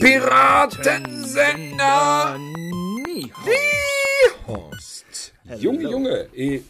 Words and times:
Piratensender 0.00 2.38
Horst. 4.46 5.34
Junge, 5.58 5.82
Junge, 5.82 6.26
eh, 6.34 6.60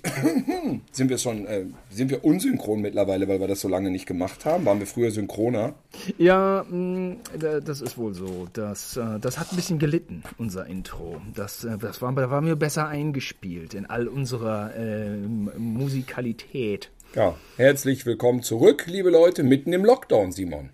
sind 0.92 1.10
wir 1.10 1.18
schon, 1.18 1.46
äh, 1.46 1.66
sind 1.90 2.10
wir 2.10 2.24
unsynchron 2.24 2.80
mittlerweile, 2.80 3.28
weil 3.28 3.38
wir 3.38 3.46
das 3.46 3.60
so 3.60 3.68
lange 3.68 3.90
nicht 3.90 4.06
gemacht 4.06 4.44
haben? 4.44 4.64
Waren 4.66 4.80
wir 4.80 4.86
früher 4.86 5.10
synchroner? 5.12 5.74
Ja, 6.18 6.64
mh, 6.68 7.16
da- 7.38 7.60
das 7.60 7.82
ist 7.82 7.96
wohl 7.98 8.14
so. 8.14 8.48
Das, 8.52 8.96
äh, 8.96 9.20
das 9.20 9.38
hat 9.38 9.52
ein 9.52 9.56
bisschen 9.56 9.78
gelitten, 9.78 10.22
unser 10.38 10.66
Intro. 10.66 11.20
Das, 11.34 11.62
äh, 11.64 11.78
das 11.78 12.02
war, 12.02 12.12
da 12.14 12.30
waren 12.30 12.46
wir 12.46 12.56
besser 12.56 12.88
eingespielt 12.88 13.74
in 13.74 13.86
all 13.86 14.08
unserer 14.08 14.74
äh, 14.76 15.14
M- 15.14 15.52
Musikalität. 15.56 16.90
Ja, 17.14 17.36
herzlich 17.56 18.06
willkommen 18.06 18.42
zurück, 18.42 18.86
liebe 18.88 19.10
Leute, 19.10 19.44
mitten 19.44 19.72
im 19.72 19.84
Lockdown, 19.84 20.32
Simon. 20.32 20.70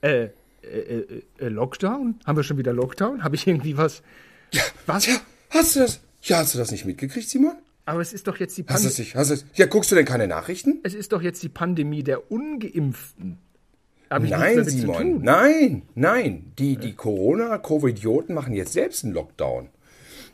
Äh, 0.00 0.28
äh, 0.62 0.78
äh, 1.00 1.22
äh, 1.38 1.48
Lockdown? 1.48 2.20
Haben 2.24 2.36
wir 2.36 2.42
schon 2.44 2.58
wieder 2.58 2.72
Lockdown? 2.72 3.22
Habe 3.24 3.34
ich 3.36 3.46
irgendwie 3.46 3.76
was? 3.76 4.02
Was? 4.86 5.04
Tja, 5.04 5.16
hast 5.50 5.76
du 5.76 5.80
das? 5.80 6.00
Ja, 6.22 6.38
hast 6.38 6.54
du 6.54 6.58
das 6.58 6.70
nicht 6.70 6.84
mitgekriegt, 6.84 7.28
Simon? 7.28 7.54
Aber 7.84 8.00
es 8.00 8.12
ist 8.12 8.28
doch 8.28 8.38
jetzt 8.38 8.56
die 8.56 8.64
Hast 8.68 8.84
du 8.84 8.88
Pandemie. 8.88 9.00
nicht? 9.00 9.16
Hast 9.16 9.30
du 9.30 9.34
das? 9.34 9.44
Ja, 9.54 9.66
guckst 9.66 9.90
du 9.90 9.96
denn 9.96 10.04
keine 10.04 10.28
Nachrichten? 10.28 10.80
Es 10.84 10.94
ist 10.94 11.12
doch 11.12 11.20
jetzt 11.22 11.42
die 11.42 11.48
Pandemie 11.48 12.02
der 12.04 12.30
Ungeimpften. 12.30 13.38
Hab 14.08 14.24
ich 14.24 14.30
nichts 14.30 14.40
Nein, 14.40 14.64
Simon, 14.68 15.22
nein, 15.22 15.82
nein. 15.94 16.52
Die, 16.58 16.76
die 16.76 16.94
Corona-Covidioten 16.94 18.34
machen 18.34 18.54
jetzt 18.54 18.74
selbst 18.74 19.04
einen 19.04 19.14
Lockdown. 19.14 19.68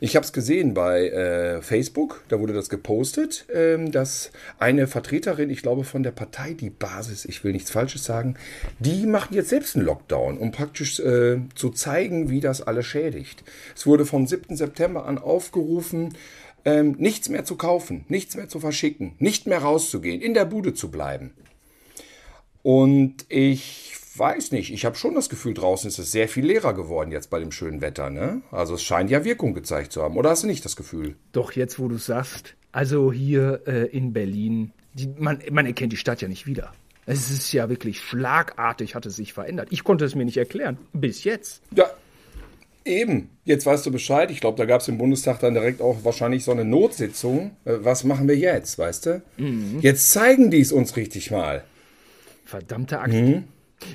Ich 0.01 0.15
habe 0.15 0.25
es 0.25 0.33
gesehen 0.33 0.75
bei 0.75 1.09
äh, 1.09 1.61
Facebook, 1.61 2.23
da 2.29 2.39
wurde 2.39 2.52
das 2.52 2.69
gepostet, 2.69 3.47
ähm, 3.52 3.91
dass 3.91 4.30
eine 4.61 4.87
Vertreterin, 4.87 5.51
ich 5.51 5.62
glaube 5.62 5.83
von 5.83 6.05
der 6.05 6.12
Partei 6.12 6.52
Die 6.52 6.70
Basis, 6.70 7.25
ich 7.25 7.43
will 7.43 7.52
nichts 7.52 7.73
Falsches 7.73 8.05
sagen, 8.05 8.37
die 8.79 9.06
machen 9.06 9.34
jetzt 9.34 9.48
selbst 9.48 9.75
einen 9.75 9.86
Lockdown, 9.86 10.39
um 10.39 10.53
praktisch 10.53 11.00
äh, 11.00 11.41
zu 11.56 11.70
zeigen, 11.70 12.31
wie 12.31 12.41
das 12.41 12.62
alles 12.62 12.86
schädigt. 12.86 13.42
Es 13.75 13.86
wurde 13.86 14.06
vom 14.06 14.28
7. 14.28 14.56
September 14.56 15.05
an 15.05 15.19
aufgerufen, 15.19 16.14
ähm, 16.64 16.95
nichts 16.98 17.28
mehr 17.28 17.45
zu 17.45 17.56
kaufen, 17.56 18.05
nichts 18.08 18.36
mehr 18.36 18.48
zu 18.48 18.61
verschicken, 18.61 19.17
nicht 19.19 19.48
mehr 19.48 19.58
rauszugehen, 19.58 20.20
in 20.20 20.33
der 20.33 20.45
Bude 20.45 20.75
zu 20.75 20.92
bleiben. 20.92 21.33
Und 22.62 23.27
ich 23.28 23.97
weiß 24.19 24.52
nicht, 24.52 24.72
ich 24.72 24.84
habe 24.84 24.97
schon 24.97 25.14
das 25.14 25.28
Gefühl, 25.28 25.55
draußen 25.55 25.88
ist 25.88 25.98
es 25.98 26.12
sehr 26.12 26.28
viel 26.28 26.47
leerer 26.47 26.74
geworden 26.74 27.12
jetzt 27.12 27.30
bei 27.30 27.38
dem 27.38 27.52
schönen 27.52 27.80
Wetter. 27.80 28.11
Ne? 28.11 28.42
Also 28.50 28.74
es 28.74 28.83
scheint 28.83 29.11
ja 29.11 29.24
Wirkung 29.24 29.55
gezeigt 29.55 29.92
zu 29.92 30.02
haben. 30.02 30.16
Oder 30.16 30.30
hast 30.30 30.42
du 30.42 30.47
nicht 30.47 30.64
das 30.64 30.77
Gefühl? 30.77 31.16
Doch, 31.33 31.52
jetzt 31.52 31.78
wo 31.78 31.88
du 31.88 31.97
sagst, 31.97 32.55
also 32.72 33.12
hier 33.12 33.62
äh, 33.66 33.86
in 33.86 34.12
Berlin, 34.12 34.72
die, 34.94 35.08
man, 35.19 35.41
man 35.50 35.66
erkennt 35.66 35.92
die 35.92 35.96
Stadt 35.96 36.20
ja 36.20 36.28
nicht 36.28 36.46
wieder. 36.46 36.72
Es 37.06 37.30
ist 37.30 37.52
ja 37.52 37.70
wirklich 37.70 38.00
schlagartig, 38.00 38.94
hat 38.94 39.06
es 39.06 39.16
sich 39.16 39.33
verändert. 39.33 39.69
Ich 39.70 39.83
konnte 39.83 40.05
es 40.05 40.14
mir 40.14 40.27
nicht 40.27 40.36
erklären, 40.36 40.77
bis 40.92 41.24
jetzt. 41.24 41.62
Ja, 41.74 41.86
eben. 42.84 43.30
Jetzt 43.44 43.64
weißt 43.64 43.86
du 43.86 43.91
Bescheid. 43.91 44.30
Ich 44.30 44.41
glaube, 44.41 44.58
da 44.58 44.66
gab 44.66 44.83
es 44.83 44.89
im 44.89 44.98
Bundestag 44.98 45.41
dann 45.41 45.55
direkt 45.55 45.80
auch 45.80 46.05
wahrscheinlich 46.05 46.44
so 46.44 46.52
eine 46.52 46.66
Notsitzung. 46.66 47.52
Äh, 47.64 47.78
Was 47.80 48.05
machen 48.05 48.28
wir 48.28 48.36
jetzt, 48.36 48.78
weißt 48.78 49.06
du? 49.06 49.22
Jetzt 49.80 50.12
zeigen 50.12 50.50
die 50.50 50.61
es 50.61 50.70
uns 50.72 50.96
richtig 50.96 51.30
mal. 51.30 51.64
Verdammte 52.44 53.00
Axt. 53.00 53.14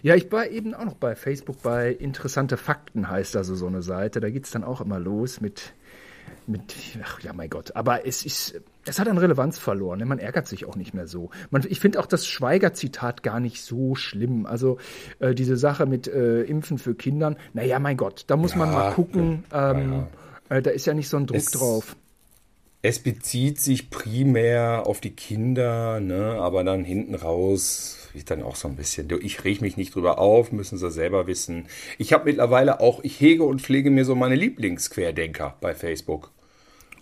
Ja, 0.01 0.15
ich 0.15 0.31
war 0.31 0.47
eben 0.47 0.73
auch 0.73 0.85
noch 0.85 0.95
bei 0.95 1.15
Facebook 1.15 1.61
bei 1.61 1.89
Interessante 1.91 2.57
Fakten, 2.57 3.09
heißt 3.09 3.35
also 3.35 3.55
so 3.55 3.67
eine 3.67 3.81
Seite. 3.81 4.19
Da 4.21 4.29
geht's 4.29 4.51
dann 4.51 4.63
auch 4.63 4.81
immer 4.81 4.99
los 4.99 5.41
mit, 5.41 5.73
mit, 6.47 6.73
ach 7.03 7.19
ja, 7.21 7.33
mein 7.33 7.49
Gott. 7.49 7.75
Aber 7.75 8.05
es 8.07 8.25
ist, 8.25 8.61
es 8.85 8.99
hat 8.99 9.07
an 9.07 9.17
Relevanz 9.17 9.57
verloren. 9.57 9.99
ne? 9.99 10.05
Man 10.05 10.19
ärgert 10.19 10.47
sich 10.47 10.65
auch 10.65 10.75
nicht 10.75 10.93
mehr 10.93 11.07
so. 11.07 11.29
Man, 11.51 11.63
ich 11.67 11.79
finde 11.79 11.99
auch 11.99 12.05
das 12.05 12.25
Schweiger-Zitat 12.27 13.23
gar 13.23 13.39
nicht 13.39 13.61
so 13.63 13.95
schlimm. 13.95 14.45
Also 14.45 14.77
äh, 15.19 15.33
diese 15.35 15.57
Sache 15.57 15.85
mit 15.85 16.07
äh, 16.07 16.43
Impfen 16.43 16.77
für 16.77 16.95
Kindern, 16.95 17.35
naja, 17.53 17.79
mein 17.79 17.97
Gott, 17.97 18.23
da 18.27 18.37
muss 18.37 18.55
man 18.55 18.69
Ja, 18.71 18.75
mal 18.75 18.91
gucken. 18.93 19.43
Ähm, 19.53 20.03
Äh, 20.49 20.61
da 20.61 20.71
ist 20.71 20.85
ja 20.85 20.93
nicht 20.93 21.07
so 21.07 21.15
ein 21.17 21.25
Druck 21.25 21.37
Es- 21.37 21.51
drauf. 21.51 21.95
Es 22.85 22.99
bezieht 22.99 23.61
sich 23.61 23.89
primär 23.89 24.85
auf 24.85 24.99
die 24.99 25.15
Kinder, 25.15 26.01
ne? 26.01 26.35
aber 26.37 26.65
dann 26.65 26.83
hinten 26.83 27.15
raus 27.15 28.09
ist 28.13 28.29
dann 28.29 28.43
auch 28.43 28.57
so 28.57 28.67
ein 28.67 28.75
bisschen, 28.75 29.07
ich 29.21 29.45
reg 29.45 29.61
mich 29.61 29.77
nicht 29.77 29.95
drüber 29.95 30.19
auf, 30.19 30.51
müssen 30.51 30.77
sie 30.77 30.91
selber 30.91 31.25
wissen. 31.25 31.67
Ich 31.97 32.11
habe 32.11 32.25
mittlerweile 32.25 32.81
auch, 32.81 33.01
ich 33.01 33.21
hege 33.21 33.45
und 33.45 33.61
pflege 33.61 33.89
mir 33.89 34.03
so 34.03 34.15
meine 34.15 34.35
Lieblingsquerdenker 34.35 35.55
bei 35.61 35.73
Facebook. 35.73 36.31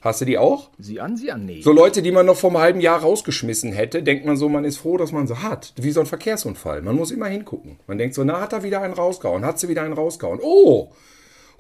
Hast 0.01 0.21
du 0.21 0.25
die 0.25 0.37
auch? 0.37 0.69
Sie 0.77 1.01
an, 1.01 1.17
sie 1.17 1.31
an, 1.31 1.47
nee. 1.47 1.63
So 1.63 1.71
Leute, 1.71 2.03
die 2.03 2.11
man 2.11 2.27
noch 2.27 2.37
vor 2.37 2.51
einem 2.51 2.59
halben 2.59 2.79
Jahr 2.79 2.99
rausgeschmissen 2.99 3.71
hätte, 3.71 4.03
denkt 4.03 4.23
man 4.23 4.37
so, 4.37 4.49
man 4.49 4.65
ist 4.65 4.77
froh, 4.77 4.97
dass 4.97 5.11
man 5.11 5.25
sie 5.25 5.41
hat. 5.41 5.73
Wie 5.77 5.91
so 5.91 5.99
ein 5.99 6.05
Verkehrsunfall. 6.05 6.83
Man 6.83 6.95
muss 6.95 7.09
immer 7.09 7.25
hingucken. 7.25 7.79
Man 7.87 7.97
denkt 7.97 8.13
so, 8.13 8.23
na, 8.23 8.39
hat 8.39 8.53
er 8.53 8.61
wieder 8.61 8.83
einen 8.83 8.93
rausgehauen? 8.93 9.43
Hat 9.43 9.59
sie 9.59 9.67
wieder 9.67 9.81
einen 9.81 9.93
rausgehauen? 9.93 10.41
Oh, 10.43 10.91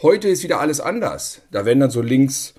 heute 0.03 0.27
ist 0.27 0.43
wieder 0.43 0.59
alles 0.59 0.79
anders. 0.79 1.41
Da 1.49 1.65
werden 1.65 1.79
dann 1.79 1.89
so 1.89 2.03
Links 2.03 2.53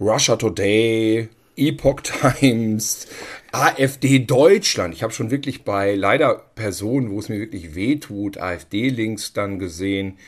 Russia 0.00 0.34
Today, 0.34 1.28
Epoch 1.56 2.00
Times, 2.00 3.06
AfD 3.52 4.18
Deutschland. 4.18 4.92
Ich 4.92 5.04
habe 5.04 5.12
schon 5.12 5.30
wirklich 5.30 5.62
bei 5.62 5.94
leider 5.94 6.34
Personen, 6.56 7.12
wo 7.12 7.20
es 7.20 7.28
mir 7.28 7.38
wirklich 7.38 7.76
weh 7.76 7.96
tut, 7.96 8.36
AfD-Links 8.36 9.34
dann 9.34 9.60
gesehen. 9.60 10.18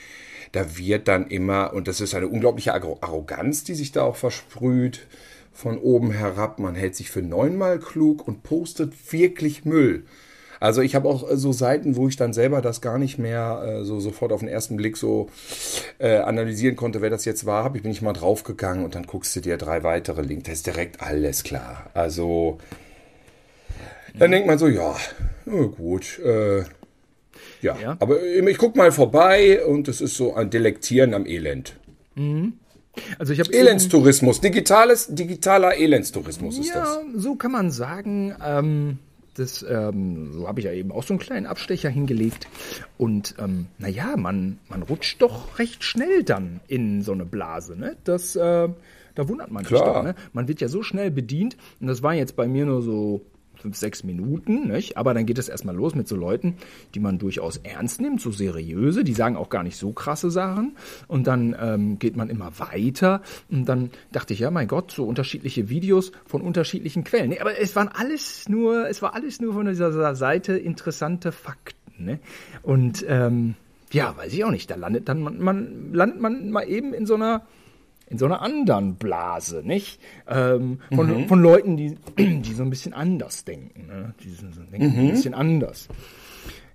Da 0.52 0.78
wird 0.78 1.08
dann 1.08 1.26
immer, 1.26 1.72
und 1.74 1.88
das 1.88 2.00
ist 2.00 2.14
eine 2.14 2.28
unglaubliche 2.28 2.74
Arro- 2.74 3.02
Arroganz, 3.02 3.64
die 3.64 3.74
sich 3.74 3.90
da 3.90 4.02
auch 4.02 4.14
versprüht, 4.14 5.08
von 5.52 5.78
oben 5.78 6.12
herab. 6.12 6.60
Man 6.60 6.76
hält 6.76 6.94
sich 6.94 7.10
für 7.10 7.22
neunmal 7.22 7.80
klug 7.80 8.26
und 8.28 8.44
postet 8.44 9.12
wirklich 9.12 9.64
Müll. 9.64 10.04
Also 10.60 10.80
ich 10.82 10.94
habe 10.94 11.08
auch 11.08 11.30
äh, 11.30 11.36
so 11.36 11.52
Seiten, 11.52 11.96
wo 11.96 12.08
ich 12.08 12.16
dann 12.16 12.32
selber 12.32 12.62
das 12.62 12.80
gar 12.80 12.98
nicht 12.98 13.18
mehr 13.18 13.62
äh, 13.80 13.84
so 13.84 14.00
sofort 14.00 14.32
auf 14.32 14.40
den 14.40 14.48
ersten 14.48 14.76
Blick 14.76 14.96
so 14.96 15.28
äh, 15.98 16.16
analysieren 16.18 16.76
konnte, 16.76 17.00
wer 17.02 17.10
das 17.10 17.24
jetzt 17.24 17.46
war. 17.46 17.64
Hab 17.64 17.76
ich 17.76 17.82
bin 17.82 17.90
ich 17.90 18.02
mal 18.02 18.12
draufgegangen 18.12 18.84
und 18.84 18.94
dann 18.94 19.04
guckst 19.06 19.34
du 19.36 19.40
dir 19.40 19.56
drei 19.56 19.82
weitere 19.82 20.22
Links. 20.22 20.44
Da 20.46 20.52
ist 20.52 20.66
direkt 20.66 21.00
alles 21.00 21.42
klar. 21.44 21.90
Also 21.94 22.58
dann 24.18 24.30
denkt 24.30 24.46
man 24.46 24.58
so, 24.58 24.66
ja, 24.68 24.96
gut, 25.76 26.18
äh, 26.20 26.60
ja. 27.60 27.76
Ja. 27.80 27.96
Aber 28.00 28.22
ich 28.22 28.58
guck 28.58 28.76
mal 28.76 28.92
vorbei 28.92 29.64
und 29.64 29.88
es 29.88 30.00
ist 30.00 30.14
so 30.16 30.34
ein 30.34 30.48
Delektieren 30.50 31.12
am 31.14 31.26
Elend. 31.26 31.76
Also 33.18 33.32
ich 33.34 33.40
habe 33.40 33.52
Elendstourismus, 33.52 34.40
digitales, 34.40 35.08
digitaler 35.10 35.76
Elendstourismus 35.76 36.58
ist 36.58 36.68
Ja, 36.68 36.80
das. 36.82 36.98
so 37.22 37.34
kann 37.34 37.52
man 37.52 37.70
sagen. 37.70 38.34
Ähm, 38.44 38.98
das, 39.36 39.64
ähm, 39.68 40.32
so 40.32 40.48
habe 40.48 40.60
ich 40.60 40.66
ja 40.66 40.72
eben 40.72 40.92
auch 40.92 41.02
so 41.02 41.14
einen 41.14 41.20
kleinen 41.20 41.46
Abstecher 41.46 41.88
hingelegt. 41.88 42.48
Und 42.98 43.34
ähm, 43.38 43.66
naja, 43.78 44.16
man, 44.16 44.58
man 44.68 44.82
rutscht 44.82 45.20
doch 45.22 45.58
recht 45.58 45.84
schnell 45.84 46.22
dann 46.22 46.60
in 46.68 47.02
so 47.02 47.12
eine 47.12 47.24
Blase. 47.24 47.76
Ne? 47.76 47.96
Das, 48.04 48.36
äh, 48.36 48.68
da 49.14 49.28
wundert 49.28 49.50
man 49.50 49.64
sich 49.64 49.76
Klar. 49.76 49.94
doch. 49.94 50.02
Ne? 50.02 50.14
Man 50.32 50.48
wird 50.48 50.60
ja 50.60 50.68
so 50.68 50.82
schnell 50.82 51.10
bedient. 51.10 51.56
Und 51.80 51.86
das 51.86 52.02
war 52.02 52.14
jetzt 52.14 52.36
bei 52.36 52.46
mir 52.46 52.66
nur 52.66 52.82
so 52.82 53.22
fünf, 53.56 53.76
sechs 53.76 54.04
Minuten, 54.04 54.68
nicht? 54.68 54.96
aber 54.96 55.14
dann 55.14 55.26
geht 55.26 55.38
es 55.38 55.48
erstmal 55.48 55.74
los 55.74 55.94
mit 55.94 56.08
so 56.08 56.16
Leuten, 56.16 56.56
die 56.94 57.00
man 57.00 57.18
durchaus 57.18 57.58
ernst 57.58 58.00
nimmt, 58.00 58.20
so 58.20 58.30
seriöse, 58.30 59.04
die 59.04 59.12
sagen 59.12 59.36
auch 59.36 59.48
gar 59.48 59.62
nicht 59.62 59.76
so 59.76 59.92
krasse 59.92 60.30
Sachen 60.30 60.76
und 61.08 61.26
dann 61.26 61.56
ähm, 61.60 61.98
geht 61.98 62.16
man 62.16 62.30
immer 62.30 62.58
weiter 62.58 63.22
und 63.50 63.66
dann 63.68 63.90
dachte 64.12 64.34
ich, 64.34 64.40
ja 64.40 64.50
mein 64.50 64.68
Gott, 64.68 64.92
so 64.92 65.04
unterschiedliche 65.04 65.68
Videos 65.68 66.12
von 66.26 66.42
unterschiedlichen 66.42 67.04
Quellen. 67.04 67.30
Nee, 67.30 67.40
aber 67.40 67.58
es 67.58 67.76
waren 67.76 67.88
alles 67.88 68.48
nur, 68.48 68.88
es 68.88 69.02
war 69.02 69.14
alles 69.14 69.40
nur 69.40 69.54
von 69.54 69.66
dieser 69.66 70.14
Seite 70.14 70.56
interessante 70.56 71.32
Fakten. 71.32 72.04
Ne? 72.04 72.18
Und 72.62 73.04
ähm, 73.08 73.54
ja, 73.92 74.16
weiß 74.16 74.32
ich 74.32 74.44
auch 74.44 74.50
nicht, 74.50 74.70
da 74.70 74.74
landet 74.74 75.08
dann 75.08 75.20
man, 75.22 75.38
man 75.40 75.92
landet 75.92 76.20
man 76.20 76.50
mal 76.50 76.68
eben 76.68 76.92
in 76.92 77.06
so 77.06 77.14
einer 77.14 77.46
in 78.06 78.18
so 78.18 78.26
einer 78.26 78.40
anderen 78.40 78.94
Blase, 78.96 79.62
nicht? 79.64 80.00
Ähm, 80.28 80.80
von, 80.94 81.28
von 81.28 81.40
Leuten, 81.40 81.76
die, 81.76 81.96
die 82.18 82.54
so 82.54 82.62
ein 82.62 82.70
bisschen 82.70 82.94
anders 82.94 83.44
denken. 83.44 83.86
Ne? 83.86 84.14
Die 84.22 84.30
so, 84.30 84.46
so 84.52 84.62
denken 84.62 84.98
ein 84.98 85.10
bisschen 85.10 85.34
anders. 85.34 85.88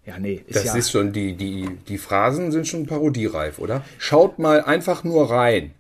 Ja, 0.06 0.18
nee, 0.20 0.42
ist 0.46 0.56
Das 0.56 0.66
ja. 0.66 0.76
ist 0.76 0.92
schon, 0.92 1.14
die, 1.14 1.36
die, 1.36 1.70
die 1.88 1.98
Phrasen 1.98 2.52
sind 2.52 2.68
schon 2.68 2.88
parodiereif, 2.88 3.60
oder? 3.60 3.84
Schaut 3.98 4.40
mal 4.40 4.62
einfach 4.62 5.04
nur 5.04 5.30
rein. 5.30 5.72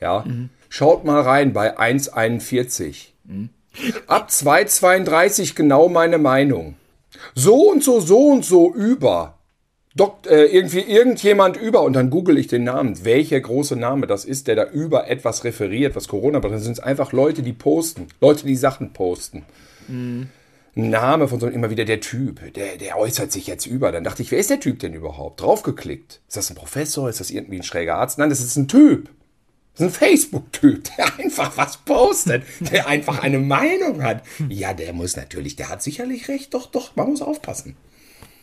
Ja. 0.00 0.24
Schaut 0.68 1.04
mal 1.04 1.20
rein 1.22 1.52
bei 1.52 1.78
1,41. 1.78 3.08
Ab 4.06 4.28
2,32 4.30 5.54
genau 5.54 5.88
meine 5.88 6.18
Meinung. 6.18 6.76
So 7.34 7.70
und 7.70 7.82
so, 7.82 8.00
so 8.00 8.28
und 8.28 8.44
so 8.44 8.72
über. 8.72 9.38
Dok 9.96 10.26
äh, 10.26 10.44
irgendwie 10.44 10.80
irgendjemand 10.80 11.56
über 11.56 11.82
und 11.82 11.94
dann 11.94 12.10
google 12.10 12.38
ich 12.38 12.46
den 12.46 12.64
Namen, 12.64 13.04
welcher 13.04 13.40
große 13.40 13.74
Name 13.74 14.06
das 14.06 14.24
ist, 14.24 14.46
der 14.46 14.54
da 14.54 14.64
über 14.66 15.08
etwas 15.08 15.42
referiert, 15.42 15.96
was 15.96 16.06
Corona 16.06 16.38
betrifft. 16.38 16.58
Dann 16.58 16.64
sind 16.64 16.72
es 16.74 16.80
einfach 16.80 17.12
Leute, 17.12 17.42
die 17.42 17.52
posten, 17.52 18.06
Leute, 18.20 18.46
die 18.46 18.56
Sachen 18.56 18.92
posten. 18.92 19.44
Name 20.74 21.26
von 21.26 21.40
so 21.40 21.48
immer 21.48 21.70
wieder 21.70 21.84
der 21.84 22.00
Typ, 22.00 22.52
der, 22.54 22.76
der 22.76 22.96
äußert 22.96 23.32
sich 23.32 23.48
jetzt 23.48 23.66
über. 23.66 23.90
Dann 23.90 24.04
dachte 24.04 24.22
ich, 24.22 24.30
wer 24.30 24.38
ist 24.38 24.50
der 24.50 24.60
Typ 24.60 24.78
denn 24.78 24.94
überhaupt? 24.94 25.40
Draufgeklickt. 25.40 26.20
Ist 26.28 26.36
das 26.36 26.50
ein 26.50 26.56
Professor? 26.56 27.08
Ist 27.08 27.18
das 27.18 27.30
irgendwie 27.30 27.56
ein 27.56 27.64
schräger 27.64 27.96
Arzt? 27.96 28.18
Nein, 28.18 28.30
das 28.30 28.40
ist 28.40 28.56
ein 28.56 28.68
Typ. 28.68 29.10
Das 29.74 29.88
ist 29.88 29.94
ein 30.02 30.08
Facebook-Typ, 30.08 30.84
der 30.96 31.18
einfach 31.18 31.56
was 31.56 31.78
postet, 31.78 32.44
der 32.60 32.86
einfach 32.86 33.22
eine 33.22 33.38
Meinung 33.38 34.02
hat. 34.04 34.22
Ja, 34.48 34.72
der 34.72 34.92
muss 34.92 35.16
natürlich, 35.16 35.56
der 35.56 35.68
hat 35.68 35.82
sicherlich 35.82 36.28
recht. 36.28 36.54
Doch, 36.54 36.66
doch, 36.66 36.94
man 36.94 37.10
muss 37.10 37.22
aufpassen. 37.22 37.76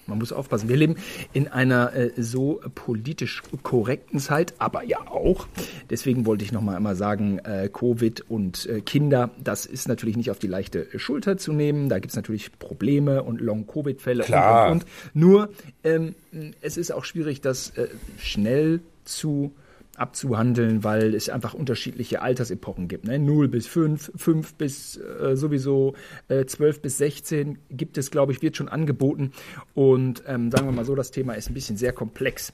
Man 0.07 0.17
muss 0.17 0.31
aufpassen. 0.31 0.69
Wir 0.69 0.77
leben 0.77 0.95
in 1.33 1.47
einer 1.47 1.93
äh, 1.93 2.11
so 2.17 2.61
politisch 2.75 3.43
korrekten 3.63 4.19
Zeit, 4.19 4.53
aber 4.57 4.83
ja 4.83 5.07
auch. 5.07 5.47
Deswegen 5.89 6.25
wollte 6.25 6.43
ich 6.45 6.51
nochmal 6.51 6.75
einmal 6.75 6.95
sagen, 6.95 7.39
äh, 7.39 7.69
Covid 7.71 8.21
und 8.29 8.65
äh, 8.67 8.81
Kinder, 8.81 9.31
das 9.43 9.65
ist 9.65 9.87
natürlich 9.87 10.17
nicht 10.17 10.31
auf 10.31 10.39
die 10.39 10.47
leichte 10.47 10.87
Schulter 10.97 11.37
zu 11.37 11.53
nehmen. 11.53 11.89
Da 11.89 11.99
gibt 11.99 12.11
es 12.11 12.15
natürlich 12.15 12.57
Probleme 12.57 13.23
und 13.23 13.41
Long-Covid-Fälle 13.41 14.23
und, 14.23 14.33
und, 14.33 14.71
und. 14.71 14.85
Nur, 15.13 15.49
ähm, 15.83 16.15
es 16.61 16.77
ist 16.77 16.91
auch 16.91 17.05
schwierig, 17.05 17.41
das 17.41 17.71
äh, 17.71 17.87
schnell 18.17 18.81
zu 19.03 19.53
abzuhandeln, 19.97 20.83
weil 20.83 21.15
es 21.15 21.29
einfach 21.29 21.53
unterschiedliche 21.53 22.21
Altersepochen 22.21 22.87
gibt. 22.87 23.05
Ne? 23.05 23.19
0 23.19 23.47
bis 23.47 23.67
5, 23.67 24.11
5 24.15 24.53
bis 24.55 24.97
äh, 24.97 25.35
sowieso 25.35 25.95
äh, 26.27 26.45
12 26.45 26.81
bis 26.81 26.97
16 26.99 27.57
gibt 27.71 27.97
es, 27.97 28.11
glaube 28.11 28.31
ich, 28.31 28.41
wird 28.41 28.55
schon 28.55 28.69
angeboten. 28.69 29.31
Und 29.73 30.23
ähm, 30.27 30.51
sagen 30.51 30.67
wir 30.67 30.71
mal 30.71 30.85
so, 30.85 30.95
das 30.95 31.11
Thema 31.11 31.33
ist 31.33 31.49
ein 31.49 31.53
bisschen 31.53 31.77
sehr 31.77 31.93
komplex. 31.93 32.53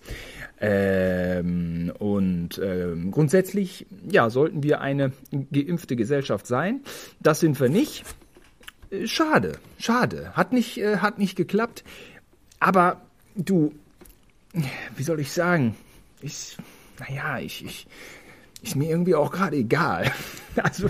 Ähm, 0.59 1.91
und 1.99 2.59
ähm, 2.63 3.11
grundsätzlich, 3.11 3.85
ja, 4.09 4.29
sollten 4.29 4.63
wir 4.63 4.79
eine 4.81 5.11
geimpfte 5.51 5.95
Gesellschaft 5.95 6.47
sein. 6.47 6.81
Das 7.21 7.41
sind 7.41 7.59
wir 7.59 7.69
nicht. 7.69 8.05
Äh, 8.89 9.07
schade, 9.07 9.53
schade. 9.77 10.31
Hat 10.33 10.53
nicht, 10.53 10.77
äh, 10.77 10.97
hat 10.97 11.19
nicht 11.19 11.35
geklappt. 11.35 11.83
Aber 12.59 13.01
du, 13.35 13.73
wie 14.95 15.03
soll 15.03 15.19
ich 15.19 15.33
sagen? 15.33 15.75
Ich 16.21 16.55
naja, 16.99 17.39
ich, 17.39 17.65
ich, 17.65 17.87
ist 18.61 18.75
mir 18.75 18.89
irgendwie 18.89 19.15
auch 19.15 19.31
gerade 19.31 19.57
egal. 19.57 20.11
Also, 20.55 20.87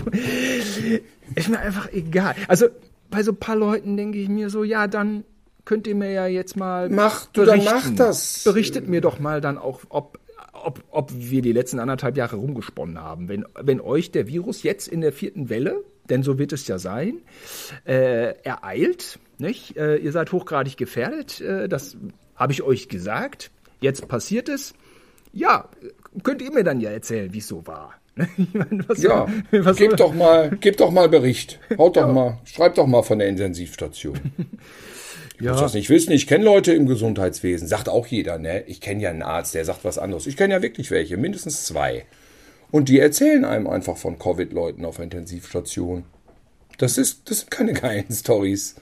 ist 1.34 1.48
mir 1.48 1.58
einfach 1.58 1.90
egal. 1.90 2.34
Also, 2.48 2.66
bei 3.08 3.22
so 3.22 3.32
ein 3.32 3.38
paar 3.38 3.56
Leuten 3.56 3.96
denke 3.96 4.18
ich 4.18 4.28
mir 4.28 4.50
so, 4.50 4.62
ja, 4.62 4.86
dann 4.86 5.24
könnt 5.64 5.86
ihr 5.86 5.94
mir 5.94 6.10
ja 6.10 6.26
jetzt 6.26 6.54
mal. 6.54 6.90
Mach, 6.90 7.24
du 7.32 7.46
berichten. 7.46 7.64
dann 7.64 7.74
mach 7.74 7.90
das. 7.96 8.44
Berichtet 8.44 8.88
mir 8.88 9.00
doch 9.00 9.18
mal 9.18 9.40
dann 9.40 9.56
auch, 9.56 9.80
ob, 9.88 10.18
ob, 10.52 10.84
ob 10.90 11.12
wir 11.14 11.40
die 11.40 11.52
letzten 11.52 11.78
anderthalb 11.78 12.18
Jahre 12.18 12.36
rumgesponnen 12.36 12.98
haben. 13.00 13.28
Wenn, 13.30 13.46
wenn 13.58 13.80
euch 13.80 14.10
der 14.10 14.26
Virus 14.26 14.62
jetzt 14.62 14.86
in 14.86 15.00
der 15.00 15.12
vierten 15.12 15.48
Welle, 15.48 15.82
denn 16.10 16.22
so 16.22 16.38
wird 16.38 16.52
es 16.52 16.68
ja 16.68 16.78
sein, 16.78 17.22
äh, 17.86 18.34
ereilt, 18.42 19.18
nicht? 19.38 19.76
Äh, 19.78 19.96
ihr 19.96 20.12
seid 20.12 20.30
hochgradig 20.32 20.76
gefährdet, 20.76 21.40
äh, 21.40 21.68
das 21.68 21.96
habe 22.36 22.52
ich 22.52 22.62
euch 22.62 22.88
gesagt. 22.88 23.50
Jetzt 23.80 24.08
passiert 24.08 24.48
es. 24.48 24.74
Ja, 25.34 25.68
könnt 26.22 26.40
ihr 26.42 26.52
mir 26.52 26.64
dann 26.64 26.80
ja 26.80 26.90
erzählen, 26.90 27.32
wie 27.32 27.38
es 27.38 27.48
so 27.48 27.66
war. 27.66 27.94
meine, 28.52 28.84
ja, 28.96 29.26
was 29.50 29.76
gebt 29.76 29.98
doch 29.98 30.14
mal, 30.14 30.50
gebt 30.50 30.80
doch 30.80 30.92
mal 30.92 31.08
Bericht. 31.08 31.58
Haut 31.76 31.96
doch 31.96 32.06
ja. 32.06 32.12
mal, 32.12 32.38
schreibt 32.44 32.78
doch 32.78 32.86
mal 32.86 33.02
von 33.02 33.18
der 33.18 33.28
Intensivstation. 33.28 34.18
Ich 35.36 35.40
ja. 35.40 35.50
muss 35.50 35.62
das 35.62 35.74
nicht 35.74 35.90
wissen. 35.90 36.12
Ich 36.12 36.28
kenne 36.28 36.44
Leute 36.44 36.72
im 36.72 36.86
Gesundheitswesen. 36.86 37.66
Sagt 37.66 37.88
auch 37.88 38.06
jeder, 38.06 38.38
ne? 38.38 38.62
Ich 38.68 38.80
kenne 38.80 39.02
ja 39.02 39.10
einen 39.10 39.22
Arzt, 39.22 39.52
der 39.56 39.64
sagt 39.64 39.84
was 39.84 39.98
anderes. 39.98 40.28
Ich 40.28 40.36
kenne 40.36 40.54
ja 40.54 40.62
wirklich 40.62 40.92
welche, 40.92 41.16
mindestens 41.16 41.64
zwei. 41.64 42.06
Und 42.70 42.88
die 42.88 43.00
erzählen 43.00 43.44
einem 43.44 43.66
einfach 43.66 43.96
von 43.96 44.16
Covid-Leuten 44.16 44.84
auf 44.84 44.94
der 44.94 45.04
Intensivstation. 45.06 46.04
Das 46.78 46.98
ist, 46.98 47.28
das 47.30 47.40
sind 47.40 47.50
keine 47.50 47.72
geilen 47.72 48.12
Stories. 48.12 48.76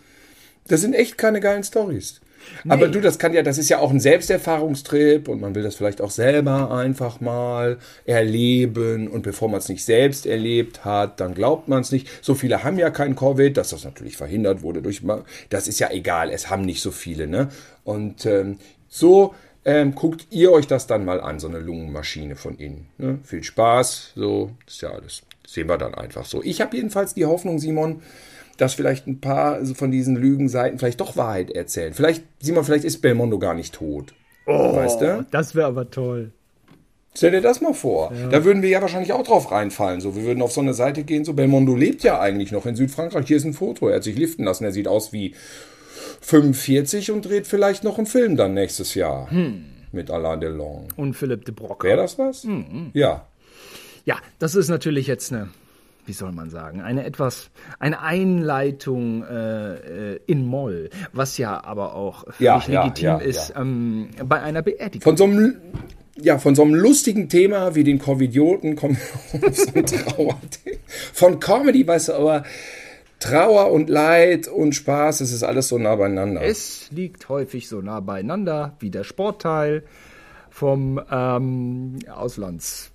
Das 0.68 0.82
sind 0.82 0.94
echt 0.94 1.16
keine 1.16 1.40
geilen 1.40 1.64
Stories. 1.64 2.21
Nee. 2.64 2.72
Aber 2.72 2.88
du, 2.88 3.00
das 3.00 3.18
kann 3.18 3.32
ja, 3.32 3.42
das 3.42 3.58
ist 3.58 3.68
ja 3.68 3.78
auch 3.78 3.90
ein 3.90 4.00
Selbsterfahrungstrip 4.00 5.28
und 5.28 5.40
man 5.40 5.54
will 5.54 5.62
das 5.62 5.74
vielleicht 5.74 6.00
auch 6.00 6.10
selber 6.10 6.70
einfach 6.70 7.20
mal 7.20 7.78
erleben. 8.04 9.08
Und 9.08 9.22
bevor 9.22 9.48
man 9.48 9.58
es 9.58 9.68
nicht 9.68 9.84
selbst 9.84 10.26
erlebt 10.26 10.84
hat, 10.84 11.20
dann 11.20 11.34
glaubt 11.34 11.68
man 11.68 11.80
es 11.80 11.92
nicht. 11.92 12.08
So 12.22 12.34
viele 12.34 12.64
haben 12.64 12.78
ja 12.78 12.90
kein 12.90 13.16
Covid, 13.16 13.56
dass 13.56 13.70
das 13.70 13.84
natürlich 13.84 14.16
verhindert 14.16 14.62
wurde 14.62 14.82
durch, 14.82 15.02
das 15.48 15.68
ist 15.68 15.80
ja 15.80 15.90
egal, 15.90 16.30
es 16.30 16.50
haben 16.50 16.64
nicht 16.64 16.82
so 16.82 16.90
viele, 16.90 17.26
ne? 17.26 17.48
Und 17.84 18.26
ähm, 18.26 18.58
so 18.88 19.34
ähm, 19.64 19.94
guckt 19.94 20.26
ihr 20.30 20.52
euch 20.52 20.66
das 20.66 20.86
dann 20.86 21.04
mal 21.04 21.20
an, 21.20 21.38
so 21.38 21.48
eine 21.48 21.58
Lungenmaschine 21.58 22.36
von 22.36 22.56
innen. 22.56 22.88
Ne? 22.98 23.18
Viel 23.24 23.44
Spaß, 23.44 24.12
so, 24.14 24.50
das 24.66 24.74
ist 24.74 24.82
ja 24.82 24.90
alles. 24.90 25.22
Sehen 25.46 25.68
wir 25.68 25.78
dann 25.78 25.94
einfach 25.94 26.24
so. 26.24 26.42
Ich 26.42 26.60
habe 26.60 26.76
jedenfalls 26.76 27.14
die 27.14 27.26
Hoffnung, 27.26 27.58
Simon, 27.58 28.02
dass 28.56 28.74
vielleicht 28.74 29.06
ein 29.06 29.20
paar 29.20 29.64
von 29.64 29.90
diesen 29.90 30.16
Lügenseiten 30.16 30.78
vielleicht 30.78 31.00
doch 31.00 31.16
Wahrheit 31.16 31.50
erzählen. 31.50 31.94
Vielleicht, 31.94 32.24
Simon, 32.40 32.64
vielleicht 32.64 32.84
ist 32.84 33.00
Belmondo 33.02 33.38
gar 33.38 33.54
nicht 33.54 33.74
tot. 33.74 34.14
Oh, 34.46 34.74
weißt 34.74 35.00
du? 35.00 35.26
Das 35.30 35.54
wäre 35.54 35.66
aber 35.68 35.90
toll. 35.90 36.32
Stell 37.14 37.30
dir 37.32 37.42
das 37.42 37.60
mal 37.60 37.74
vor. 37.74 38.12
Ja. 38.14 38.28
Da 38.28 38.44
würden 38.44 38.62
wir 38.62 38.70
ja 38.70 38.80
wahrscheinlich 38.80 39.12
auch 39.12 39.22
drauf 39.22 39.50
reinfallen. 39.52 40.00
So, 40.00 40.16
wir 40.16 40.24
würden 40.24 40.42
auf 40.42 40.52
so 40.52 40.60
eine 40.62 40.72
Seite 40.74 41.04
gehen, 41.04 41.24
so 41.24 41.34
Belmondo 41.34 41.76
lebt 41.76 42.02
ja 42.02 42.18
eigentlich 42.20 42.52
noch 42.52 42.64
in 42.64 42.74
Südfrankreich. 42.74 43.26
Hier 43.26 43.36
ist 43.36 43.44
ein 43.44 43.52
Foto. 43.52 43.88
Er 43.88 43.96
hat 43.96 44.04
sich 44.04 44.16
liften 44.16 44.44
lassen. 44.44 44.64
Er 44.64 44.72
sieht 44.72 44.88
aus 44.88 45.12
wie 45.12 45.34
45 46.22 47.10
und 47.10 47.22
dreht 47.26 47.46
vielleicht 47.46 47.84
noch 47.84 47.98
einen 47.98 48.06
Film 48.06 48.36
dann 48.36 48.54
nächstes 48.54 48.94
Jahr. 48.94 49.30
Hm. 49.30 49.64
Mit 49.92 50.10
Alain 50.10 50.40
Delon. 50.40 50.88
Und 50.96 51.14
Philipp 51.14 51.44
de 51.44 51.54
Broca. 51.54 51.86
Wäre 51.86 51.98
das 51.98 52.18
was? 52.18 52.44
Hm, 52.44 52.90
Ja. 52.94 53.26
Ja, 54.04 54.16
das 54.40 54.56
ist 54.56 54.68
natürlich 54.68 55.06
jetzt 55.06 55.32
eine 55.32 55.48
wie 56.04 56.12
soll 56.12 56.32
man 56.32 56.50
sagen, 56.50 56.80
eine 56.80 57.04
etwas, 57.04 57.50
eine 57.78 58.00
Einleitung 58.00 59.24
äh, 59.24 60.14
äh 60.14 60.20
in 60.26 60.46
Moll, 60.46 60.90
was 61.12 61.38
ja 61.38 61.62
aber 61.62 61.94
auch 61.94 62.24
völlig 62.24 62.40
ja, 62.40 62.82
legitim 62.82 63.04
ja, 63.04 63.18
ja, 63.18 63.24
ist 63.24 63.52
ähm, 63.56 64.10
bei 64.24 64.40
einer 64.40 64.62
Beerdigung. 64.62 65.02
Von 65.02 65.16
so 65.16 65.24
einem 65.24 65.56
ja, 66.16 66.38
von 66.38 66.54
so 66.54 66.62
einem 66.62 66.74
lustigen 66.74 67.28
Thema 67.28 67.74
wie 67.74 67.84
den 67.84 67.98
Covidioten 67.98 68.76
kommen 68.76 68.98
wir 69.32 69.48
auf 69.48 69.56
so 69.56 69.72
ein 69.74 69.86
Trauer. 69.86 70.38
Von 71.12 71.40
Comedy, 71.40 71.86
weißt 71.86 72.08
du, 72.08 72.14
aber 72.14 72.44
Trauer 73.18 73.70
und 73.70 73.88
Leid 73.88 74.48
und 74.48 74.74
Spaß, 74.74 75.20
es 75.20 75.32
ist 75.32 75.42
alles 75.42 75.68
so 75.68 75.78
nah 75.78 75.96
beieinander. 75.96 76.42
Es 76.42 76.90
liegt 76.90 77.28
häufig 77.28 77.68
so 77.68 77.80
nah 77.80 78.00
beieinander 78.00 78.76
wie 78.80 78.90
der 78.90 79.04
Sportteil 79.04 79.84
vom 80.50 81.00
ähm, 81.10 81.98
Auslands. 82.14 82.91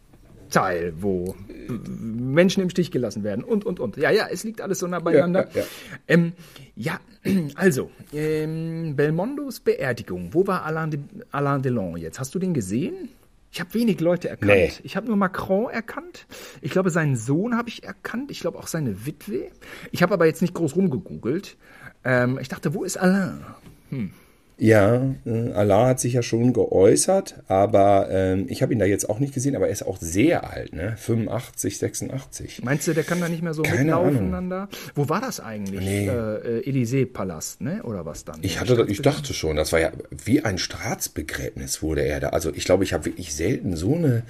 Teil, 0.49 0.93
wo 0.99 1.35
Menschen 1.67 2.63
im 2.63 2.69
Stich 2.69 2.91
gelassen 2.91 3.23
werden 3.23 3.43
und, 3.43 3.65
und, 3.65 3.79
und. 3.79 3.97
Ja, 3.97 4.11
ja, 4.11 4.27
es 4.31 4.43
liegt 4.43 4.61
alles 4.61 4.79
so 4.79 4.87
nah 4.87 4.99
beieinander. 4.99 5.47
Ja, 5.53 5.61
ja, 5.61 5.67
ähm, 6.07 6.33
ja 6.75 6.99
also, 7.55 7.91
ähm, 8.13 8.95
Belmondos 8.95 9.59
Beerdigung. 9.59 10.33
Wo 10.33 10.47
war 10.47 10.63
Alain, 10.63 10.91
de, 10.91 10.99
Alain 11.31 11.61
Delon 11.61 11.97
jetzt? 11.97 12.19
Hast 12.19 12.33
du 12.35 12.39
den 12.39 12.53
gesehen? 12.53 13.09
Ich 13.51 13.59
habe 13.59 13.73
wenig 13.73 13.99
Leute 14.01 14.29
erkannt. 14.29 14.51
Nee. 14.51 14.71
Ich 14.83 14.95
habe 14.95 15.07
nur 15.07 15.15
Macron 15.15 15.69
erkannt. 15.69 16.27
Ich 16.61 16.71
glaube, 16.71 16.89
seinen 16.89 17.15
Sohn 17.15 17.55
habe 17.55 17.69
ich 17.69 17.83
erkannt. 17.83 18.29
Ich 18.29 18.39
glaube 18.39 18.59
auch 18.59 18.67
seine 18.67 19.05
Witwe. 19.05 19.49
Ich 19.91 20.03
habe 20.03 20.13
aber 20.13 20.25
jetzt 20.25 20.41
nicht 20.41 20.53
groß 20.53 20.75
rumgegoogelt. 20.75 21.57
Ähm, 22.03 22.37
ich 22.39 22.49
dachte, 22.49 22.73
wo 22.73 22.83
ist 22.83 22.97
Alain? 22.97 23.45
Hm. 23.89 24.11
Ja, 24.59 25.13
äh, 25.25 25.51
Allah 25.53 25.87
hat 25.87 25.99
sich 25.99 26.13
ja 26.13 26.23
schon 26.23 26.51
geäußert, 26.51 27.35
aber 27.47 28.07
ähm, 28.09 28.47
ich 28.49 28.63
habe 28.63 28.73
ihn 28.73 28.79
da 28.79 28.85
jetzt 28.85 29.07
auch 29.07 29.19
nicht 29.19 29.33
gesehen, 29.33 29.55
aber 29.55 29.67
er 29.67 29.71
ist 29.71 29.83
auch 29.83 29.97
sehr 29.99 30.49
alt, 30.49 30.73
ne? 30.73 30.95
85, 30.97 31.77
86. 31.77 32.63
Meinst 32.63 32.87
du, 32.87 32.93
der 32.93 33.03
kann 33.03 33.21
da 33.21 33.29
nicht 33.29 33.43
mehr 33.43 33.53
so 33.53 33.61
Keine 33.61 33.83
mitlaufen 33.83 34.31
dann 34.31 34.49
da? 34.49 34.67
Wo 34.95 35.09
war 35.09 35.21
das 35.21 35.39
eigentlich? 35.39 35.81
Nee. 35.81 36.07
Äh, 36.07 36.59
äh 36.59 36.69
Élysée-Palast, 36.69 37.61
ne? 37.61 37.83
Oder 37.83 38.05
was 38.05 38.25
dann? 38.25 38.39
Ich, 38.41 38.59
hatte, 38.59 38.83
ich 38.89 39.01
dachte 39.03 39.35
schon, 39.35 39.55
das 39.55 39.71
war 39.73 39.79
ja 39.79 39.91
wie 40.25 40.43
ein 40.43 40.57
Staatsbegräbnis 40.57 41.83
wurde 41.83 42.01
er 42.01 42.19
da. 42.19 42.29
Also 42.29 42.51
ich 42.53 42.65
glaube, 42.65 42.83
ich 42.83 42.93
habe 42.93 43.05
wirklich 43.05 43.35
selten 43.35 43.75
so 43.75 43.95
eine 43.95 44.23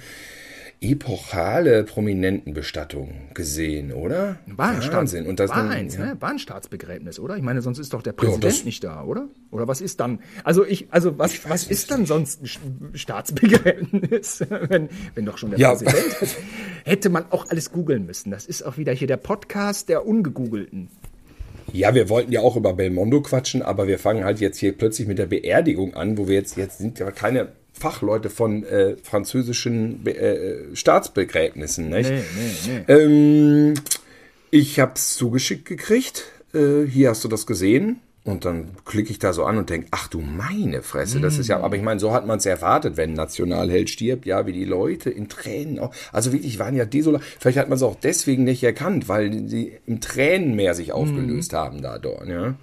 epochale 0.80 1.82
Prominentenbestattung 1.82 3.10
gesehen, 3.34 3.92
oder? 3.92 4.38
War 4.46 4.70
ein 4.70 4.92
Wahnsinn. 4.92 5.26
Und 5.26 5.40
das 5.40 5.50
war 5.50 5.64
dann, 5.64 5.70
eins, 5.70 5.96
ja. 5.96 6.06
ne? 6.06 6.16
War 6.20 6.30
ein 6.30 6.38
Staatsbegräbnis, 6.38 7.18
oder? 7.18 7.36
Ich 7.36 7.42
meine, 7.42 7.62
sonst 7.62 7.78
ist 7.78 7.92
doch 7.92 8.02
der 8.02 8.12
Präsident 8.12 8.58
ja, 8.58 8.64
nicht 8.64 8.84
da, 8.84 9.02
oder? 9.02 9.28
Oder 9.50 9.66
was 9.66 9.80
ist 9.80 9.98
dann? 9.98 10.20
Also 10.44 10.64
ich, 10.64 10.86
also 10.90 11.18
was, 11.18 11.48
was 11.48 11.66
ist 11.66 11.90
dann 11.90 12.06
sonst 12.06 12.42
ein 12.42 12.94
Staatsbegräbnis, 12.94 14.44
wenn, 14.68 14.88
wenn 15.14 15.24
doch 15.24 15.36
schon 15.36 15.50
der 15.50 15.58
ja. 15.58 15.74
Präsident 15.74 16.16
hätte 16.84 17.08
man 17.08 17.24
auch 17.30 17.50
alles 17.50 17.72
googeln 17.72 18.06
müssen. 18.06 18.30
Das 18.30 18.46
ist 18.46 18.62
auch 18.62 18.78
wieder 18.78 18.92
hier 18.92 19.08
der 19.08 19.16
Podcast 19.16 19.88
der 19.88 20.06
Ungegoogelten. 20.06 20.90
Ja, 21.72 21.94
wir 21.94 22.08
wollten 22.08 22.32
ja 22.32 22.40
auch 22.40 22.56
über 22.56 22.72
Belmondo 22.72 23.20
quatschen, 23.20 23.62
aber 23.62 23.88
wir 23.88 23.98
fangen 23.98 24.24
halt 24.24 24.40
jetzt 24.40 24.58
hier 24.58 24.72
plötzlich 24.72 25.06
mit 25.06 25.18
der 25.18 25.26
Beerdigung 25.26 25.94
an, 25.94 26.16
wo 26.16 26.28
wir 26.28 26.34
jetzt, 26.34 26.56
jetzt 26.56 26.78
sind 26.78 26.98
ja 26.98 27.10
keine 27.10 27.48
Fachleute 27.78 28.30
von 28.30 28.64
äh, 28.64 28.96
französischen 29.02 30.06
äh, 30.06 30.74
Staatsbegräbnissen. 30.74 31.88
Nicht? 31.88 32.10
Nee, 32.10 32.22
nee, 32.66 32.84
nee. 32.86 32.92
Ähm, 32.92 33.74
ich 34.50 34.80
habe 34.80 34.92
es 34.94 35.14
zugeschickt 35.14 35.64
gekriegt. 35.64 36.24
Äh, 36.54 36.84
hier 36.86 37.10
hast 37.10 37.24
du 37.24 37.28
das 37.28 37.46
gesehen. 37.46 38.00
Und 38.28 38.44
dann 38.44 38.72
klicke 38.84 39.10
ich 39.10 39.18
da 39.18 39.32
so 39.32 39.44
an 39.44 39.56
und 39.56 39.70
denke, 39.70 39.86
ach 39.90 40.08
du 40.08 40.20
meine 40.20 40.82
Fresse, 40.82 41.18
das 41.18 41.38
ist 41.38 41.48
ja, 41.48 41.60
aber 41.60 41.76
ich 41.76 41.82
meine, 41.82 41.98
so 41.98 42.12
hat 42.12 42.26
man 42.26 42.36
es 42.36 42.44
erwartet, 42.44 42.98
wenn 42.98 43.12
ein 43.12 43.16
Nationalheld 43.16 43.88
stirbt, 43.88 44.26
ja, 44.26 44.46
wie 44.46 44.52
die 44.52 44.66
Leute 44.66 45.08
in 45.08 45.30
Tränen 45.30 45.78
auch, 45.78 45.94
also 46.12 46.30
wirklich 46.34 46.58
waren 46.58 46.76
ja 46.76 46.84
desolat, 46.84 47.22
vielleicht 47.40 47.56
hat 47.56 47.70
man 47.70 47.76
es 47.76 47.82
auch 47.82 47.94
deswegen 47.94 48.44
nicht 48.44 48.62
erkannt, 48.62 49.08
weil 49.08 49.48
sie 49.48 49.78
im 49.86 50.02
Tränenmeer 50.02 50.74
sich 50.74 50.92
aufgelöst 50.92 51.52
mhm. 51.52 51.56
haben 51.56 51.80
da 51.80 51.98
dort, 51.98 52.28
ja. 52.28 52.54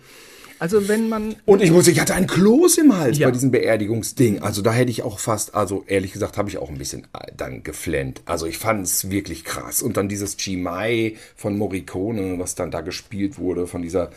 Also 0.66 0.88
wenn 0.88 1.10
man. 1.10 1.36
Und 1.46 1.62
ich 1.62 1.70
muss, 1.70 1.88
ich 1.88 2.00
hatte 2.00 2.16
ein 2.16 2.26
Kloß 2.26 2.80
im 2.80 2.98
Hals 2.98 3.20
Ja. 3.20 3.28
bei 3.28 3.32
diesem 3.32 3.52
Beerdigungsding. 3.52 4.40
Also 4.42 4.64
da 4.64 4.74
hätte 4.74 4.90
ich 4.90 5.04
auch 5.04 5.20
fast, 5.20 5.54
also 5.54 5.84
ehrlich 5.86 6.12
gesagt, 6.12 6.40
habe 6.40 6.50
ich 6.50 6.58
auch 6.58 6.70
ein 6.70 6.80
bisschen 6.80 7.04
äh, 7.14 7.32
dann 7.38 7.62
geflennt. 7.62 8.24
Also 8.26 8.48
ich 8.48 8.58
fand 8.58 8.84
es 8.84 9.12
wirklich 9.12 9.44
krass. 9.44 9.84
Und 9.84 9.96
dann 9.96 10.10
dieses 10.10 10.38
Chimay 10.38 11.18
von 11.36 11.56
Morricone, 11.56 12.40
was 12.40 12.56
dann 12.56 12.72
da 12.72 12.82
gespielt 12.82 13.38
wurde, 13.38 13.68
von 13.68 13.84
dieser, 13.84 14.10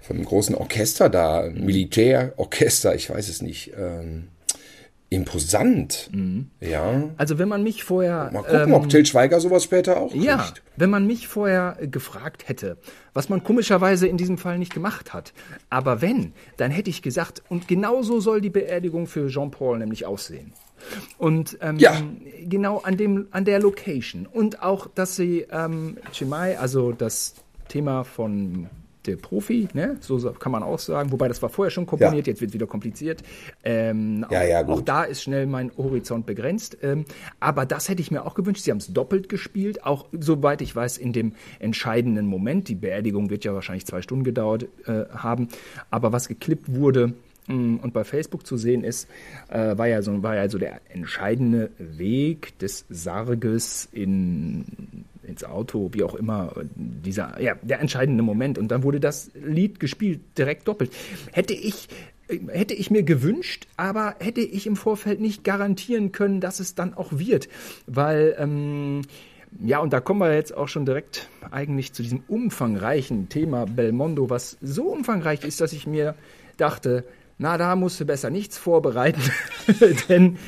von 0.00 0.16
dem 0.16 0.24
großen 0.24 0.54
Orchester 0.54 1.10
da, 1.10 1.50
Militärorchester, 1.54 2.94
ich 2.94 3.10
weiß 3.10 3.28
es 3.28 3.42
nicht. 3.42 3.72
Ähm, 3.78 4.28
imposant. 5.12 6.10
Ja. 6.60 7.10
Also 7.16 7.38
wenn 7.38 7.48
man 7.48 7.62
mich 7.62 7.84
vorher. 7.84 8.30
Mal 8.32 8.42
gucken, 8.42 8.72
ob 8.74 8.88
Till 8.88 9.04
Schweiger 9.06 9.40
sowas 9.40 9.64
später 9.64 9.98
auch 10.00 10.10
kriegt. 10.10 10.24
Ja, 10.24 10.52
wenn 10.76 10.90
man 10.90 11.06
mich 11.06 11.28
vorher 11.28 11.76
äh, 11.80 11.86
gefragt 11.88 12.48
hätte, 12.48 12.78
was 13.12 13.28
man 13.28 13.44
komischerweise 13.44 14.06
in 14.06 14.16
diesem 14.16 14.38
Fall 14.38 14.58
nicht 14.58 14.72
gemacht 14.74 15.12
hat, 15.12 15.32
aber 15.70 16.00
wenn, 16.00 16.32
dann 16.56 16.70
hätte 16.70 16.90
ich 16.90 17.02
gesagt, 17.02 17.42
und 17.48 17.68
genau 17.68 18.02
so 18.02 18.20
soll 18.20 18.40
die 18.40 18.50
Beerdigung 18.50 19.06
für 19.06 19.28
Jean-Paul 19.28 19.78
nämlich 19.78 20.06
aussehen. 20.06 20.52
Und 21.18 21.58
ähm, 21.60 21.76
Ja. 21.78 22.00
genau 22.44 22.78
an, 22.78 22.96
dem, 22.96 23.28
an 23.30 23.44
der 23.44 23.60
Location. 23.60 24.26
Und 24.26 24.62
auch, 24.62 24.88
dass 24.94 25.14
sie 25.14 25.46
ähm, 25.52 25.96
Chimay, 26.12 26.56
also 26.56 26.92
das 26.92 27.34
Thema 27.68 28.02
von 28.04 28.68
der 29.06 29.16
Profi, 29.16 29.68
ne? 29.74 29.96
so 30.00 30.18
kann 30.32 30.52
man 30.52 30.62
auch 30.62 30.78
sagen, 30.78 31.12
wobei 31.12 31.28
das 31.28 31.42
war 31.42 31.48
vorher 31.48 31.70
schon 31.70 31.86
komponiert, 31.86 32.26
jetzt 32.26 32.40
wird 32.40 32.52
wieder 32.52 32.66
kompliziert. 32.66 33.22
Ähm, 33.64 34.24
Ja, 34.30 34.40
auch, 34.40 34.48
ja, 34.48 34.62
auch 34.66 34.76
gut. 34.76 34.88
da 34.88 35.04
ist 35.04 35.22
schnell 35.22 35.46
mein 35.46 35.70
Horizont 35.76 36.26
begrenzt. 36.26 36.78
Ähm, 36.82 37.04
aber 37.40 37.66
das 37.66 37.88
hätte 37.88 38.00
ich 38.02 38.10
mir 38.10 38.24
auch 38.24 38.34
gewünscht. 38.34 38.62
Sie 38.62 38.70
haben 38.70 38.78
es 38.78 38.92
doppelt 38.92 39.28
gespielt, 39.28 39.84
auch 39.84 40.06
soweit 40.18 40.62
ich 40.62 40.74
weiß, 40.74 40.98
in 40.98 41.12
dem 41.12 41.32
entscheidenden 41.58 42.26
Moment. 42.26 42.68
Die 42.68 42.74
Beerdigung 42.74 43.30
wird 43.30 43.44
ja 43.44 43.54
wahrscheinlich 43.54 43.86
zwei 43.86 44.02
Stunden 44.02 44.24
gedauert 44.24 44.66
äh, 44.86 45.04
haben. 45.14 45.48
Aber 45.90 46.12
was 46.12 46.28
geklippt 46.28 46.74
wurde 46.74 47.14
mh, 47.48 47.82
und 47.82 47.92
bei 47.92 48.04
Facebook 48.04 48.46
zu 48.46 48.56
sehen 48.56 48.84
ist, 48.84 49.08
äh, 49.48 49.76
war, 49.76 49.86
ja 49.88 50.02
so, 50.02 50.22
war 50.22 50.36
ja 50.36 50.48
so 50.48 50.58
der 50.58 50.80
entscheidende 50.92 51.70
Weg 51.78 52.58
des 52.58 52.84
Sarges 52.88 53.88
in 53.92 54.64
ins 55.24 55.44
Auto, 55.44 55.90
wie 55.92 56.02
auch 56.02 56.14
immer, 56.14 56.52
dieser, 56.74 57.40
ja, 57.40 57.54
der 57.62 57.80
entscheidende 57.80 58.22
Moment. 58.22 58.58
Und 58.58 58.68
dann 58.68 58.82
wurde 58.82 59.00
das 59.00 59.30
Lied 59.34 59.80
gespielt, 59.80 60.20
direkt 60.36 60.68
doppelt. 60.68 60.92
Hätte 61.32 61.54
ich, 61.54 61.88
äh, 62.28 62.38
hätte 62.48 62.74
ich 62.74 62.90
mir 62.90 63.02
gewünscht, 63.02 63.66
aber 63.76 64.16
hätte 64.18 64.40
ich 64.40 64.66
im 64.66 64.76
Vorfeld 64.76 65.20
nicht 65.20 65.44
garantieren 65.44 66.12
können, 66.12 66.40
dass 66.40 66.60
es 66.60 66.74
dann 66.74 66.94
auch 66.94 67.12
wird. 67.12 67.48
Weil, 67.86 68.34
ähm, 68.38 69.02
ja, 69.60 69.80
und 69.80 69.92
da 69.92 70.00
kommen 70.00 70.20
wir 70.20 70.34
jetzt 70.34 70.56
auch 70.56 70.68
schon 70.68 70.86
direkt 70.86 71.28
eigentlich 71.50 71.92
zu 71.92 72.02
diesem 72.02 72.22
umfangreichen 72.26 73.28
Thema 73.28 73.66
Belmondo, 73.66 74.30
was 74.30 74.56
so 74.62 74.84
umfangreich 74.84 75.44
ist, 75.44 75.60
dass 75.60 75.72
ich 75.72 75.86
mir 75.86 76.14
dachte, 76.56 77.04
na, 77.42 77.58
da 77.58 77.74
musst 77.74 77.98
du 77.98 78.04
besser 78.04 78.30
nichts 78.30 78.56
vorbereiten, 78.56 79.20
denn 80.08 80.38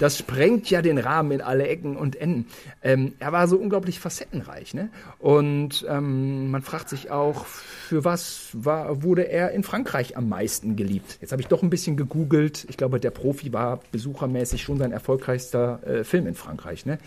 das 0.00 0.18
sprengt 0.18 0.68
ja 0.68 0.82
den 0.82 0.98
Rahmen 0.98 1.30
in 1.30 1.40
alle 1.40 1.68
Ecken 1.68 1.96
und 1.96 2.16
Enden. 2.16 2.46
Ähm, 2.82 3.14
er 3.20 3.30
war 3.30 3.46
so 3.46 3.56
unglaublich 3.56 4.00
facettenreich, 4.00 4.74
ne? 4.74 4.90
Und 5.20 5.86
ähm, 5.88 6.50
man 6.50 6.62
fragt 6.62 6.88
sich 6.88 7.12
auch, 7.12 7.46
für 7.46 8.04
was 8.04 8.48
war, 8.52 9.04
wurde 9.04 9.28
er 9.28 9.52
in 9.52 9.62
Frankreich 9.62 10.16
am 10.16 10.28
meisten 10.28 10.74
geliebt? 10.74 11.18
Jetzt 11.20 11.30
habe 11.30 11.40
ich 11.40 11.46
doch 11.46 11.62
ein 11.62 11.70
bisschen 11.70 11.96
gegoogelt. 11.96 12.66
Ich 12.68 12.76
glaube, 12.76 12.98
der 12.98 13.10
Profi 13.10 13.52
war 13.52 13.78
besuchermäßig 13.92 14.62
schon 14.62 14.78
sein 14.78 14.90
erfolgreichster 14.90 15.80
äh, 15.86 16.04
Film 16.04 16.26
in 16.26 16.34
Frankreich, 16.34 16.84
ne? 16.84 16.98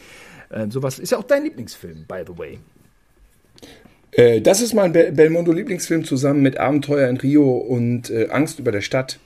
Ähm, 0.53 0.71
sowas 0.71 0.99
ist 0.99 1.11
ja 1.11 1.17
auch 1.17 1.23
dein 1.23 1.43
Lieblingsfilm, 1.43 2.05
by 2.07 2.23
the 2.25 2.37
way. 2.37 2.59
Äh, 4.13 4.39
das 4.39 4.61
ist 4.61 4.73
mein 4.73 4.93
Bel 4.93 5.11
Belmondo-Lieblingsfilm 5.11 6.05
zusammen 6.05 6.41
mit 6.41 6.57
Abenteuer 6.57 7.09
in 7.09 7.17
Rio 7.17 7.57
und 7.57 8.09
äh, 8.09 8.29
Angst 8.29 8.59
über 8.59 8.71
der 8.71 8.81
Stadt. 8.81 9.19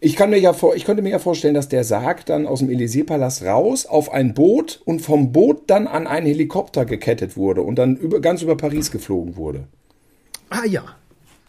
Ich, 0.00 0.16
kann 0.16 0.30
mir 0.30 0.38
ja 0.38 0.52
vor, 0.52 0.76
ich 0.76 0.84
könnte 0.84 1.02
mir 1.02 1.10
ja 1.10 1.18
vorstellen, 1.18 1.54
dass 1.54 1.68
der 1.68 1.84
Sarg 1.84 2.26
dann 2.26 2.46
aus 2.46 2.58
dem 2.60 2.68
Élysée-Palast 2.68 3.44
raus 3.44 3.86
auf 3.86 4.12
ein 4.12 4.34
Boot 4.34 4.80
und 4.84 5.00
vom 5.00 5.32
Boot 5.32 5.62
dann 5.68 5.86
an 5.86 6.06
einen 6.06 6.26
Helikopter 6.26 6.84
gekettet 6.84 7.36
wurde 7.36 7.62
und 7.62 7.76
dann 7.76 7.96
über, 7.96 8.20
ganz 8.20 8.42
über 8.42 8.56
Paris 8.56 8.90
geflogen 8.90 9.36
wurde. 9.36 9.64
Ah 10.50 10.64
ja, 10.66 10.84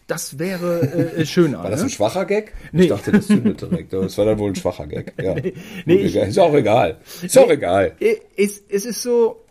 das 0.06 0.38
wäre 0.38 1.12
äh, 1.16 1.26
schöner. 1.26 1.58
War 1.64 1.70
das 1.70 1.80
ne? 1.80 1.86
ein 1.86 1.90
schwacher 1.90 2.24
Gag? 2.24 2.52
Nee. 2.72 2.82
Ich 2.84 2.88
dachte, 2.88 3.12
das 3.12 3.26
zündet 3.26 3.60
direkt. 3.60 3.92
Das 3.92 4.16
war 4.18 4.24
dann 4.24 4.38
wohl 4.38 4.50
ein 4.50 4.56
schwacher 4.56 4.86
Gag. 4.86 5.12
Ja. 5.22 5.34
nee, 5.84 5.96
Gut, 5.96 6.04
ich- 6.06 6.16
ist 6.16 6.38
auch 6.38 6.54
egal. 6.54 6.96
Ist 7.22 7.38
auch 7.38 7.50
egal. 7.50 7.92
Äh, 8.00 8.16
Es, 8.36 8.62
es 8.68 8.84
ist 8.86 9.02
so, 9.02 9.42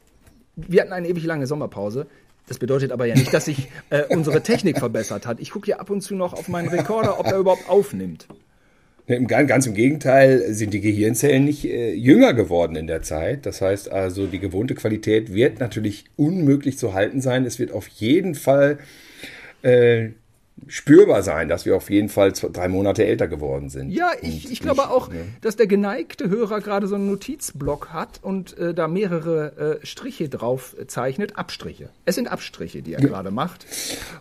wir 0.56 0.82
hatten 0.82 0.94
eine 0.94 1.08
ewig 1.08 1.26
lange 1.26 1.46
Sommerpause. 1.48 2.08
Das 2.48 2.60
bedeutet 2.60 2.92
aber 2.92 3.06
ja 3.06 3.16
nicht, 3.16 3.34
dass 3.34 3.46
sich 3.46 3.70
äh, 3.90 4.04
unsere 4.10 4.42
Technik 4.42 4.78
verbessert 4.78 5.26
hat. 5.26 5.40
Ich 5.40 5.50
gucke 5.52 5.70
ja 5.72 5.78
ab 5.78 5.90
und 5.90 6.02
zu 6.02 6.16
noch 6.16 6.34
auf 6.34 6.48
meinen 6.48 6.68
Rekorder, 6.70 7.20
ob 7.20 7.26
er 7.28 7.38
überhaupt 7.40 7.68
aufnimmt. 7.68 8.28
Im- 9.08 9.28
Ganz, 9.28 9.48
ganz 9.50 9.68
im 9.68 9.74
Gegenteil 9.76 10.54
sind 10.54 10.74
die 10.74 10.82
Gehirnzellen 10.82 11.46
nicht 11.46 11.66
äh, 11.66 11.94
jünger 11.94 12.34
geworden 12.34 12.76
in 12.76 12.88
der 12.88 13.02
Zeit. 13.04 13.46
Das 13.46 13.62
heißt 13.62 13.92
also, 13.92 14.26
die 14.28 14.40
gewohnte 14.40 14.74
Qualität 14.76 15.34
wird 15.34 15.60
natürlich 15.60 16.06
unmöglich 16.16 16.78
zu 16.78 16.94
halten 16.94 17.22
sein. 17.22 17.46
Es 17.46 17.60
wird 17.60 17.72
auf 17.72 17.88
jeden 17.88 18.34
Fall 18.36 18.80
äh, 19.62 20.10
spürbar 20.68 21.22
sein, 21.22 21.48
dass 21.50 21.66
wir 21.66 21.76
auf 21.76 21.90
jeden 21.90 22.10
Fall 22.10 22.34
zwei, 22.34 22.48
drei 22.50 22.68
Monate 22.68 23.06
älter 23.06 23.28
geworden 23.28 23.70
sind. 23.70 23.92
Ja, 23.92 24.12
ich, 24.22 24.52
ich 24.52 24.62
glaube 24.62 24.82
nicht- 24.82 24.90
auch, 24.90 25.10
ne? 25.10 25.26
dass 25.42 25.56
der 25.58 25.68
geneigte 25.68 26.30
Hörer 26.30 26.62
gerade 26.62 26.88
so 26.88 26.96
einen 26.96 27.08
Notizblock 27.08 27.90
hat 27.90 28.20
und 28.22 28.58
äh, 28.58 28.74
da 28.74 28.88
mehrere 28.88 29.80
äh, 29.82 29.86
Striche 29.86 30.30
drauf 30.30 30.76
zeichnet. 30.88 31.38
Abstriche. 31.38 31.90
Es 32.06 32.16
sind 32.16 32.28
Abstriche, 32.32 32.82
die 32.82 32.94
er 32.94 33.02
gerade 33.02 33.32
macht. 33.32 33.66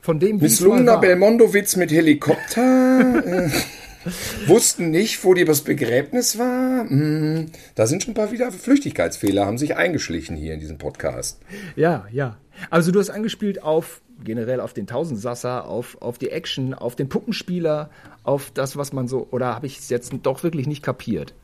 Von 0.02 0.18
dem 0.18 0.38
Misslungener. 0.38 0.98
Belmondo-Witz 0.98 1.76
mit 1.76 1.90
Helikopter. 1.92 3.22
äh, 3.46 3.50
wussten 4.46 4.90
nicht, 4.90 5.24
wo 5.24 5.32
die 5.34 5.44
das 5.46 5.62
Begräbnis 5.62 6.38
war. 6.38 6.88
Hm, 6.88 7.46
da 7.74 7.86
sind 7.86 8.02
schon 8.02 8.10
ein 8.12 8.14
paar 8.14 8.32
wieder 8.32 8.52
Flüchtigkeitsfehler, 8.52 9.46
haben 9.46 9.56
sich 9.56 9.76
eingeschlichen 9.76 10.36
hier 10.36 10.52
in 10.54 10.60
diesem 10.60 10.76
Podcast. 10.78 11.40
Ja, 11.76 12.06
ja. 12.12 12.36
Also 12.70 12.92
du 12.92 12.98
hast 12.98 13.10
angespielt 13.10 13.62
auf 13.62 14.00
generell 14.22 14.60
auf 14.60 14.72
den 14.72 14.86
Tausendsasser, 14.86 15.66
auf, 15.66 16.00
auf 16.00 16.18
die 16.18 16.30
Action, 16.30 16.74
auf 16.74 16.96
den 16.96 17.08
Puppenspieler, 17.08 17.90
auf 18.22 18.50
das, 18.54 18.76
was 18.76 18.92
man 18.92 19.08
so, 19.08 19.26
oder 19.30 19.54
habe 19.54 19.66
ich 19.66 19.78
es 19.78 19.88
jetzt 19.88 20.12
doch 20.22 20.42
wirklich 20.42 20.66
nicht 20.66 20.82
kapiert? 20.82 21.34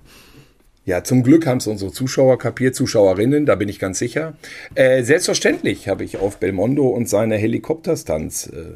Ja, 0.87 1.05
zum 1.05 1.23
Glück 1.23 1.47
haben 1.47 1.59
es 1.59 1.67
unsere 1.67 1.93
Zuschauer 1.93 2.39
kapiert, 2.39 2.75
Zuschauerinnen, 2.75 3.45
da 3.45 3.55
bin 3.55 3.69
ich 3.69 3.79
ganz 3.79 3.99
sicher. 3.99 4.35
Äh, 4.75 5.03
selbstverständlich 5.03 5.89
habe 5.89 6.05
ich 6.05 6.17
auf 6.17 6.39
Belmondo 6.39 6.89
und 6.89 7.09
seine 7.09 7.37
Helikopterstunts 7.37 8.47
äh, 8.47 8.73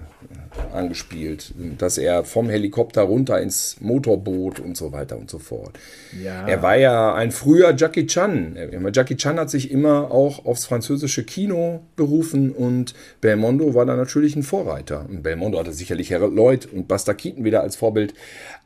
angespielt, 0.72 1.54
dass 1.78 1.98
er 1.98 2.24
vom 2.24 2.48
Helikopter 2.48 3.02
runter 3.02 3.40
ins 3.40 3.76
Motorboot 3.80 4.60
und 4.60 4.76
so 4.76 4.92
weiter 4.92 5.16
und 5.16 5.30
so 5.30 5.38
fort. 5.38 5.78
Ja. 6.22 6.46
Er 6.46 6.62
war 6.62 6.76
ja 6.76 7.14
ein 7.14 7.30
früher 7.30 7.74
Jackie 7.76 8.06
Chan. 8.06 8.56
Jackie 8.92 9.16
Chan 9.16 9.38
hat 9.38 9.50
sich 9.50 9.70
immer 9.70 10.10
auch 10.10 10.44
aufs 10.44 10.66
französische 10.66 11.24
Kino 11.24 11.82
berufen 11.96 12.52
und 12.52 12.94
Belmondo 13.20 13.74
war 13.74 13.86
da 13.86 13.96
natürlich 13.96 14.36
ein 14.36 14.42
Vorreiter. 14.42 15.06
Und 15.08 15.22
Belmondo 15.22 15.58
hatte 15.58 15.72
sicherlich 15.72 16.12
Harold 16.12 16.34
Lloyd 16.34 16.66
und 16.72 16.88
Buster 16.88 17.14
Keaton 17.14 17.44
wieder 17.44 17.62
als 17.62 17.76
Vorbild, 17.76 18.14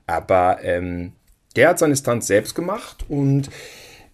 aber 0.07 0.59
ähm, 0.63 1.13
der 1.57 1.71
hat 1.71 1.79
seine 1.79 1.97
Stunts 1.97 2.27
selbst 2.27 2.55
gemacht 2.55 3.05
und 3.09 3.51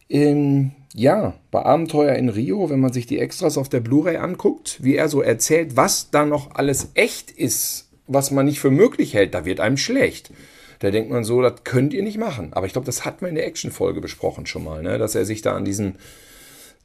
ähm, 0.08 0.72
ja, 0.96 1.34
bei 1.50 1.64
Abenteuer 1.64 2.14
in 2.14 2.28
Rio, 2.28 2.70
wenn 2.70 2.78
man 2.78 2.92
sich 2.92 3.06
die 3.06 3.18
Extras 3.18 3.58
auf 3.58 3.68
der 3.68 3.80
Blu-ray 3.80 4.16
anguckt, 4.16 4.78
wie 4.80 4.94
er 4.94 5.08
so 5.08 5.22
erzählt, 5.22 5.76
was 5.76 6.10
da 6.10 6.24
noch 6.24 6.54
alles 6.54 6.92
echt 6.94 7.32
ist, 7.32 7.88
was 8.06 8.30
man 8.30 8.46
nicht 8.46 8.60
für 8.60 8.70
möglich 8.70 9.12
hält, 9.12 9.34
da 9.34 9.44
wird 9.44 9.58
einem 9.58 9.76
schlecht. 9.76 10.30
Da 10.78 10.92
denkt 10.92 11.10
man 11.10 11.24
so, 11.24 11.42
das 11.42 11.64
könnt 11.64 11.94
ihr 11.94 12.02
nicht 12.04 12.18
machen. 12.18 12.52
Aber 12.52 12.66
ich 12.66 12.72
glaube, 12.72 12.86
das 12.86 13.04
hatten 13.04 13.22
wir 13.22 13.28
in 13.28 13.34
der 13.34 13.46
Action-Folge 13.46 14.00
besprochen 14.00 14.46
schon 14.46 14.62
mal, 14.62 14.82
ne? 14.82 14.98
dass 14.98 15.16
er 15.16 15.24
sich 15.24 15.42
da 15.42 15.56
an 15.56 15.64
diesem 15.64 15.94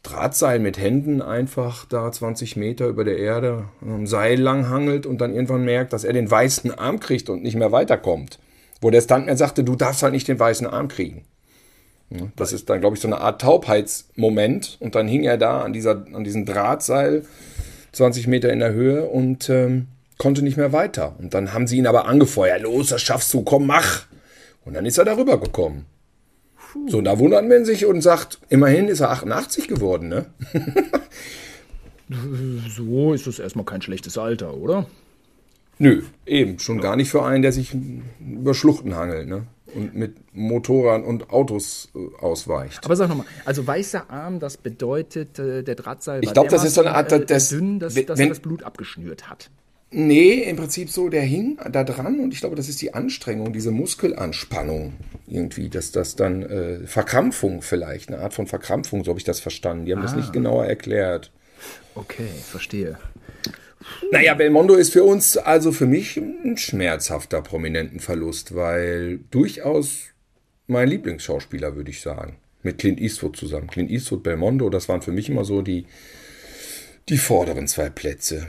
Drahtseil 0.02 0.58
mit 0.60 0.80
Händen 0.80 1.22
einfach 1.22 1.86
da 1.86 2.12
20 2.12 2.56
Meter 2.56 2.88
über 2.88 3.04
der 3.04 3.18
Erde 3.18 3.66
am 3.82 4.08
Seil 4.08 4.40
langhangelt 4.40 5.06
und 5.06 5.20
dann 5.22 5.34
irgendwann 5.34 5.66
merkt, 5.66 5.94
dass 5.94 6.04
er 6.04 6.14
den 6.14 6.32
weißen 6.32 6.72
Arm 6.72 7.00
kriegt 7.00 7.30
und 7.30 7.44
nicht 7.44 7.56
mehr 7.56 7.72
weiterkommt. 7.72 8.40
Wo 8.82 8.90
der 8.90 9.02
Stuntman 9.02 9.38
sagte, 9.38 9.64
du 9.64 9.76
darfst 9.76 10.02
halt 10.02 10.14
nicht 10.14 10.28
den 10.28 10.40
weißen 10.40 10.66
Arm 10.66 10.88
kriegen. 10.88 11.26
Ja, 12.10 12.28
Das 12.36 12.54
ist 12.54 12.70
dann, 12.70 12.80
glaube 12.82 12.96
ich, 12.96 13.02
so 13.02 13.08
eine 13.08 13.22
Art 13.22 13.42
Taubheitsmoment. 13.42 14.78
Und 14.80 14.96
dann 14.96 15.08
hing 15.08 15.24
er 15.24 15.38
da 15.38 15.62
an, 15.62 15.74
dieser, 15.74 16.06
an 16.14 16.24
diesem 16.24 16.46
Drahtseil 16.46 17.26
20 17.92 18.28
Meter 18.28 18.52
in 18.52 18.60
der 18.60 18.74
Höhe 18.74 19.06
und 19.06 19.50
ähm, 19.50 19.88
konnte 20.18 20.42
nicht 20.42 20.58
mehr 20.58 20.74
weiter. 20.74 21.16
Und 21.20 21.34
dann 21.34 21.54
haben 21.54 21.68
sie 21.68 21.78
ihn 21.78 21.88
aber 21.88 22.06
angefeuert. 22.06 22.62
Los, 22.62 22.90
das 22.90 23.02
schaffst 23.02 23.34
du, 23.34 23.44
komm, 23.44 23.68
mach. 23.68 24.06
Und 24.66 24.74
dann 24.74 24.86
ist 24.86 24.98
er 24.98 25.06
darüber 25.06 25.40
gekommen. 25.40 25.86
So, 26.88 27.00
und 27.00 27.06
da 27.06 27.18
wundert 27.18 27.48
man 27.48 27.66
sich 27.66 27.86
und 27.86 28.02
sagt, 28.02 28.40
immerhin 28.50 28.88
ist 28.88 29.00
er 29.00 29.10
88 29.10 29.68
geworden, 29.68 30.10
ne? 30.10 30.26
So 32.76 33.14
ist 33.14 33.28
es 33.28 33.38
erstmal 33.38 33.66
kein 33.66 33.84
schlechtes 33.84 34.18
Alter, 34.18 34.56
oder? 34.58 34.88
Nö, 35.78 36.02
eben. 36.26 36.58
Schon 36.60 36.82
gar 36.82 36.96
nicht 36.96 37.10
für 37.10 37.24
einen, 37.24 37.44
der 37.44 37.52
sich 37.52 37.76
über 38.20 38.54
Schluchten 38.54 38.96
hangelt, 38.96 39.28
ne? 39.28 39.44
Und 39.76 39.96
mit 39.96 40.16
Motorern 40.34 41.04
und 41.04 41.30
Autos 41.32 41.90
äh, 41.96 42.24
ausweicht. 42.24 42.80
Aber 42.84 42.96
sag 42.96 43.10
nochmal, 43.10 43.26
also 43.46 43.66
weißer 43.66 44.10
Arm, 44.10 44.40
das 44.40 44.58
bedeutet, 44.58 45.38
äh, 45.40 45.64
der 45.64 45.76
Drahtseil 45.76 46.22
Ich 46.22 46.28
war 46.28 46.34
glaub, 46.34 46.50
das 46.50 46.64
ist 46.64 46.76
so 46.76 46.82
eine 46.82 46.96
Art, 46.96 47.12
äh, 47.12 47.26
das- 47.26 47.50
dünn, 47.50 47.80
dass, 47.80 47.96
wenn- 47.96 48.06
dass 48.06 48.20
er 48.20 48.30
das 48.30 48.40
Blut 48.40 48.64
abgeschnürt 48.64 49.30
hat. 49.30 49.50
Nee, 49.92 50.44
im 50.44 50.56
Prinzip 50.56 50.92
so, 50.92 51.10
der 51.10 51.24
hing 51.24 51.58
da 51.72 51.84
dran 51.84 52.20
und 52.20 52.32
ich 52.32 52.42
glaube, 52.42 52.56
das 52.56 52.70
ist 52.70 52.80
die 52.82 52.94
Anstrengung, 52.94 53.54
diese 53.54 53.72
Muskelanspannung 53.72 54.94
irgendwie, 55.28 55.70
dass 55.70 55.92
das 55.92 56.16
dann 56.16 56.44
äh, 56.44 56.86
Verkrampfung 56.86 57.62
vielleicht, 57.64 58.10
eine 58.10 58.20
Art 58.22 58.34
von 58.36 58.46
Verkrampfung, 58.46 59.04
so 59.04 59.10
habe 59.10 59.20
ich 59.20 59.24
das 59.26 59.40
verstanden. 59.40 59.86
Die 59.86 59.94
haben 59.94 60.02
das 60.04 60.16
nicht 60.16 60.32
genauer 60.32 60.66
erklärt. 60.66 61.32
Okay, 61.96 62.28
verstehe. 62.50 62.98
Naja, 64.12 64.34
Belmondo 64.34 64.76
ist 64.76 64.94
für 64.94 65.04
uns, 65.04 65.38
also 65.38 65.72
für 65.72 65.86
mich, 65.86 66.18
ein 66.18 66.58
schmerzhafter 66.58 67.42
Prominentenverlust, 67.42 68.56
weil 68.56 69.20
durchaus 69.32 70.06
mein 70.68 70.88
Lieblingsschauspieler, 70.88 71.76
würde 71.76 71.92
ich 71.92 72.02
sagen. 72.02 72.38
Mit 72.62 72.78
Clint 72.80 73.00
Eastwood 73.00 73.38
zusammen. 73.38 73.68
Clint 73.68 73.90
Eastwood, 73.90 74.24
Belmondo, 74.24 74.70
das 74.70 74.90
waren 74.90 75.02
für 75.02 75.12
mich 75.12 75.30
immer 75.30 75.46
so 75.46 75.62
die, 75.62 75.86
die 77.08 77.18
vorderen 77.18 77.68
zwei 77.68 77.90
Plätze. 77.90 78.48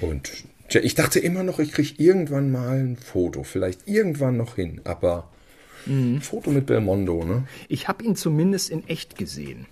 Und 0.00 0.30
ich 0.68 0.94
dachte 0.94 1.18
immer 1.18 1.42
noch, 1.42 1.58
ich 1.58 1.72
kriege 1.72 1.94
irgendwann 1.98 2.50
mal 2.50 2.78
ein 2.78 2.96
Foto, 2.96 3.42
vielleicht 3.42 3.86
irgendwann 3.86 4.36
noch 4.36 4.56
hin, 4.56 4.80
aber 4.84 5.30
ein 5.86 6.20
Foto 6.22 6.50
mit 6.50 6.66
Belmondo, 6.66 7.24
ne? 7.24 7.46
Ich 7.68 7.88
habe 7.88 8.04
ihn 8.04 8.16
zumindest 8.16 8.70
in 8.70 8.86
echt 8.88 9.16
gesehen. 9.16 9.66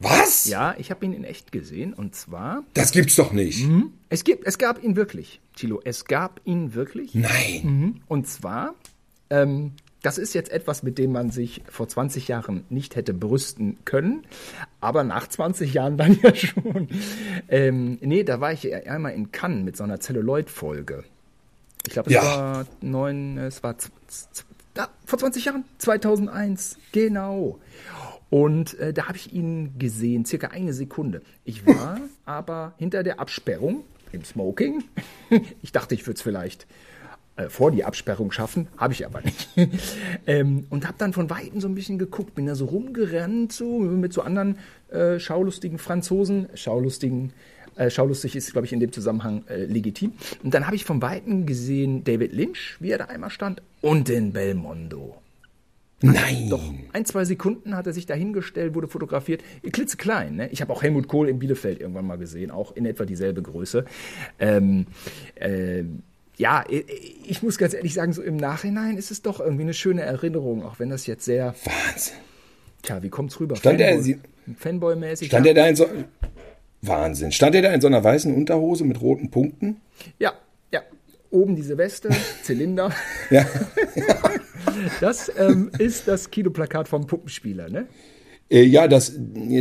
Was? 0.00 0.46
Ja, 0.46 0.74
ich 0.78 0.90
habe 0.90 1.04
ihn 1.04 1.12
in 1.12 1.24
echt 1.24 1.52
gesehen 1.52 1.92
und 1.92 2.14
zwar 2.14 2.64
Das 2.74 2.90
gibt's 2.90 3.16
doch 3.16 3.32
nicht. 3.32 3.68
es 4.08 4.24
gibt 4.24 4.46
es 4.46 4.56
gab 4.58 4.82
ihn 4.82 4.96
wirklich, 4.96 5.40
Thilo, 5.56 5.80
es 5.84 6.06
gab 6.06 6.40
ihn 6.44 6.74
wirklich. 6.74 7.14
Nein. 7.14 8.00
Und 8.08 8.26
zwar, 8.26 8.74
ähm, 9.28 9.72
das 10.02 10.16
ist 10.16 10.32
jetzt 10.32 10.50
etwas, 10.50 10.82
mit 10.82 10.96
dem 10.96 11.12
man 11.12 11.30
sich 11.30 11.60
vor 11.68 11.86
20 11.86 12.28
Jahren 12.28 12.64
nicht 12.70 12.96
hätte 12.96 13.12
brüsten 13.12 13.76
können, 13.84 14.22
aber 14.80 15.04
nach 15.04 15.28
20 15.28 15.74
Jahren 15.74 15.98
dann 15.98 16.18
ja 16.22 16.34
schon. 16.34 16.88
Ähm, 17.48 17.98
nee, 18.00 18.24
da 18.24 18.40
war 18.40 18.54
ich 18.54 18.74
einmal 18.88 19.12
in 19.12 19.30
Cannes 19.32 19.62
mit 19.64 19.76
so 19.76 19.84
einer 19.84 20.00
Celluloid-Folge. 20.00 21.04
Ich 21.86 21.92
glaube, 21.92 22.08
es 22.08 22.14
Ja. 22.14 22.22
war 22.22 22.66
neun, 22.80 23.36
es 23.36 23.62
war 23.62 23.76
vor 25.04 25.18
20 25.18 25.44
Jahren, 25.44 25.64
2001, 25.78 26.78
genau. 26.92 27.58
Und 28.30 28.78
äh, 28.78 28.92
da 28.92 29.08
habe 29.08 29.16
ich 29.16 29.32
ihn 29.32 29.78
gesehen, 29.78 30.24
circa 30.24 30.48
eine 30.48 30.72
Sekunde. 30.72 31.20
Ich 31.44 31.66
war 31.66 32.00
aber 32.24 32.74
hinter 32.78 33.02
der 33.02 33.20
Absperrung 33.20 33.84
im 34.12 34.24
Smoking. 34.24 34.84
Ich 35.62 35.70
dachte, 35.70 35.94
ich 35.94 36.04
würde 36.08 36.16
es 36.16 36.22
vielleicht 36.22 36.66
äh, 37.36 37.48
vor 37.48 37.70
die 37.70 37.84
Absperrung 37.84 38.32
schaffen, 38.32 38.66
habe 38.76 38.92
ich 38.92 39.06
aber 39.06 39.20
nicht. 39.20 39.48
ähm, 40.26 40.66
und 40.70 40.86
habe 40.86 40.96
dann 40.98 41.12
von 41.12 41.30
Weitem 41.30 41.60
so 41.60 41.68
ein 41.68 41.74
bisschen 41.74 41.98
geguckt, 41.98 42.34
bin 42.34 42.46
da 42.46 42.54
so 42.56 42.64
rumgerannt, 42.66 43.52
so 43.52 43.78
mit 43.78 44.12
so 44.12 44.22
anderen 44.22 44.58
äh, 44.90 45.20
schaulustigen 45.20 45.78
Franzosen, 45.78 46.48
schaulustigen, 46.54 47.32
äh, 47.76 47.90
schaulustig 47.90 48.34
ist, 48.34 48.52
glaube 48.52 48.66
ich, 48.66 48.72
in 48.72 48.80
dem 48.80 48.92
Zusammenhang 48.92 49.44
äh, 49.48 49.64
legitim. 49.64 50.14
Und 50.42 50.54
dann 50.54 50.66
habe 50.66 50.76
ich 50.76 50.84
von 50.84 51.00
Weitem 51.00 51.46
gesehen 51.46 52.02
David 52.02 52.32
Lynch, 52.32 52.76
wie 52.80 52.90
er 52.90 52.98
da 52.98 53.04
einmal 53.04 53.30
stand, 53.30 53.62
und 53.80 54.08
den 54.08 54.32
Belmondo. 54.32 55.19
Nein. 56.02 56.48
Doch, 56.48 56.62
ein, 56.92 57.04
zwei 57.04 57.24
Sekunden 57.24 57.76
hat 57.76 57.86
er 57.86 57.92
sich 57.92 58.06
dahingestellt, 58.06 58.74
wurde 58.74 58.88
fotografiert. 58.88 59.42
Klitzeklein, 59.70 60.36
ne? 60.36 60.48
Ich 60.50 60.62
habe 60.62 60.72
auch 60.72 60.82
Helmut 60.82 61.08
Kohl 61.08 61.28
in 61.28 61.38
Bielefeld 61.38 61.80
irgendwann 61.80 62.06
mal 62.06 62.16
gesehen, 62.16 62.50
auch 62.50 62.74
in 62.74 62.86
etwa 62.86 63.04
dieselbe 63.04 63.42
Größe. 63.42 63.84
Ähm, 64.38 64.86
ähm, 65.36 66.02
ja, 66.38 66.64
ich, 67.26 67.42
muss 67.42 67.58
ganz 67.58 67.74
ehrlich 67.74 67.92
sagen, 67.92 68.14
so 68.14 68.22
im 68.22 68.36
Nachhinein 68.38 68.96
ist 68.96 69.10
es 69.10 69.20
doch 69.20 69.40
irgendwie 69.40 69.62
eine 69.64 69.74
schöne 69.74 70.00
Erinnerung, 70.02 70.64
auch 70.64 70.78
wenn 70.78 70.88
das 70.88 71.06
jetzt 71.06 71.26
sehr, 71.26 71.54
Wahnsinn. 71.64 72.14
tja, 72.82 73.02
wie 73.02 73.10
kommt's 73.10 73.38
rüber? 73.38 73.56
Stand 73.56 73.80
er- 73.80 74.00
Sie- 74.00 74.18
Fanboy-mäßig? 74.58 75.26
Stand 75.28 75.44
ja. 75.44 75.50
er 75.50 75.54
da 75.54 75.66
in 75.68 75.76
so. 75.76 75.86
Wahnsinn. 76.82 77.30
Stand 77.30 77.54
er 77.54 77.62
da 77.62 77.72
in 77.74 77.80
so 77.82 77.88
einer 77.88 78.02
weißen 78.02 78.34
Unterhose 78.34 78.84
mit 78.84 79.00
roten 79.02 79.30
Punkten? 79.30 79.82
ja. 80.18 80.32
Oben 81.30 81.56
diese 81.56 81.78
Weste, 81.78 82.10
Zylinder. 82.42 82.92
Ja. 83.30 83.46
Das 85.00 85.30
ähm, 85.36 85.70
ist 85.78 86.06
das 86.08 86.30
Kinoplakat 86.30 86.88
vom 86.88 87.06
Puppenspieler, 87.06 87.68
ne? 87.68 87.86
Äh, 88.50 88.62
Ja, 88.62 88.88
das, 88.88 89.12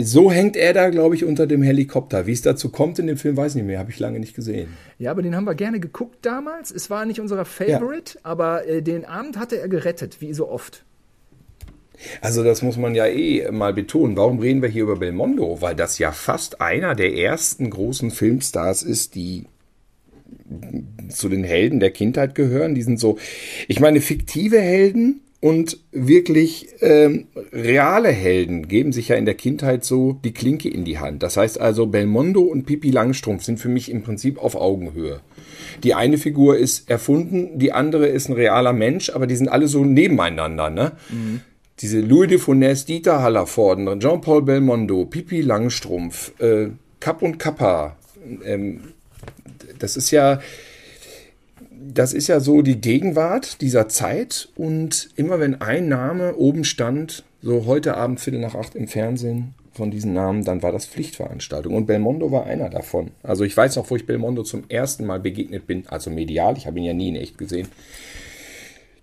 so 0.02 0.32
hängt 0.32 0.56
er 0.56 0.74
da, 0.74 0.90
glaube 0.90 1.16
ich, 1.16 1.24
unter 1.26 1.48
dem 1.48 1.62
Helikopter. 1.62 2.26
Wie 2.26 2.32
es 2.32 2.42
dazu 2.42 2.70
kommt 2.70 3.00
in 3.00 3.08
dem 3.08 3.18
Film, 3.18 3.38
weiß 3.38 3.54
ich 3.54 3.56
nicht 3.58 3.66
mehr. 3.66 3.80
Habe 3.80 3.92
ich 3.92 4.00
lange 4.00 4.20
nicht 4.20 4.36
gesehen. 4.36 4.70
Ja, 4.98 5.12
aber 5.12 5.22
den 5.22 5.36
haben 5.36 5.46
wir 5.46 5.56
gerne 5.56 5.80
geguckt 5.80 6.20
damals. 6.26 6.72
Es 6.72 6.90
war 6.90 7.06
nicht 7.06 7.20
unser 7.20 7.44
Favorite, 7.46 8.20
aber 8.24 8.68
äh, 8.68 8.82
den 8.82 9.06
Abend 9.06 9.38
hatte 9.38 9.60
er 9.60 9.68
gerettet, 9.68 10.22
wie 10.22 10.34
so 10.34 10.50
oft. 10.50 10.84
Also 12.22 12.44
das 12.44 12.62
muss 12.62 12.78
man 12.78 12.96
ja 12.96 13.08
eh 13.08 13.50
mal 13.52 13.74
betonen. 13.74 14.16
Warum 14.16 14.40
reden 14.40 14.62
wir 14.62 14.70
hier 14.70 14.84
über 14.84 14.96
Belmondo? 14.98 15.62
Weil 15.62 15.76
das 15.76 15.98
ja 16.00 16.12
fast 16.12 16.62
einer 16.62 16.96
der 16.96 17.14
ersten 17.16 17.70
großen 17.70 18.12
Filmstars 18.12 18.84
ist, 18.84 19.16
die 19.16 19.46
zu 21.10 21.30
den 21.30 21.44
Helden 21.44 21.80
der 21.80 21.92
Kindheit 21.92 22.36
gehören. 22.36 22.76
Die 22.76 22.82
sind 22.82 23.00
so, 23.00 23.18
ich 23.68 23.80
meine, 23.80 24.02
fiktive 24.02 24.60
Helden 24.60 25.22
und 25.42 25.80
wirklich 25.92 26.68
ähm, 26.82 27.28
reale 27.54 28.10
Helden 28.10 28.68
geben 28.68 28.92
sich 28.92 29.08
ja 29.08 29.16
in 29.16 29.26
der 29.26 29.36
Kindheit 29.36 29.86
so 29.86 30.20
die 30.24 30.34
Klinke 30.34 30.70
in 30.70 30.84
die 30.84 31.00
Hand. 31.00 31.24
Das 31.24 31.38
heißt 31.38 31.60
also, 31.62 31.86
Belmondo 31.86 32.42
und 32.42 32.66
Pippi 32.66 32.92
Langstrumpf 32.92 33.44
sind 33.44 33.60
für 33.60 33.70
mich 33.70 33.90
im 33.90 34.04
Prinzip 34.04 34.38
auf 34.38 34.56
Augenhöhe. 34.56 35.22
Die 35.84 35.94
eine 35.94 36.18
Figur 36.18 36.58
ist 36.58 36.90
erfunden, 36.90 37.58
die 37.58 37.72
andere 37.72 38.08
ist 38.08 38.28
ein 38.28 38.34
realer 38.34 38.74
Mensch, 38.74 39.10
aber 39.12 39.28
die 39.28 39.36
sind 39.36 39.48
alle 39.48 39.68
so 39.68 39.86
nebeneinander, 39.86 40.70
ne? 40.70 40.92
diese 41.80 42.02
Louis 42.02 42.28
de 42.28 42.38
Funès, 42.38 42.86
Dieter 42.86 43.22
Hallervorden, 43.22 44.00
Jean-Paul 44.00 44.42
Belmondo, 44.42 45.06
Pipi 45.06 45.42
Langstrumpf, 45.42 46.34
äh, 46.42 46.68
Kapp 47.00 47.22
und 47.22 47.40
Kappa, 47.40 47.96
ähm, 48.46 48.82
das 49.80 49.96
ist 49.96 50.12
ja, 50.12 50.42
das 51.94 52.14
ist 52.14 52.28
ja 52.28 52.40
so 52.40 52.62
die 52.62 52.80
Gegenwart 52.80 53.62
dieser 53.62 53.88
Zeit 53.90 54.50
und 54.56 55.10
immer 55.16 55.40
wenn 55.40 55.62
ein 55.62 55.88
Name 55.88 56.36
oben 56.36 56.64
stand, 56.64 57.24
so 57.42 57.66
heute 57.66 57.96
Abend 57.96 58.20
Viertel 58.20 58.40
nach 58.42 58.56
acht 58.56 58.76
im 58.76 58.88
Fernsehen 58.88 59.54
von 59.74 59.92
diesen 59.92 60.14
Namen, 60.14 60.44
dann 60.44 60.62
war 60.62 60.72
das 60.72 60.86
Pflichtveranstaltung 60.86 61.74
und 61.74 61.86
Belmondo 61.86 62.32
war 62.32 62.46
einer 62.46 62.70
davon. 62.70 63.12
Also 63.24 63.44
ich 63.44 63.56
weiß 63.56 63.78
noch, 63.78 63.90
wo 63.90 63.96
ich 63.96 64.06
Belmondo 64.06 64.44
zum 64.44 64.64
ersten 64.70 65.06
Mal 65.06 65.20
begegnet 65.20 65.68
bin, 65.68 65.88
also 65.88 66.10
medial, 66.10 66.58
ich 66.58 66.68
habe 66.68 66.80
ihn 66.80 66.86
ja 66.86 66.94
nie 66.94 67.10
in 67.10 67.16
echt 67.16 67.38
gesehen. 67.38 67.68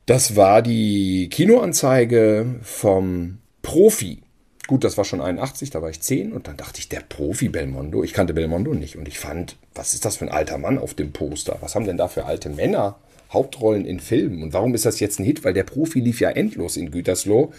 Das 0.04 0.36
war 0.36 0.62
die 0.62 1.28
Kinoanzeige 1.30 2.46
vom 2.62 3.38
Profi. 3.62 4.18
Gut, 4.66 4.82
das 4.82 4.96
war 4.96 5.04
schon 5.04 5.20
81, 5.20 5.70
da 5.70 5.80
war 5.80 5.90
ich 5.90 6.00
10 6.00 6.32
und 6.32 6.48
dann 6.48 6.56
dachte 6.56 6.80
ich, 6.80 6.88
der 6.88 7.00
Profi 7.00 7.48
Belmondo. 7.48 8.02
Ich 8.02 8.12
kannte 8.12 8.34
Belmondo 8.34 8.74
nicht 8.74 8.96
und 8.96 9.06
ich 9.06 9.18
fand, 9.18 9.56
was 9.74 9.94
ist 9.94 10.04
das 10.04 10.16
für 10.16 10.24
ein 10.24 10.32
alter 10.32 10.58
Mann 10.58 10.78
auf 10.78 10.94
dem 10.94 11.12
Poster? 11.12 11.58
Was 11.60 11.74
haben 11.74 11.86
denn 11.86 11.96
da 11.96 12.08
für 12.08 12.24
alte 12.24 12.48
Männer 12.48 12.98
Hauptrollen 13.32 13.84
in 13.84 14.00
Filmen? 14.00 14.42
Und 14.42 14.52
warum 14.52 14.74
ist 14.74 14.84
das 14.84 14.98
jetzt 14.98 15.20
ein 15.20 15.24
Hit? 15.24 15.44
Weil 15.44 15.54
der 15.54 15.62
Profi 15.62 16.00
lief 16.00 16.20
ja 16.20 16.30
endlos 16.30 16.76
in 16.76 16.90
Gütersloh 16.90 17.52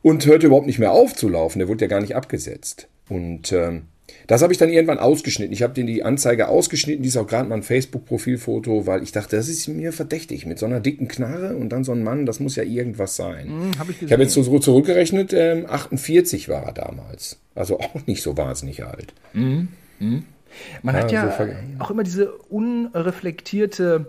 und 0.00 0.24
hörte 0.24 0.46
überhaupt 0.46 0.66
nicht 0.66 0.78
mehr 0.78 0.92
auf 0.92 1.14
zu 1.14 1.28
laufen. 1.28 1.58
Der 1.58 1.68
wurde 1.68 1.84
ja 1.84 1.88
gar 1.88 2.00
nicht 2.00 2.16
abgesetzt. 2.16 2.88
Und 3.10 3.52
ähm, 3.52 3.82
das 4.26 4.42
habe 4.42 4.52
ich 4.52 4.58
dann 4.58 4.68
irgendwann 4.68 4.98
ausgeschnitten. 4.98 5.52
Ich 5.52 5.62
habe 5.62 5.74
den 5.74 5.86
die 5.86 6.02
Anzeige 6.02 6.48
ausgeschnitten, 6.48 7.02
die 7.02 7.08
ist 7.08 7.16
auch 7.16 7.26
gerade 7.26 7.48
mein 7.48 7.62
Facebook-Profilfoto, 7.62 8.86
weil 8.86 9.02
ich 9.02 9.12
dachte, 9.12 9.36
das 9.36 9.48
ist 9.48 9.68
mir 9.68 9.92
verdächtig. 9.92 10.46
Mit 10.46 10.58
so 10.58 10.66
einer 10.66 10.80
dicken 10.80 11.08
Knarre 11.08 11.56
und 11.56 11.70
dann 11.70 11.84
so 11.84 11.92
ein 11.92 12.02
Mann, 12.02 12.26
das 12.26 12.40
muss 12.40 12.56
ja 12.56 12.62
irgendwas 12.62 13.16
sein. 13.16 13.72
hab 13.78 13.88
ich 13.88 14.02
ich 14.02 14.12
habe 14.12 14.22
jetzt 14.22 14.34
so 14.34 14.58
zurückgerechnet, 14.58 15.32
ähm, 15.32 15.66
48 15.68 16.48
war 16.48 16.64
er 16.64 16.72
damals. 16.72 17.38
Also 17.54 17.80
auch 17.80 18.06
nicht 18.06 18.22
so 18.22 18.36
wahnsinnig 18.36 18.84
alt. 18.84 19.12
Man 20.82 20.96
hat 20.96 21.12
Ja, 21.12 21.26
ja 21.26 21.36
so 21.36 21.82
auch 21.82 21.90
immer 21.90 22.02
diese 22.02 22.32
unreflektierte 22.32 24.06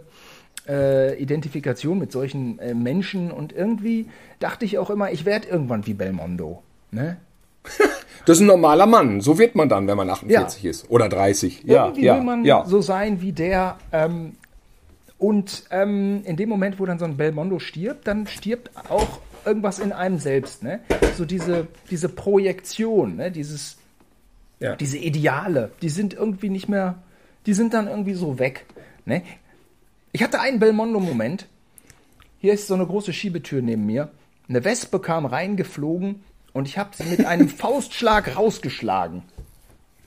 äh, 0.68 1.22
Identifikation 1.22 1.98
mit 2.00 2.12
solchen 2.12 2.60
äh, 2.60 2.74
Menschen 2.74 3.32
und 3.32 3.54
irgendwie 3.54 4.08
dachte 4.40 4.66
ich 4.66 4.78
auch 4.78 4.90
immer, 4.90 5.12
ich 5.12 5.26
werde 5.26 5.48
irgendwann 5.48 5.86
wie 5.88 5.94
Belmondo. 5.94 6.62
Ne? 6.92 7.18
Das 8.26 8.38
ist 8.38 8.42
ein 8.42 8.48
normaler 8.48 8.86
Mann. 8.86 9.22
So 9.22 9.40
wird 9.40 9.56
man 9.56 9.68
dann, 9.68 9.88
wenn 9.88 9.98
man 9.98 10.10
48 10.10 10.64
Ja. 10.64 10.70
ist. 10.70 10.90
Oder 10.90 11.10
30. 11.10 11.64
Ja, 11.64 11.86
Irgendwie 11.86 12.04
ja, 12.04 12.16
will 12.18 12.24
man 12.24 12.46
ja. 12.46 12.66
so 12.66 12.82
sein 12.82 13.22
wie 13.22 13.32
der. 13.32 13.78
Ähm, 13.92 14.36
und 15.18 15.64
ähm, 15.72 16.22
in 16.26 16.36
dem 16.36 16.50
Moment, 16.50 16.80
wo 16.80 16.86
dann 16.86 17.00
so 17.00 17.06
ein 17.06 17.18
Belmondo 17.18 17.60
stirbt, 17.60 18.08
dann 18.08 18.28
stirbt 18.28 18.70
auch 18.90 19.20
irgendwas 19.46 19.80
in 19.80 19.92
einem 19.92 20.20
selbst. 20.20 20.64
Ne? 20.64 20.82
So 21.18 21.26
diese, 21.26 21.68
diese 21.90 22.10
Projektion, 22.10 23.16
ne? 23.18 23.32
Dieses, 23.32 23.78
ja. 24.60 24.76
diese 24.76 24.98
Ideale, 24.98 25.72
die 25.82 25.90
sind 25.90 26.14
irgendwie 26.14 26.50
nicht 26.50 26.70
mehr, 26.70 27.00
die 27.46 27.54
sind 27.54 27.74
dann 27.74 27.88
irgendwie 27.88 28.14
so 28.14 28.40
weg. 28.40 28.66
Ne? 29.06 29.24
Ich 30.12 30.24
hatte 30.24 30.40
einen 30.40 30.60
Belmondo-Moment. 30.60 31.48
Hier 32.40 32.54
ist 32.54 32.68
so 32.68 32.74
eine 32.74 32.86
große 32.86 33.14
Schiebetür 33.14 33.62
neben 33.62 33.86
mir. 33.86 34.10
Eine 34.50 34.64
Wespe 34.64 35.00
kam 35.00 35.26
reingeflogen 35.26 36.24
und 36.54 36.68
ich 36.68 36.78
habe 36.78 36.90
sie 36.96 37.04
mit 37.04 37.26
einem 37.26 37.50
Faustschlag 37.62 38.36
rausgeschlagen. 38.36 39.24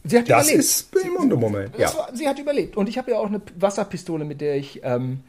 Sie 0.04 0.18
hat 0.18 0.28
Das 0.28 0.46
überlebt. 0.48 0.64
ist 0.64 0.90
Belmondo-Moment. 0.90 1.74
Ja. 1.78 1.86
Das 1.86 1.96
war, 1.96 2.08
sie 2.14 2.28
hat 2.28 2.38
überlebt. 2.38 2.76
Und 2.76 2.88
ich 2.88 2.98
habe 2.98 3.12
ja 3.12 3.18
auch 3.18 3.26
eine 3.26 3.40
Wasserpistole, 3.58 4.24
mit 4.26 4.40
der 4.42 4.56
ich 4.56 4.80
ähm, 4.84 5.20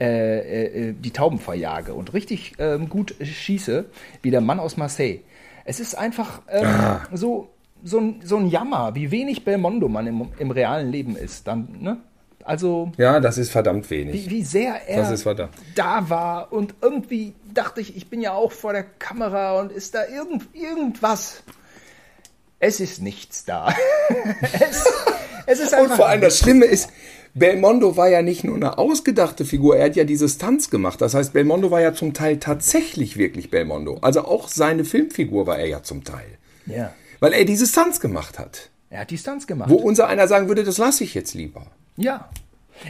äh, 0.00 0.88
äh, 0.88 0.92
die 0.98 1.12
Tauben 1.12 1.38
verjage 1.38 1.94
und 1.94 2.14
richtig 2.14 2.54
ähm, 2.58 2.88
gut 2.88 3.14
schieße, 3.22 3.84
wie 4.22 4.30
der 4.30 4.40
Mann 4.40 4.58
aus 4.58 4.76
Marseille. 4.76 5.20
Es 5.64 5.78
ist 5.80 5.96
einfach 5.96 6.42
ähm, 6.48 6.66
Ah. 6.66 7.00
so, 7.12 7.48
so 7.84 7.98
ein, 7.98 8.20
so 8.24 8.36
ein 8.38 8.48
Jammer, 8.48 8.94
wie 8.96 9.10
wenig 9.12 9.44
Belmondo 9.44 9.88
man 9.88 10.06
im, 10.08 10.28
im 10.38 10.50
realen 10.50 10.90
Leben 10.90 11.14
ist. 11.16 11.46
Dann, 11.46 11.68
ne? 11.80 11.98
Also, 12.48 12.90
Ja, 12.96 13.20
das 13.20 13.36
ist 13.38 13.50
verdammt 13.50 13.88
wenig. 13.90 14.26
wie, 14.26 14.30
wie 14.30 14.42
sehr 14.42 14.80
er 14.88 15.02
Das 15.02 15.10
ist 15.10 15.22
verdammt. 15.24 15.52
da 15.74 16.08
war 16.08 16.52
und 16.52 16.74
irgendwie 16.80 17.34
dachte 17.52 17.80
ich, 17.80 17.96
ich 17.96 18.08
bin 18.08 18.20
ja 18.20 18.32
auch 18.32 18.52
vor 18.52 18.72
der 18.72 18.84
Kamera 18.84 19.60
und 19.60 19.70
ist 19.70 19.94
da 19.94 20.06
irgend, 20.06 20.48
irgendwas. 20.54 21.42
Es 22.58 22.80
ist 22.80 23.02
nichts 23.02 23.44
da. 23.44 23.68
es, 24.70 24.84
es 25.46 25.60
ist 25.60 25.72
Und 25.74 25.78
einfach. 25.80 25.96
vor 25.96 26.08
allem 26.08 26.20
das 26.22 26.38
Schlimme 26.38 26.64
ist, 26.64 26.90
Belmondo 27.34 27.96
war 27.96 28.08
ja 28.08 28.22
nicht 28.22 28.42
nur 28.42 28.56
eine 28.56 28.78
ausgedachte 28.78 29.44
Figur, 29.44 29.76
er 29.76 29.86
hat 29.86 29.96
ja 29.96 30.04
diese 30.04 30.28
Stunts 30.28 30.70
gemacht. 30.70 31.00
Das 31.00 31.14
heißt, 31.14 31.32
Belmondo 31.34 31.70
war 31.70 31.80
ja 31.80 31.92
zum 31.94 32.14
Teil 32.14 32.38
tatsächlich 32.38 33.16
wirklich 33.16 33.50
Belmondo. 33.50 33.98
Also 34.00 34.22
auch 34.24 34.48
seine 34.48 34.84
Filmfigur 34.84 35.46
war 35.46 35.58
er 35.58 35.66
ja 35.66 35.82
zum 35.82 36.02
Teil. 36.04 36.38
ja. 36.66 36.92
Weil 37.20 37.32
er 37.32 37.44
diese 37.44 37.66
Stunts 37.66 37.98
gemacht 37.98 38.38
hat. 38.38 38.70
Er 38.90 39.00
hat 39.00 39.10
die 39.10 39.18
Stunts 39.18 39.48
gemacht. 39.48 39.68
Wo 39.70 39.74
unser 39.74 40.06
einer 40.06 40.28
sagen 40.28 40.46
würde, 40.46 40.62
das 40.62 40.78
lasse 40.78 41.02
ich 41.02 41.14
jetzt 41.14 41.34
lieber. 41.34 41.66
Ja. 41.98 42.28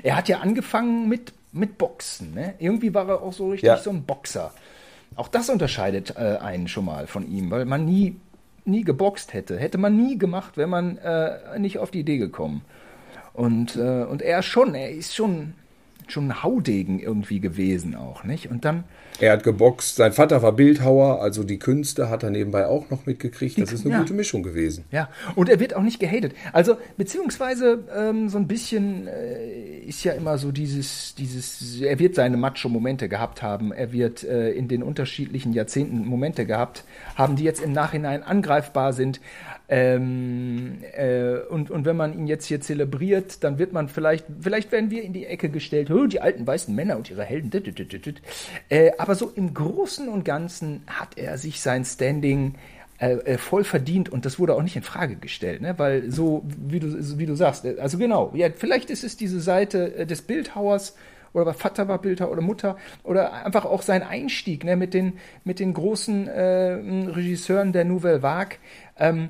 Er 0.02 0.16
hat 0.16 0.28
ja 0.28 0.38
angefangen 0.38 1.08
mit, 1.08 1.32
mit 1.52 1.78
Boxen. 1.78 2.34
Ne? 2.34 2.54
Irgendwie 2.58 2.92
war 2.94 3.08
er 3.08 3.22
auch 3.22 3.32
so 3.32 3.50
richtig 3.50 3.66
Ja. 3.66 3.78
so 3.78 3.90
ein 3.90 4.04
Boxer. 4.04 4.52
Auch 5.16 5.28
das 5.28 5.48
unterscheidet 5.48 6.14
äh, 6.16 6.36
einen 6.40 6.68
schon 6.68 6.84
mal 6.84 7.06
von 7.06 7.26
ihm, 7.28 7.50
weil 7.50 7.64
man 7.64 7.84
nie, 7.84 8.16
nie 8.64 8.84
geboxt 8.84 9.32
hätte. 9.32 9.58
Hätte 9.58 9.78
man 9.78 9.96
nie 9.96 10.18
gemacht, 10.18 10.56
wäre 10.56 10.68
man 10.68 10.98
äh, 10.98 11.58
nicht 11.58 11.78
auf 11.78 11.90
die 11.90 12.00
Idee 12.00 12.18
gekommen. 12.18 12.62
Und, 13.32 13.76
äh, 13.76 14.04
und 14.04 14.20
er 14.20 14.42
schon, 14.42 14.74
er 14.74 14.90
ist 14.90 15.14
schon, 15.16 15.54
schon 16.12 16.28
ein 16.30 16.42
Haudegen 16.42 16.98
irgendwie 17.00 17.40
gewesen 17.40 17.94
auch, 17.94 18.24
nicht? 18.24 18.50
Und 18.50 18.64
dann, 18.64 18.84
Er 19.20 19.32
hat 19.32 19.42
geboxt, 19.42 19.96
sein 19.96 20.12
Vater 20.12 20.42
war 20.42 20.52
Bildhauer, 20.52 21.20
also 21.20 21.42
die 21.42 21.58
Künste 21.58 22.08
hat 22.08 22.22
er 22.22 22.30
nebenbei 22.30 22.66
auch 22.66 22.88
noch 22.90 23.04
mitgekriegt. 23.06 23.58
Das 23.60 23.72
ist 23.72 23.84
eine 23.84 23.94
Ja. 23.94 24.00
gute 24.00 24.14
Mischung 24.14 24.42
gewesen. 24.44 24.84
Ja, 24.92 25.08
und 25.34 25.48
er 25.48 25.58
wird 25.58 25.74
auch 25.74 25.82
nicht 25.82 25.98
gehatet. 25.98 26.34
Also, 26.52 26.76
beziehungsweise 26.96 27.80
ähm, 27.96 28.28
so 28.28 28.38
ein 28.38 28.46
bisschen 28.46 29.08
äh, 29.08 29.78
ist 29.80 30.04
ja 30.04 30.12
immer 30.12 30.38
so 30.38 30.52
dieses, 30.52 31.14
dieses, 31.16 31.80
er 31.80 31.98
wird 31.98 32.14
seine 32.14 32.36
Macho-Momente 32.36 33.08
gehabt 33.08 33.42
haben, 33.42 33.72
er 33.72 33.92
wird 33.92 34.22
äh, 34.24 34.52
in 34.52 34.68
den 34.68 34.82
unterschiedlichen 34.84 35.52
Jahrzehnten 35.52 36.06
Momente 36.06 36.46
gehabt 36.46 36.84
haben, 37.16 37.34
die 37.36 37.44
jetzt 37.44 37.60
im 37.60 37.72
Nachhinein 37.72 38.22
angreifbar 38.22 38.92
sind. 38.92 39.20
Ähm, 39.68 40.78
äh, 40.96 41.36
und, 41.50 41.70
und 41.70 41.84
wenn 41.84 41.96
man 41.96 42.18
ihn 42.18 42.26
jetzt 42.26 42.46
hier 42.46 42.60
zelebriert, 42.60 43.44
dann 43.44 43.58
wird 43.58 43.72
man 43.72 43.88
vielleicht, 43.88 44.24
vielleicht 44.40 44.72
werden 44.72 44.90
wir 44.90 45.02
in 45.02 45.12
die 45.12 45.26
Ecke 45.26 45.50
gestellt, 45.50 45.90
"Oh, 45.90 46.06
die 46.06 46.20
alten 46.20 46.46
weißen 46.46 46.74
Männer 46.74 46.96
und 46.96 47.10
ihre 47.10 47.24
Helden. 47.24 47.50
dit, 47.50 47.66
dit, 47.66 47.78
dit, 47.78 47.92
dit, 47.92 48.06
dit." 48.06 48.22
Äh, 48.70 48.92
aber 48.96 49.14
so 49.14 49.30
im 49.34 49.52
Großen 49.52 50.08
und 50.08 50.24
Ganzen 50.24 50.82
hat 50.86 51.18
er 51.18 51.36
sich 51.36 51.60
sein 51.60 51.84
Standing 51.84 52.54
äh, 53.00 53.12
äh, 53.12 53.38
voll 53.38 53.62
verdient 53.62 54.08
und 54.08 54.24
das 54.24 54.40
wurde 54.40 54.54
auch 54.54 54.62
nicht 54.62 54.74
in 54.74 54.82
Frage 54.82 55.14
gestellt, 55.14 55.62
ne? 55.62 55.78
weil 55.78 56.10
so 56.10 56.42
wie 56.58 56.80
du 56.80 57.18
wie 57.18 57.26
du 57.26 57.36
sagst, 57.36 57.64
äh, 57.64 57.76
also 57.78 57.96
genau, 57.96 58.32
ja, 58.34 58.48
vielleicht 58.50 58.90
ist 58.90 59.04
es 59.04 59.16
diese 59.16 59.40
Seite 59.40 60.04
des 60.04 60.22
Bildhauers 60.22 60.96
oder 61.32 61.54
Vater 61.54 61.86
war 61.86 62.00
Bildhauer 62.00 62.32
oder 62.32 62.40
Mutter 62.40 62.76
oder 63.04 63.44
einfach 63.46 63.66
auch 63.66 63.82
sein 63.82 64.02
Einstieg 64.02 64.64
ne? 64.64 64.74
mit 64.74 64.94
den 64.94 65.12
mit 65.44 65.60
den 65.60 65.74
großen 65.74 66.26
äh, 66.26 66.72
Regisseuren 67.12 67.72
der 67.72 67.84
Nouvelle 67.84 68.22
Vague. 68.22 68.56
Ähm, 68.98 69.28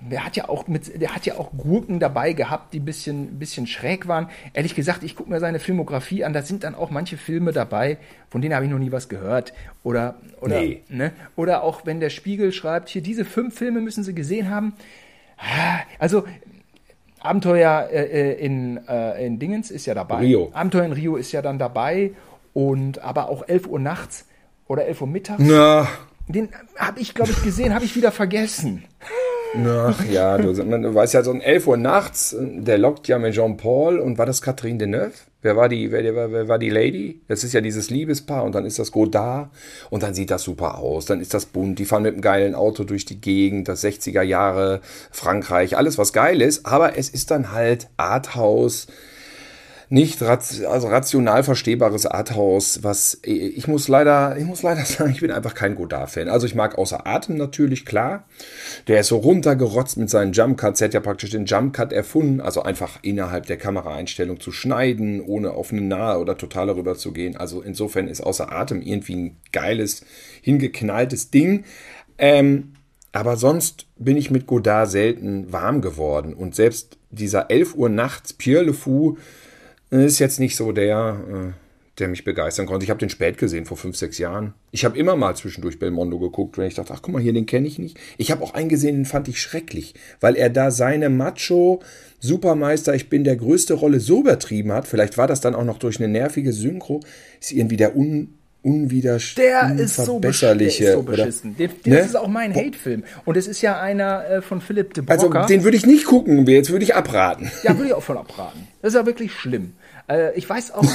der 0.00 0.24
hat 0.24 0.36
ja 0.36 0.48
auch 0.48 0.66
mit, 0.68 1.00
der 1.00 1.14
hat 1.14 1.26
ja 1.26 1.36
auch 1.36 1.50
Gurken 1.56 2.00
dabei 2.00 2.32
gehabt, 2.32 2.72
die 2.74 2.80
ein 2.80 2.84
bisschen, 2.84 3.38
bisschen 3.38 3.66
schräg 3.66 4.08
waren. 4.08 4.28
Ehrlich 4.52 4.74
gesagt, 4.74 5.02
ich 5.02 5.16
gucke 5.16 5.30
mir 5.30 5.40
seine 5.40 5.58
Filmografie 5.58 6.24
an, 6.24 6.32
da 6.32 6.42
sind 6.42 6.64
dann 6.64 6.74
auch 6.74 6.90
manche 6.90 7.16
Filme 7.16 7.52
dabei, 7.52 7.98
von 8.30 8.40
denen 8.42 8.54
habe 8.54 8.64
ich 8.64 8.70
noch 8.70 8.78
nie 8.78 8.92
was 8.92 9.08
gehört. 9.08 9.52
Oder, 9.82 10.16
oder, 10.40 10.60
Nee. 10.60 10.82
ne? 10.88 11.12
oder 11.36 11.62
auch 11.62 11.86
wenn 11.86 12.00
der 12.00 12.10
Spiegel 12.10 12.52
schreibt, 12.52 12.88
hier 12.88 13.02
diese 13.02 13.24
fünf 13.24 13.56
Filme 13.56 13.80
müssen 13.80 14.04
Sie 14.04 14.14
gesehen 14.14 14.50
haben. 14.50 14.74
Also 15.98 16.24
Abenteuer 17.20 17.88
äh, 17.90 18.04
äh, 18.32 18.44
in, 18.44 18.78
äh, 18.88 19.24
in 19.26 19.38
Dingens 19.38 19.70
ist 19.70 19.86
ja 19.86 19.94
dabei. 19.94 20.18
Rio. 20.18 20.50
Abenteuer 20.52 20.84
in 20.84 20.92
Rio 20.92 21.16
ist 21.16 21.32
ja 21.32 21.42
dann 21.42 21.58
dabei 21.58 22.12
und 22.54 23.00
aber 23.00 23.28
auch 23.28 23.46
11 23.48 23.66
Uhr 23.66 23.80
nachts 23.80 24.26
oder 24.66 24.86
11 24.86 25.00
Uhr 25.02 25.06
mittags. 25.08 25.42
Na, 25.44 25.88
Den 26.28 26.50
habe 26.76 27.00
ich, 27.00 27.14
glaube 27.14 27.30
ich, 27.32 27.42
gesehen, 27.42 27.74
habe 27.74 27.84
ich 27.84 27.96
wieder 27.96 28.12
vergessen. 28.12 28.84
Ach 29.56 30.04
ja, 30.04 30.36
du, 30.36 30.52
man, 30.64 30.82
du 30.82 30.94
weißt 30.94 31.14
ja, 31.14 31.22
so 31.22 31.30
um 31.30 31.40
11 31.40 31.66
Uhr 31.66 31.76
nachts, 31.76 32.36
der 32.38 32.78
lockt 32.78 33.08
ja 33.08 33.18
mit 33.18 33.34
Jean-Paul 33.34 33.98
und 33.98 34.18
war 34.18 34.26
das 34.26 34.42
Catherine 34.42 34.78
Deneuve? 34.78 35.12
Wer 35.40 35.56
war 35.56 35.68
die, 35.68 35.90
wer, 35.90 36.02
wer, 36.14 36.32
wer 36.32 36.48
war 36.48 36.58
die 36.58 36.68
Lady? 36.68 37.22
Das 37.28 37.44
ist 37.44 37.54
ja 37.54 37.60
dieses 37.60 37.90
Liebespaar 37.90 38.44
und 38.44 38.54
dann 38.54 38.66
ist 38.66 38.78
das 38.78 38.92
Godard 38.92 39.50
und 39.88 40.02
dann 40.02 40.12
sieht 40.12 40.30
das 40.30 40.42
super 40.42 40.78
aus, 40.78 41.06
dann 41.06 41.20
ist 41.20 41.32
das 41.32 41.46
bunt, 41.46 41.78
die 41.78 41.84
fahren 41.84 42.02
mit 42.02 42.14
einem 42.14 42.22
geilen 42.22 42.54
Auto 42.54 42.84
durch 42.84 43.04
die 43.04 43.20
Gegend, 43.20 43.68
das 43.68 43.84
60er 43.84 44.22
Jahre 44.22 44.80
Frankreich, 45.10 45.76
alles 45.76 45.96
was 45.96 46.12
geil 46.12 46.42
ist, 46.42 46.66
aber 46.66 46.98
es 46.98 47.08
ist 47.08 47.30
dann 47.30 47.52
halt 47.52 47.88
Arthouse, 47.96 48.88
nicht 49.90 50.22
also 50.22 50.88
rational 50.88 51.42
verstehbares 51.42 52.04
Arthouse, 52.04 52.80
was 52.82 53.20
ich 53.22 53.66
muss 53.68 53.88
leider, 53.88 54.36
ich 54.36 54.44
muss 54.44 54.62
leider 54.62 54.84
sagen, 54.84 55.10
ich 55.10 55.20
bin 55.20 55.30
einfach 55.30 55.54
kein 55.54 55.74
Godard-Fan. 55.74 56.28
Also 56.28 56.46
ich 56.46 56.54
mag 56.54 56.76
außer 56.76 57.06
Atem 57.06 57.36
natürlich, 57.36 57.86
klar. 57.86 58.24
Der 58.86 59.00
ist 59.00 59.08
so 59.08 59.16
runtergerotzt 59.16 59.96
mit 59.96 60.10
seinen 60.10 60.32
Jump 60.32 60.58
Cuts. 60.58 60.80
Er 60.80 60.88
hat 60.88 60.94
ja 60.94 61.00
praktisch 61.00 61.30
den 61.30 61.46
Jump 61.46 61.74
Cut 61.74 61.92
erfunden, 61.92 62.40
also 62.40 62.62
einfach 62.62 62.98
innerhalb 63.02 63.46
der 63.46 63.56
Kameraeinstellung 63.56 64.40
zu 64.40 64.52
schneiden, 64.52 65.22
ohne 65.22 65.52
auf 65.52 65.72
eine 65.72 65.80
nahe 65.80 66.18
oder 66.18 66.36
totale 66.36 66.76
rüber 66.76 66.96
zu 66.96 67.12
gehen. 67.12 67.36
Also 67.36 67.62
insofern 67.62 68.08
ist 68.08 68.20
außer 68.20 68.52
Atem 68.52 68.82
irgendwie 68.82 69.16
ein 69.16 69.36
geiles, 69.52 70.04
hingeknalltes 70.42 71.30
Ding. 71.30 71.64
Ähm, 72.18 72.74
aber 73.12 73.36
sonst 73.36 73.86
bin 73.96 74.18
ich 74.18 74.30
mit 74.30 74.46
Godard 74.46 74.90
selten 74.90 75.50
warm 75.50 75.80
geworden. 75.80 76.34
Und 76.34 76.54
selbst 76.54 76.98
dieser 77.10 77.50
11 77.50 77.74
Uhr 77.74 77.88
nachts 77.88 78.34
Pierre 78.34 78.64
Le 78.64 78.74
Fou 78.74 79.16
ist 79.90 80.18
jetzt 80.18 80.40
nicht 80.40 80.56
so 80.56 80.72
der, 80.72 81.20
äh, 81.30 81.52
der 81.98 82.08
mich 82.08 82.24
begeistern 82.24 82.66
konnte. 82.66 82.84
Ich 82.84 82.90
habe 82.90 83.00
den 83.00 83.10
spät 83.10 83.38
gesehen, 83.38 83.64
vor 83.64 83.76
fünf, 83.76 83.96
sechs 83.96 84.18
Jahren. 84.18 84.54
Ich 84.70 84.84
habe 84.84 84.98
immer 84.98 85.16
mal 85.16 85.34
zwischendurch 85.34 85.78
Belmondo 85.78 86.18
geguckt, 86.18 86.58
wenn 86.58 86.66
ich 86.66 86.74
dachte, 86.74 86.92
ach 86.94 87.02
guck 87.02 87.14
mal 87.14 87.22
hier, 87.22 87.32
den 87.32 87.46
kenne 87.46 87.66
ich 87.66 87.78
nicht. 87.78 87.98
Ich 88.16 88.30
habe 88.30 88.42
auch 88.42 88.54
einen 88.54 88.68
gesehen, 88.68 88.96
den 88.96 89.04
fand 89.04 89.28
ich 89.28 89.40
schrecklich, 89.40 89.94
weil 90.20 90.36
er 90.36 90.50
da 90.50 90.70
seine 90.70 91.08
Macho 91.08 91.80
Supermeister, 92.20 92.94
ich 92.94 93.08
bin 93.08 93.24
der 93.24 93.36
größte 93.36 93.74
Rolle 93.74 94.00
so 94.00 94.20
übertrieben 94.20 94.72
hat. 94.72 94.88
Vielleicht 94.88 95.18
war 95.18 95.26
das 95.26 95.40
dann 95.40 95.54
auch 95.54 95.64
noch 95.64 95.78
durch 95.78 95.98
eine 95.98 96.08
nervige 96.08 96.52
Synchro. 96.52 97.00
Ist 97.40 97.52
irgendwie 97.52 97.76
der 97.76 97.96
un 97.96 98.37
unwiderstehliche, 98.62 99.74
Der 99.76 99.84
ist 99.84 99.96
so, 99.96 100.18
besch 100.18 100.40
der 100.40 100.60
ist 100.60 100.78
so 100.78 101.02
beschissen. 101.02 101.56
Der, 101.56 101.68
der 101.68 101.92
Ne? 101.94 102.00
ist 102.00 102.16
auch 102.16 102.28
mein 102.28 102.54
Hate-Film. 102.54 103.04
Und 103.24 103.36
es 103.36 103.46
ist 103.46 103.62
ja 103.62 103.80
einer 103.80 104.24
äh, 104.28 104.42
von 104.42 104.60
Philipp 104.60 104.94
de 104.94 105.04
Also 105.06 105.26
Broca. 105.28 105.46
den 105.46 105.64
würde 105.64 105.76
ich 105.76 105.86
nicht 105.86 106.04
gucken, 106.06 106.46
jetzt 106.46 106.70
würde 106.70 106.84
ich 106.84 106.94
abraten. 106.94 107.50
ja, 107.62 107.76
würde 107.76 107.88
ich 107.88 107.94
auch 107.94 108.02
von 108.02 108.18
abraten. 108.18 108.66
Das 108.82 108.92
ist 108.94 108.98
ja 108.98 109.06
wirklich 109.06 109.32
schlimm. 109.32 109.74
Äh, 110.08 110.34
ich 110.36 110.48
weiß 110.48 110.72
auch, 110.72 110.82
äh, 110.84 110.86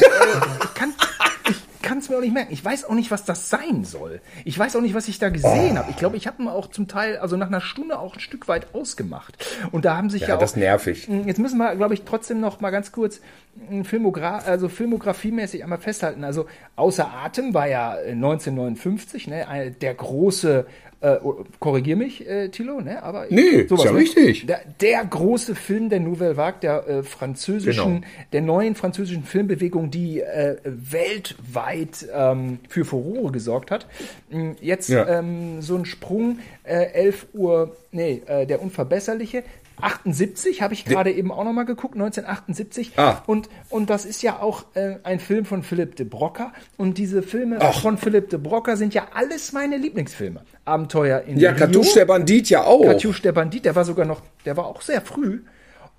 ich 0.63 0.73
kann 0.73 0.93
es 2.03 2.09
mir 2.09 2.17
auch 2.17 2.21
nicht 2.21 2.33
merken. 2.33 2.53
Ich 2.53 2.63
weiß 2.63 2.85
auch 2.85 2.93
nicht, 2.93 3.11
was 3.11 3.25
das 3.25 3.49
sein 3.49 3.83
soll. 3.83 4.21
Ich 4.45 4.57
weiß 4.57 4.75
auch 4.75 4.81
nicht, 4.81 4.93
was 4.93 5.07
ich 5.07 5.19
da 5.19 5.29
gesehen 5.29 5.77
habe. 5.77 5.89
Ich 5.89 5.97
glaube, 5.97 6.15
ich 6.17 6.27
habe 6.27 6.41
ihn 6.43 6.47
auch 6.47 6.67
zum 6.69 6.87
Teil, 6.87 7.17
also 7.17 7.35
nach 7.37 7.47
einer 7.47 7.61
Stunde 7.61 7.97
auch 7.99 8.13
ein 8.15 8.19
Stück 8.19 8.47
weit 8.47 8.73
ausgemacht. 8.73 9.45
Und 9.71 9.85
da 9.85 9.97
haben 9.97 10.09
sich 10.09 10.21
ja, 10.23 10.27
Ja, 10.29 10.35
auch, 10.35 10.39
das 10.39 10.55
nervig. 10.55 11.07
Jetzt 11.25 11.39
müssen 11.39 11.57
wir, 11.57 11.75
glaube 11.75 11.93
ich, 11.93 12.03
trotzdem 12.03 12.39
noch 12.39 12.59
mal 12.61 12.69
ganz 12.69 12.91
kurz 12.91 13.21
mm, 13.69 13.81
Filmogra 13.83 14.39
also 14.39 14.69
filmografiemäßig 14.69 15.63
einmal 15.63 15.79
festhalten. 15.79 16.23
Also 16.23 16.45
Außer 16.75 17.09
Atem 17.11 17.53
war 17.53 17.67
ja 17.67 17.95
äh, 17.97 18.11
1959, 18.11 19.27
ne, 19.27 19.47
ein- 19.47 19.75
der 19.79 19.93
große, 19.93 20.65
äh, 21.03 21.17
oh, 21.21 21.43
korrigier 21.59 21.95
mich, 21.97 22.25
äh, 22.27 22.47
Thilo, 22.49 22.79
ne, 22.81 23.03
aber 23.03 23.25
Nee, 23.29 23.41
ist 23.41 23.69
ja 23.83 23.91
ne? 23.91 23.97
richtig. 23.99 24.45
Der, 24.47 24.61
der 24.81 25.03
große 25.05 25.53
Film 25.53 25.89
der 25.89 25.99
Nouvelle 25.99 26.37
Vague, 26.37 26.59
der 26.61 26.87
äh, 26.87 27.03
französischen, 27.03 27.95
Genau. 28.01 28.07
der 28.31 28.41
neuen 28.41 28.75
französischen 28.75 29.23
Filmbewegung, 29.23 29.91
die 29.91 30.21
äh, 30.21 30.55
weltweit 30.63 32.07
ähm, 32.13 32.59
für 32.69 32.85
Furore 32.85 33.31
gesorgt 33.31 33.71
hat. 33.71 33.85
Mm, 34.31 34.51
Jetzt 34.61 34.89
Ja. 34.89 35.07
ähm, 35.19 35.61
so 35.61 35.75
ein 35.75 35.85
Sprung, 35.85 36.39
äh, 36.63 36.85
11 36.93 37.27
Uhr, 37.33 37.75
nee, 37.91 38.21
äh, 38.25 38.45
der 38.45 38.61
Unverbesserliche. 38.61 39.43
78 39.81 40.61
habe 40.61 40.73
ich 40.73 40.85
gerade 40.85 41.11
eben 41.11 41.31
auch 41.31 41.43
noch 41.43 41.53
mal 41.53 41.65
geguckt, 41.65 41.95
1978. 41.95 42.93
Ah. 42.97 43.21
Und, 43.27 43.49
und 43.69 43.89
das 43.89 44.05
ist 44.05 44.21
ja 44.21 44.39
auch 44.39 44.65
äh, 44.75 44.97
ein 45.03 45.19
Film 45.19 45.45
von 45.45 45.63
Philipp 45.63 45.95
de 45.95 46.05
Broca. 46.05 46.53
Und 46.77 46.97
diese 46.97 47.21
Filme 47.23 47.57
Ach. 47.59 47.81
von 47.81 47.97
Philipp 47.97 48.29
de 48.29 48.39
Broca 48.39 48.75
sind 48.75 48.93
ja 48.93 49.07
alles 49.13 49.51
meine 49.51 49.77
Lieblingsfilme. 49.77 50.41
Abenteuer 50.65 51.21
in 51.21 51.37
Ja. 51.37 51.53
Kartusch 51.53 51.93
der 51.93 52.05
Bandit 52.05 52.49
ja 52.49 52.63
auch. 52.63 52.83
Katjusch 52.83 53.21
der 53.21 53.33
Bandit, 53.33 53.65
der 53.65 53.75
war 53.75 53.85
sogar 53.85 54.05
noch, 54.05 54.21
der 54.45 54.55
war 54.57 54.65
auch 54.65 54.81
sehr 54.81 55.01
früh. 55.01 55.41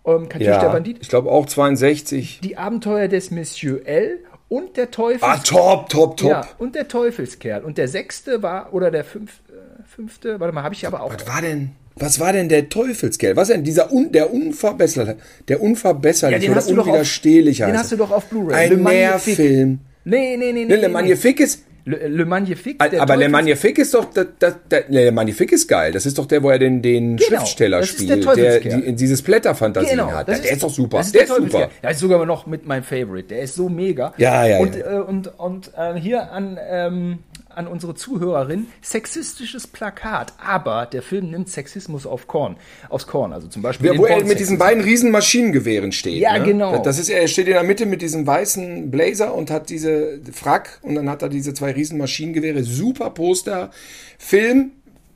Ähm, 0.06 0.28
Katjusch 0.28 0.46
der 0.46 0.62
ja, 0.62 0.68
Bandit, 0.68 0.98
ich 1.00 1.08
glaube 1.08 1.30
auch 1.30 1.46
62. 1.46 2.40
die 2.42 2.56
Abenteuer 2.56 3.08
des 3.08 3.30
Monsieur 3.30 3.86
L 3.86 4.20
und 4.48 4.76
der 4.76 4.90
Teufels 4.90 5.22
Ah, 5.22 5.38
top, 5.38 5.88
top, 5.88 6.16
top. 6.16 6.30
ja, 6.30 6.46
und 6.58 6.74
der 6.74 6.88
Teufelskerl. 6.88 7.64
Und 7.64 7.78
der 7.78 7.88
sechste 7.88 8.42
war, 8.42 8.72
oder 8.74 8.90
der 8.90 9.04
fünf, 9.04 9.40
äh, 9.48 9.82
fünfte, 9.88 10.38
warte 10.40 10.54
mal, 10.54 10.62
habe 10.62 10.74
ich 10.74 10.86
aber 10.86 11.02
auch. 11.02 11.12
Was 11.14 11.26
war 11.26 11.40
denn? 11.42 11.70
Was 11.96 12.18
war 12.18 12.32
denn 12.32 12.48
der 12.48 12.68
Teufelskerl? 12.68 13.36
Was 13.36 13.48
denn 13.48 13.62
dieser 13.62 13.92
un, 13.92 14.10
der 14.10 14.32
unverbesserliche, 14.32 15.16
der 15.46 15.62
unverbesserliche 15.62 16.34
Ja, 16.36 16.40
den 16.40 16.50
oder 16.50 16.56
hast 16.60 16.68
du 16.70 16.74
doch 16.74 16.82
auf- 16.82 16.86
unwiderstehliche? 16.88 17.66
den 17.66 17.78
hast 17.78 17.92
du 17.92 17.96
doch 17.96 18.10
auf 18.10 18.24
Blu-ray. 18.26 18.54
Ein. 18.72 18.82
Nährfilm. 18.82 19.78
Nee, 20.04 20.36
nee, 20.36 20.52
nee, 20.52 20.52
nee. 20.52 20.64
Ne, 20.66 20.74
Le 20.76 20.82
nee, 20.82 20.88
Magnifique 20.88 21.40
ist, 21.40 21.62
Le, 21.86 22.08
Le 22.08 22.24
Magnifique. 22.24 22.80
aber 22.80 23.16
Le 23.16 23.28
Magnifique 23.28 23.78
ist 23.78 23.92
doch, 23.92 24.06
das, 24.06 24.26
das, 24.38 24.54
das, 24.68 24.84
Le 24.88 25.12
Magnifique 25.12 25.52
ist 25.52 25.68
geil. 25.68 25.92
Das 25.92 26.06
ist 26.06 26.16
doch 26.16 26.26
der, 26.26 26.42
wo 26.42 26.48
er 26.50 26.58
den, 26.58 26.80
den 26.80 27.16
Genau, 27.16 27.28
Schriftsteller 27.28 27.80
das 27.80 27.90
ist 27.90 28.02
spielt, 28.02 28.36
der 28.36 28.60
die, 28.60 28.94
dieses 28.94 29.20
Blätterfantasien 29.20 30.00
hat. 30.10 30.28
das 30.28 30.40
der 30.40 30.52
ist 30.52 30.62
doch 30.62 30.70
super. 30.70 30.98
das 30.98 31.06
ist 31.08 31.14
der 31.14 31.26
der 31.26 31.36
ist 31.36 31.42
super. 31.52 31.70
Der 31.82 31.90
ist 31.90 31.98
sogar 32.00 32.24
noch 32.24 32.46
mit 32.46 32.66
meinem 32.66 32.84
Favorite. 32.84 33.28
Der 33.28 33.42
ist 33.42 33.54
so 33.54 33.68
mega. 33.68 34.14
Ja, 34.16 34.46
ja, 34.46 34.58
Und, 34.60 34.76
ja. 34.76 34.92
Äh, 34.98 35.00
und, 35.00 35.38
und 35.38 35.70
äh, 35.76 35.94
hier 36.00 36.32
an, 36.32 36.58
ähm, 36.66 37.18
an 37.56 37.66
unsere 37.66 37.94
Zuhörerin, 37.94 38.66
sexistisches 38.82 39.66
Plakat. 39.66 40.32
Aber 40.38 40.86
der 40.86 41.02
Film 41.02 41.30
nimmt 41.30 41.48
Sexismus 41.48 42.06
auf 42.06 42.26
Korn, 42.26 42.56
aufs 42.88 43.06
Korn. 43.06 43.32
Also 43.32 43.48
zum 43.48 43.62
Beispiel 43.62 43.92
Ja, 43.92 43.98
wo 43.98 44.06
er 44.06 44.24
mit 44.24 44.38
diesen 44.38 44.58
beiden 44.58 44.82
riesen 44.82 45.10
Maschinengewehren 45.10 45.92
steht. 45.92 46.20
Ja, 46.20 46.38
ne? 46.38 46.44
genau. 46.44 46.82
Das 46.82 46.98
ist, 46.98 47.08
er 47.08 47.26
steht 47.28 47.46
in 47.46 47.54
der 47.54 47.62
Mitte 47.62 47.86
mit 47.86 48.02
diesem 48.02 48.26
weißen 48.26 48.90
Blazer 48.90 49.34
und 49.34 49.50
hat 49.50 49.70
diese 49.70 50.20
Frack 50.32 50.78
und 50.82 50.94
dann 50.94 51.08
hat 51.08 51.22
er 51.22 51.28
diese 51.28 51.54
zwei 51.54 51.72
riesen 51.72 51.98
Maschinengewehre. 51.98 52.62
Super 52.62 53.10
Poster. 53.10 53.70
Film 54.18 54.72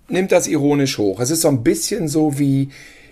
nimmt 0.09 0.33
das 0.33 0.47
ironisch 0.49 0.99
hoch. 0.99 1.21
Es 1.21 1.31
ist 1.31 1.43
so 1.43 1.49
ein 1.49 1.63
bisschen 1.63 2.09
so 2.09 2.39
wie, 2.39 2.71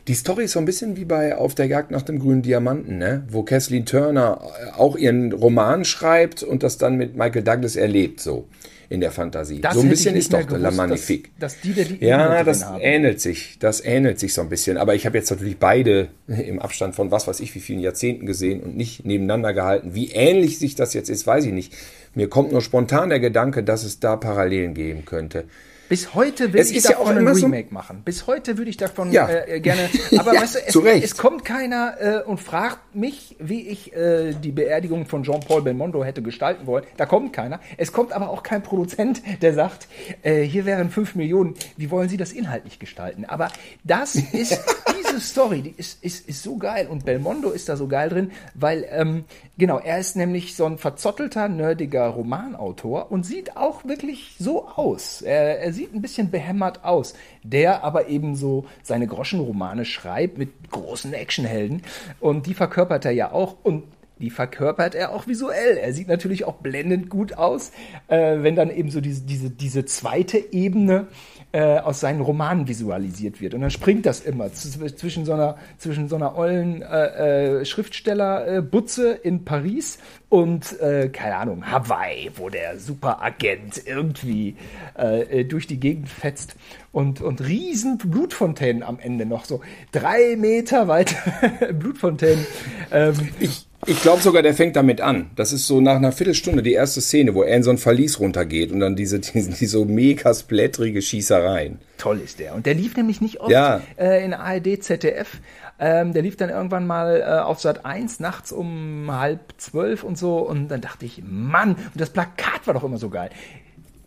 die 0.08 0.14
Story 0.14 0.44
ist 0.44 0.52
so 0.52 0.58
ein 0.58 0.64
bisschen 0.64 0.96
wie 0.96 1.04
bei 1.04 1.36
Auf 1.36 1.54
der 1.54 1.66
Jagd 1.66 1.90
nach 1.90 2.02
dem 2.02 2.18
grünen 2.18 2.42
Diamanten, 2.42 2.98
ne? 2.98 3.24
Wo 3.28 3.42
Kathleen 3.42 3.86
Turner 3.86 4.40
äh, 4.40 4.70
auch 4.78 4.96
ihren 4.96 5.32
Roman 5.32 5.84
schreibt 5.84 6.42
und 6.42 6.62
das 6.62 6.78
dann 6.78 6.96
mit 6.96 7.16
Michael 7.16 7.42
Douglas 7.42 7.76
erlebt, 7.76 8.20
so 8.20 8.46
in 8.88 9.00
der 9.00 9.10
Fantasie. 9.10 9.60
Das 9.60 9.74
so 9.74 9.80
ein 9.80 9.88
bisschen 9.88 10.16
ist 10.16 10.32
doch 10.32 10.42
der 10.44 10.58
La 10.58 10.68
gewusst, 10.70 10.76
Magnifique. 10.76 11.30
Dass, 11.38 11.54
dass 11.54 11.62
die 11.62 11.72
die 11.72 12.04
Ja, 12.04 12.44
das 12.44 12.64
haben. 12.64 12.80
ähnelt 12.80 13.20
sich. 13.20 13.58
Das 13.58 13.84
ähnelt 13.84 14.20
sich 14.20 14.34
so 14.34 14.42
ein 14.42 14.48
bisschen. 14.48 14.76
Aber 14.78 14.94
ich 14.94 15.06
habe 15.06 15.18
jetzt 15.18 15.30
natürlich 15.30 15.58
beide 15.58 16.08
im 16.28 16.58
Abstand 16.60 16.94
von 16.94 17.10
was 17.10 17.26
weiß 17.26 17.40
ich 17.40 17.54
wie 17.54 17.60
vielen 17.60 17.80
Jahrzehnten 17.80 18.26
gesehen 18.26 18.60
und 18.60 18.76
nicht 18.76 19.04
nebeneinander 19.04 19.52
gehalten. 19.52 19.94
Wie 19.94 20.10
ähnlich 20.10 20.58
sich 20.58 20.74
das 20.74 20.94
jetzt 20.94 21.08
ist, 21.08 21.26
weiß 21.26 21.46
ich 21.46 21.52
nicht. 21.52 21.72
Mir 22.14 22.28
kommt 22.28 22.52
nur 22.52 22.62
spontan 22.62 23.10
der 23.10 23.20
Gedanke, 23.20 23.62
dass 23.62 23.84
es 23.84 24.00
da 24.00 24.16
Parallelen 24.16 24.74
geben 24.74 25.04
könnte. 25.04 25.44
Bis 25.88 26.14
heute 26.14 26.52
will 26.52 26.60
Es 26.60 26.70
ich 26.70 26.82
ja 26.84 26.90
davon 26.90 27.06
auch 27.06 27.10
ein 27.10 27.16
immer 27.18 27.34
so- 27.34 27.46
Remake 27.46 27.72
machen. 27.72 28.02
Bis 28.04 28.26
heute 28.26 28.58
würde 28.58 28.70
ich 28.70 28.76
davon 28.76 29.12
Ja. 29.12 29.28
äh, 29.28 29.60
gerne. 29.60 29.88
Aber 30.18 30.34
Ja, 30.34 30.42
weißt 30.42 30.54
du, 30.74 30.80
es, 30.84 31.04
es 31.04 31.16
kommt 31.16 31.44
keiner 31.44 31.94
äh, 32.00 32.22
und 32.28 32.38
fragt 32.40 32.94
mich, 32.94 33.36
wie 33.38 33.68
ich 33.68 33.94
äh, 33.94 34.32
die 34.34 34.52
Beerdigung 34.52 35.06
von 35.06 35.22
Jean-Paul 35.22 35.62
Belmondo 35.62 36.02
hätte 36.04 36.22
gestalten 36.22 36.66
wollen. 36.66 36.84
Da 36.96 37.06
kommt 37.06 37.32
keiner. 37.32 37.60
Es 37.76 37.92
kommt 37.92 38.12
aber 38.12 38.30
auch 38.30 38.42
kein 38.42 38.62
Produzent, 38.62 39.22
der 39.42 39.54
sagt, 39.54 39.86
äh, 40.22 40.42
hier 40.42 40.64
wären 40.66 40.90
5 40.90 41.14
Millionen. 41.14 41.54
Wie 41.76 41.90
wollen 41.90 42.08
Sie 42.08 42.16
das 42.16 42.32
inhaltlich 42.32 42.78
gestalten? 42.78 43.24
Aber 43.24 43.48
das 43.84 44.14
ist 44.32 44.58
diese 44.98 45.20
Story, 45.20 45.62
die 45.62 45.74
ist, 45.76 46.02
ist, 46.02 46.28
ist 46.28 46.42
so 46.42 46.56
geil 46.56 46.86
und 46.88 47.04
Belmondo 47.04 47.50
ist 47.50 47.68
da 47.68 47.76
so 47.76 47.86
geil 47.86 48.08
drin, 48.08 48.32
weil 48.54 48.86
ähm, 48.90 49.24
genau, 49.58 49.78
er 49.78 49.98
ist 49.98 50.16
nämlich 50.16 50.56
so 50.56 50.66
ein 50.66 50.78
verzottelter, 50.78 51.48
nerdiger 51.48 52.06
Romanautor 52.08 53.10
und 53.12 53.24
sieht 53.24 53.56
auch 53.56 53.84
wirklich 53.84 54.34
so 54.38 54.66
aus. 54.68 55.22
Er 55.22 55.72
sieht 55.76 55.94
ein 55.94 56.02
bisschen 56.02 56.30
behämmert 56.30 56.84
aus, 56.84 57.14
der 57.44 57.84
aber 57.84 58.08
eben 58.08 58.34
so 58.34 58.66
seine 58.82 59.06
Groschenromane 59.06 59.84
schreibt 59.84 60.38
mit 60.38 60.70
großen 60.70 61.12
Actionhelden. 61.12 61.82
Und 62.18 62.46
die 62.46 62.54
verkörpert 62.54 63.04
er 63.04 63.12
ja 63.12 63.30
auch. 63.30 63.56
Und 63.62 63.84
die 64.18 64.30
verkörpert 64.30 64.94
er 64.94 65.12
auch 65.12 65.26
visuell. 65.26 65.76
Er 65.76 65.92
sieht 65.92 66.08
natürlich 66.08 66.44
auch 66.44 66.56
blendend 66.56 67.10
gut 67.10 67.34
aus, 67.34 67.70
äh, 68.08 68.38
wenn 68.38 68.56
dann 68.56 68.70
eben 68.70 68.90
so 68.90 69.00
diese, 69.00 69.22
diese, 69.22 69.50
diese 69.50 69.84
zweite 69.84 70.38
Ebene 70.52 71.08
äh, 71.52 71.78
aus 71.78 72.00
seinen 72.00 72.20
Romanen 72.20 72.66
visualisiert 72.66 73.40
wird. 73.40 73.54
Und 73.54 73.60
dann 73.60 73.70
springt 73.70 74.06
das 74.06 74.20
immer 74.20 74.52
zwischen 74.52 75.24
so 75.24 75.32
einer, 75.32 75.56
zwischen 75.78 76.08
so 76.08 76.16
einer 76.16 76.36
ollen 76.36 76.82
äh, 76.82 77.60
äh, 77.60 77.64
Schriftsteller-Butze 77.64 79.12
in 79.12 79.44
Paris 79.44 79.98
und, 80.28 80.80
äh, 80.80 81.08
keine 81.08 81.36
Ahnung, 81.36 81.70
Hawaii, 81.70 82.30
wo 82.34 82.48
der 82.48 82.78
Superagent 82.78 83.82
irgendwie 83.86 84.56
äh, 84.98 85.40
äh, 85.40 85.44
durch 85.44 85.66
die 85.66 85.78
Gegend 85.78 86.08
fetzt 86.08 86.56
und, 86.90 87.20
und 87.20 87.46
riesen 87.46 87.98
Blutfontänen 87.98 88.82
am 88.82 88.98
Ende 88.98 89.24
noch, 89.24 89.44
so 89.44 89.60
drei 89.92 90.36
Meter 90.36 90.88
weit 90.88 91.14
Blutfontänen. 91.78 92.46
Ähm, 92.90 93.14
Ich, 93.38 93.65
ich 93.86 94.02
glaube 94.02 94.20
sogar, 94.22 94.42
der 94.42 94.54
fängt 94.54 94.76
damit 94.76 95.00
an. 95.00 95.30
Das 95.36 95.52
ist 95.52 95.66
so 95.66 95.80
nach 95.80 95.96
einer 95.96 96.12
Viertelstunde 96.12 96.62
die 96.62 96.72
erste 96.72 97.00
Szene, 97.00 97.34
wo 97.34 97.42
er 97.42 97.56
in 97.56 97.62
so 97.62 97.70
ein 97.70 97.78
Verlies 97.78 98.18
runtergeht 98.20 98.72
und 98.72 98.80
dann 98.80 98.96
diese, 98.96 99.18
diese, 99.20 99.50
diese 99.50 99.66
so 99.66 99.84
mega 99.84 100.34
splättrige 100.34 101.00
Schießereien. 101.02 101.78
Toll 101.98 102.20
ist 102.20 102.38
der. 102.38 102.54
Und 102.54 102.66
der 102.66 102.74
lief 102.74 102.96
nämlich 102.96 103.20
nicht 103.20 103.40
oft 103.40 103.50
Ja. 103.50 103.80
äh, 103.98 104.24
in 104.24 104.34
ARD, 104.34 104.82
ZDF. 104.82 105.40
Ähm, 105.78 106.12
der 106.14 106.22
lief 106.22 106.36
dann 106.36 106.48
irgendwann 106.50 106.86
mal 106.86 107.20
äh, 107.20 107.40
auf 107.42 107.60
Sat 107.60 107.84
1 107.84 108.18
nachts 108.20 108.50
um 108.50 109.08
halb 109.12 109.40
zwölf 109.58 110.04
und 110.04 110.16
so. 110.18 110.38
Und 110.38 110.68
dann 110.68 110.80
dachte 110.80 111.04
ich, 111.04 111.22
Mann, 111.24 111.72
und 111.74 112.00
das 112.00 112.10
Plakat 112.10 112.66
war 112.66 112.74
doch 112.74 112.84
immer 112.84 112.98
so 112.98 113.10
geil. 113.10 113.30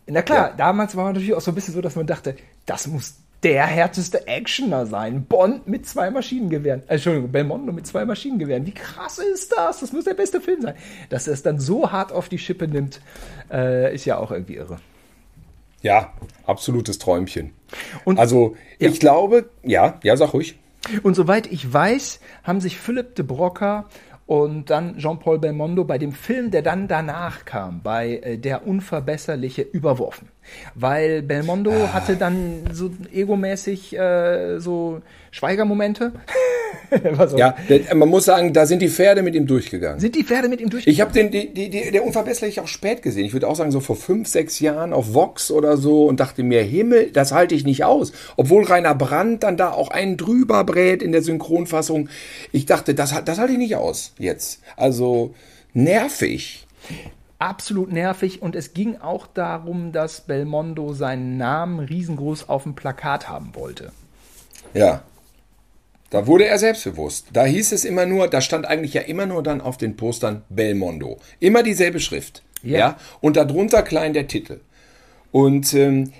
Na 0.06 0.22
klar, 0.22 0.48
Ja. 0.50 0.54
damals 0.56 0.96
war 0.96 1.04
man 1.04 1.12
natürlich 1.12 1.34
auch 1.34 1.40
so 1.40 1.52
ein 1.52 1.54
bisschen 1.54 1.74
so, 1.74 1.80
dass 1.80 1.94
man 1.94 2.06
dachte, 2.06 2.34
das 2.66 2.88
muss 2.88 3.14
der 3.42 3.66
härteste 3.66 4.28
Actioner 4.28 4.84
sein. 4.86 5.24
Bond 5.24 5.66
mit 5.66 5.86
zwei 5.86 6.10
Maschinengewehren. 6.10 6.82
Äh, 6.88 6.94
Entschuldigung, 6.94 7.30
Belmondo 7.32 7.72
mit 7.72 7.86
zwei 7.86 8.04
Maschinengewehren. 8.04 8.66
Wie 8.66 8.72
krass 8.74 9.18
ist 9.18 9.52
das? 9.56 9.80
Das 9.80 9.92
muss 9.92 10.04
der 10.04 10.14
beste 10.14 10.40
Film 10.40 10.60
sein. 10.60 10.74
Dass 11.08 11.26
er 11.26 11.34
es 11.34 11.42
dann 11.42 11.58
so 11.58 11.90
hart 11.90 12.12
auf 12.12 12.28
die 12.28 12.38
Schippe 12.38 12.68
nimmt, 12.68 13.00
äh, 13.50 13.94
ist 13.94 14.04
ja 14.04 14.18
auch 14.18 14.30
irgendwie 14.30 14.56
irre. 14.56 14.76
Ja, 15.82 16.12
absolutes 16.46 16.98
Träumchen. 16.98 17.52
Und- 18.04 18.18
also, 18.18 18.56
Ja. 18.78 18.90
ich 18.90 19.00
glaube, 19.00 19.48
ja, 19.62 19.98
ja, 20.02 20.16
sag 20.16 20.34
ruhig. 20.34 20.58
Und 21.02 21.14
soweit 21.14 21.46
ich 21.50 21.72
weiß, 21.72 22.20
haben 22.42 22.60
sich 22.60 22.78
Philipp 22.78 23.14
de 23.14 23.24
Broca 23.24 23.88
und 24.26 24.70
dann 24.70 24.98
Jean-Paul 24.98 25.38
Belmondo 25.38 25.84
bei 25.84 25.98
dem 25.98 26.12
Film, 26.12 26.50
der 26.50 26.62
dann 26.62 26.88
danach 26.88 27.44
kam, 27.44 27.82
bei 27.82 28.18
äh, 28.22 28.38
Der 28.38 28.66
Unverbesserliche, 28.66 29.62
überworfen. 29.62 30.28
Weil 30.74 31.22
Belmondo 31.22 31.70
Ah. 31.72 31.92
hatte 31.92 32.16
dann 32.16 32.64
so 32.72 32.90
egomäßig 33.12 33.96
äh, 33.98 34.58
so 34.58 35.02
Schweigermomente. 35.30 36.12
So. 37.28 37.38
Ja, 37.38 37.54
der, 37.68 37.94
man 37.94 38.08
muss 38.08 38.24
sagen, 38.24 38.52
da 38.52 38.66
sind 38.66 38.82
die 38.82 38.88
Pferde 38.88 39.22
mit 39.22 39.36
ihm 39.36 39.46
durchgegangen. 39.46 40.00
Sind 40.00 40.16
die 40.16 40.24
Pferde 40.24 40.48
mit 40.48 40.60
ihm 40.60 40.70
durchgegangen? 40.70 40.92
Ich 40.92 41.00
habe 41.00 41.12
den 41.12 41.30
die, 41.30 41.52
die, 41.54 41.70
die, 41.70 41.92
der 41.92 42.04
Unverbesserliche 42.04 42.62
auch 42.62 42.66
spät 42.66 43.02
gesehen. 43.02 43.24
Ich 43.24 43.32
würde 43.32 43.46
auch 43.46 43.54
sagen, 43.54 43.70
so 43.70 43.78
vor 43.78 43.94
fünf, 43.94 44.26
sechs 44.26 44.58
Jahren 44.58 44.92
auf 44.92 45.14
Vox 45.14 45.52
oder 45.52 45.76
so 45.76 46.06
und 46.06 46.18
dachte 46.18 46.42
mir, 46.42 46.62
Himmel, 46.64 47.10
das 47.12 47.30
halte 47.30 47.54
ich 47.54 47.64
nicht 47.64 47.84
aus. 47.84 48.10
Obwohl 48.36 48.64
Rainer 48.64 48.96
Brandt 48.96 49.44
dann 49.44 49.56
da 49.56 49.70
auch 49.70 49.90
einen 49.92 50.16
drüber 50.16 50.64
brät 50.64 51.00
in 51.00 51.12
der 51.12 51.22
Synchronfassung. 51.22 52.08
Ich 52.50 52.66
dachte, 52.66 52.92
das, 52.94 53.14
das 53.24 53.38
halte 53.38 53.52
ich 53.52 53.58
nicht 53.58 53.76
aus 53.76 54.12
jetzt. 54.18 54.60
Also 54.76 55.32
nervig. 55.74 56.66
Absolut 57.40 57.90
nervig 57.90 58.42
und 58.42 58.54
es 58.54 58.74
ging 58.74 58.98
auch 58.98 59.26
darum, 59.26 59.92
dass 59.92 60.20
Belmondo 60.20 60.92
seinen 60.92 61.36
Namen 61.36 61.80
riesengroß 61.80 62.48
auf 62.48 62.62
dem 62.62 62.74
Plakat 62.74 63.28
haben 63.28 63.54
wollte. 63.54 63.92
Ja. 64.74 65.02
Da 66.10 66.26
wurde 66.26 66.46
er 66.46 66.58
selbstbewusst. 66.58 67.28
Da 67.32 67.44
hieß 67.44 67.72
es 67.72 67.84
immer 67.84 68.04
nur, 68.04 68.28
da 68.28 68.40
stand 68.40 68.66
eigentlich 68.66 68.94
ja 68.94 69.02
immer 69.02 69.26
nur 69.26 69.42
dann 69.42 69.60
auf 69.60 69.78
den 69.78 69.96
Postern 69.96 70.42
Belmondo. 70.48 71.18
Immer 71.38 71.62
dieselbe 71.62 72.00
Schrift. 72.00 72.42
Ja. 72.62 72.78
Ja. 72.78 72.96
Und 73.20 73.36
darunter 73.36 73.82
klein 73.82 74.12
der 74.12 74.26
Titel. 74.26 74.60
Und 75.30 75.72
ähm, 75.74 76.12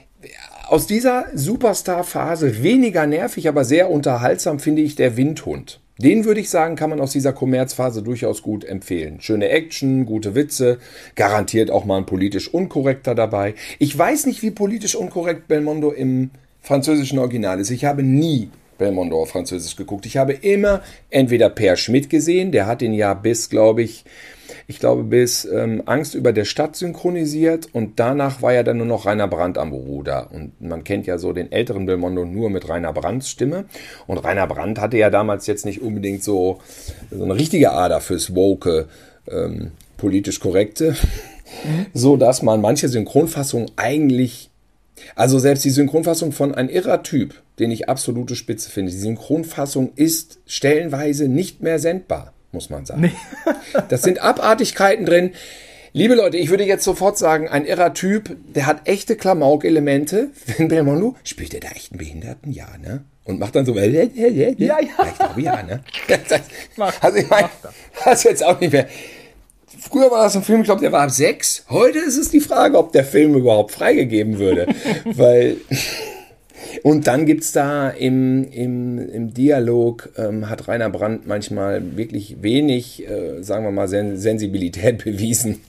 aus 0.68 0.86
dieser 0.86 1.26
Superstar-Phase 1.34 2.62
weniger 2.62 3.06
nervig, 3.06 3.48
aber 3.48 3.64
sehr 3.64 3.90
unterhaltsam 3.90 4.60
finde 4.60 4.82
ich 4.82 4.94
der 4.94 5.16
Windhund. 5.16 5.80
Den 6.02 6.24
würde 6.24 6.40
ich 6.40 6.48
sagen, 6.48 6.76
kann 6.76 6.88
man 6.88 6.98
aus 6.98 7.12
dieser 7.12 7.34
Kommerzphase 7.34 8.02
durchaus 8.02 8.40
gut 8.40 8.64
empfehlen. 8.64 9.20
Schöne 9.20 9.50
Action, 9.50 10.06
gute 10.06 10.34
Witze, 10.34 10.78
garantiert 11.14 11.70
auch 11.70 11.84
mal 11.84 11.98
ein 11.98 12.06
politisch 12.06 12.48
unkorrekter 12.48 13.14
dabei. 13.14 13.54
Ich 13.78 13.98
weiß 13.98 14.24
nicht, 14.24 14.40
wie 14.40 14.50
politisch 14.50 14.94
unkorrekt 14.94 15.46
Belmondo 15.46 15.90
im 15.92 16.30
französischen 16.62 17.18
Original 17.18 17.60
ist. 17.60 17.68
Ich 17.68 17.84
habe 17.84 18.02
nie 18.02 18.48
Belmondo 18.78 19.20
auf 19.20 19.28
Französisch 19.28 19.76
geguckt. 19.76 20.06
Ich 20.06 20.16
habe 20.16 20.32
immer 20.32 20.80
entweder 21.10 21.50
Per 21.50 21.76
Schmidt 21.76 22.08
gesehen, 22.08 22.50
der 22.50 22.66
hat 22.66 22.80
ihn 22.80 22.94
ja 22.94 23.12
bis, 23.12 23.50
glaube 23.50 23.82
ich, 23.82 24.06
ich 24.66 24.78
glaube, 24.78 25.04
bis 25.04 25.44
ähm, 25.44 25.82
Angst 25.86 26.14
über 26.14 26.32
der 26.32 26.44
Stadt 26.44 26.76
synchronisiert 26.76 27.68
und 27.72 27.98
danach 28.00 28.42
war 28.42 28.52
ja 28.52 28.62
dann 28.62 28.78
nur 28.78 28.86
noch 28.86 29.06
Rainer 29.06 29.28
Brandt 29.28 29.58
am 29.58 29.72
Ruder. 29.72 30.28
Und 30.32 30.60
man 30.60 30.84
kennt 30.84 31.06
ja 31.06 31.18
so 31.18 31.32
den 31.32 31.52
älteren 31.52 31.86
Belmondo 31.86 32.24
nur 32.24 32.50
mit 32.50 32.68
Rainer 32.68 32.92
Brandts 32.92 33.30
Stimme. 33.30 33.66
Und 34.06 34.18
Rainer 34.18 34.46
Brandt 34.46 34.80
hatte 34.80 34.96
ja 34.96 35.10
damals 35.10 35.46
jetzt 35.46 35.64
nicht 35.64 35.82
unbedingt 35.82 36.22
so, 36.22 36.60
so 37.10 37.24
eine 37.24 37.34
richtige 37.34 37.72
Ader 37.72 38.00
fürs 38.00 38.34
Woke, 38.34 38.88
ähm, 39.28 39.72
politisch 39.96 40.40
korrekte, 40.40 40.96
so 41.94 42.16
dass 42.16 42.42
man 42.42 42.60
manche 42.60 42.88
Synchronfassungen 42.88 43.70
eigentlich 43.76 44.50
also 45.14 45.38
selbst 45.38 45.64
die 45.64 45.70
Synchronfassung 45.70 46.32
von 46.32 46.54
Ein 46.54 46.68
irrer 46.68 47.02
Typ, 47.02 47.34
den 47.58 47.70
ich 47.70 47.88
absolute 47.88 48.36
Spitze 48.36 48.70
finde, 48.70 48.92
die 48.92 48.98
Synchronfassung 48.98 49.92
ist 49.96 50.38
stellenweise 50.46 51.28
nicht 51.28 51.62
mehr 51.62 51.78
sendbar, 51.78 52.32
muss 52.52 52.70
man 52.70 52.86
sagen. 52.86 53.12
das 53.88 54.02
sind 54.02 54.20
Abartigkeiten 54.20 55.06
drin. 55.06 55.32
Liebe 55.92 56.14
Leute, 56.14 56.36
ich 56.36 56.50
würde 56.50 56.64
jetzt 56.64 56.84
sofort 56.84 57.18
sagen, 57.18 57.48
ein 57.48 57.66
irrer 57.66 57.94
Typ, 57.94 58.36
der 58.54 58.66
hat 58.66 58.82
echte 58.86 59.16
Klamauk-Elemente. 59.16 60.30
Wenn 60.56 60.68
Belmondo, 60.68 61.16
spielt 61.24 61.52
er 61.54 61.60
da 61.60 61.68
echt 61.68 61.92
einen 61.92 61.98
Behinderten? 61.98 62.52
Ja, 62.52 62.68
ne? 62.80 63.04
Und 63.24 63.38
macht 63.38 63.54
dann 63.56 63.66
so, 63.66 63.76
ja, 63.76 63.84
ja, 63.84 64.04
ja. 64.04 64.28
Ja, 64.28 64.78
ja. 64.80 65.06
Ich 65.10 65.18
glaube, 65.18 65.40
ja, 65.40 65.62
ne? 65.62 65.82
Macht- 66.76 67.02
also 67.02 67.18
ich 67.18 67.28
meine, 67.28 67.50
das 68.04 68.18
ist 68.20 68.24
jetzt 68.24 68.44
auch 68.44 68.58
nicht 68.60 68.72
mehr 68.72 68.88
früher 69.80 70.10
war 70.10 70.24
das 70.24 70.36
ein 70.36 70.42
Film, 70.42 70.60
ich 70.60 70.66
glaube, 70.66 70.80
der 70.80 70.92
war 70.92 71.02
ab 71.02 71.10
sechs. 71.10 71.64
Heute 71.70 71.98
ist 71.98 72.16
es 72.16 72.30
die 72.30 72.40
Frage, 72.40 72.78
ob 72.78 72.92
der 72.92 73.04
Film 73.04 73.34
überhaupt 73.34 73.72
freigegeben 73.72 74.38
würde. 74.38 74.66
Weil. 75.04 75.56
Und 76.82 77.06
dann 77.06 77.26
gibt's 77.26 77.52
da 77.52 77.90
im, 77.90 78.50
im, 78.50 78.98
im 78.98 79.34
Dialog, 79.34 80.10
ähm, 80.16 80.48
hat 80.48 80.68
Rainer 80.68 80.90
Brandt 80.90 81.26
manchmal 81.26 81.96
wirklich 81.96 82.42
wenig, 82.42 83.08
äh, 83.08 83.42
sagen 83.42 83.64
wir 83.64 83.70
mal, 83.70 83.88
Sen 83.88 84.16
Sensibilität 84.16 85.04
bewiesen. 85.04 85.60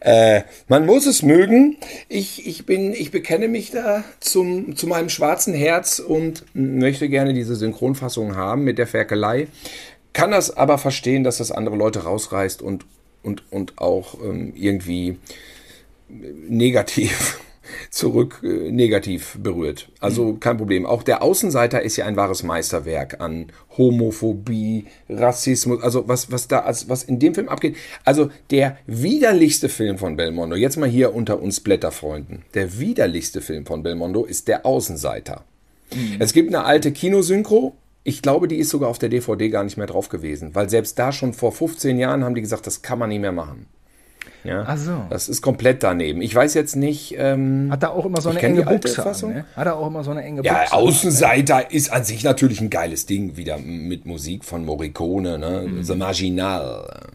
Äh, 0.00 0.42
man 0.68 0.86
muss 0.86 1.06
es 1.06 1.22
mögen. 1.22 1.76
Ich, 2.08 2.46
ich, 2.46 2.66
bin, 2.66 2.92
ich 2.92 3.10
bekenne 3.10 3.48
mich 3.48 3.70
da 3.70 4.04
zum, 4.20 4.76
zu 4.76 4.86
meinem 4.86 5.08
schwarzen 5.08 5.54
Herz 5.54 5.98
und 5.98 6.44
möchte 6.54 7.08
gerne 7.08 7.34
diese 7.34 7.54
Synchronfassung 7.54 8.36
haben 8.36 8.64
mit 8.64 8.78
der 8.78 8.86
Ferkelei. 8.86 9.48
Kann 10.12 10.32
das 10.32 10.56
aber 10.56 10.78
verstehen, 10.78 11.24
dass 11.24 11.38
das 11.38 11.52
andere 11.52 11.76
Leute 11.76 12.04
rausreißt 12.04 12.62
und, 12.62 12.84
und, 13.22 13.44
und 13.52 13.78
auch 13.78 14.14
ähm, 14.24 14.52
irgendwie 14.56 15.18
negativ 16.48 17.40
zurück 17.90 18.40
äh, 18.42 18.70
negativ 18.70 19.38
berührt. 19.42 19.88
Also 20.00 20.34
kein 20.34 20.56
Problem. 20.56 20.86
Auch 20.86 21.02
der 21.02 21.22
Außenseiter 21.22 21.82
ist 21.82 21.96
ja 21.96 22.06
ein 22.06 22.16
wahres 22.16 22.42
Meisterwerk 22.42 23.20
an 23.20 23.46
Homophobie, 23.76 24.86
Rassismus, 25.08 25.82
also 25.82 26.08
was, 26.08 26.30
was 26.30 26.48
da, 26.48 26.60
als, 26.60 26.88
was 26.88 27.02
in 27.02 27.18
dem 27.18 27.34
Film 27.34 27.48
abgeht. 27.48 27.76
Also 28.04 28.30
der 28.50 28.78
widerlichste 28.86 29.68
Film 29.68 29.98
von 29.98 30.16
Belmondo, 30.16 30.56
jetzt 30.56 30.76
mal 30.76 30.88
hier 30.88 31.14
unter 31.14 31.40
uns 31.40 31.60
Blätterfreunden, 31.60 32.44
der 32.54 32.78
widerlichste 32.78 33.40
Film 33.40 33.66
von 33.66 33.82
Belmondo 33.82 34.24
ist 34.24 34.48
der 34.48 34.66
Außenseiter. 34.66 35.44
Mhm. 35.94 36.16
Es 36.18 36.32
gibt 36.32 36.48
eine 36.48 36.64
alte 36.64 36.92
Kinosynchro, 36.92 37.74
ich 38.02 38.22
glaube, 38.22 38.48
die 38.48 38.56
ist 38.56 38.70
sogar 38.70 38.88
auf 38.88 38.98
der 38.98 39.08
DVD 39.08 39.50
gar 39.50 39.64
nicht 39.64 39.76
mehr 39.76 39.86
drauf 39.86 40.08
gewesen, 40.08 40.54
weil 40.54 40.70
selbst 40.70 40.98
da 40.98 41.12
schon 41.12 41.34
vor 41.34 41.52
15 41.52 41.98
Jahren 41.98 42.24
haben 42.24 42.34
die 42.34 42.40
gesagt, 42.40 42.66
das 42.66 42.82
kann 42.82 42.98
man 42.98 43.10
nicht 43.10 43.20
mehr 43.20 43.32
machen. 43.32 43.66
Ja, 44.44 44.64
Ach 44.66 44.76
so. 44.76 45.04
Das 45.10 45.28
ist 45.28 45.42
komplett 45.42 45.82
daneben. 45.82 46.22
Ich 46.22 46.34
weiß 46.34 46.54
jetzt 46.54 46.76
nicht. 46.76 47.14
Ähm, 47.18 47.68
Hat 47.70 47.82
er 47.82 47.92
auch 47.92 48.06
immer 48.06 48.20
so 48.20 48.30
eine 48.30 48.40
enge 48.40 48.62
Buchse 48.62 49.04
an, 49.04 49.32
ne? 49.32 49.44
Hat 49.54 49.66
er 49.66 49.76
auch 49.76 49.86
immer 49.86 50.02
so 50.02 50.10
eine 50.10 50.22
enge 50.22 50.42
Buchse 50.42 50.54
Ja, 50.54 50.72
Außenseiter 50.72 51.56
an, 51.56 51.64
ist 51.70 51.92
an 51.92 52.04
sich 52.04 52.24
natürlich 52.24 52.60
ein 52.60 52.70
geiles 52.70 53.06
Ding, 53.06 53.36
wieder 53.36 53.58
mit 53.58 54.06
Musik 54.06 54.44
von 54.44 54.64
Morricone, 54.64 55.38
ne? 55.38 55.66
Mhm. 55.66 55.82
The 55.82 55.94
Marginal. 55.94 57.10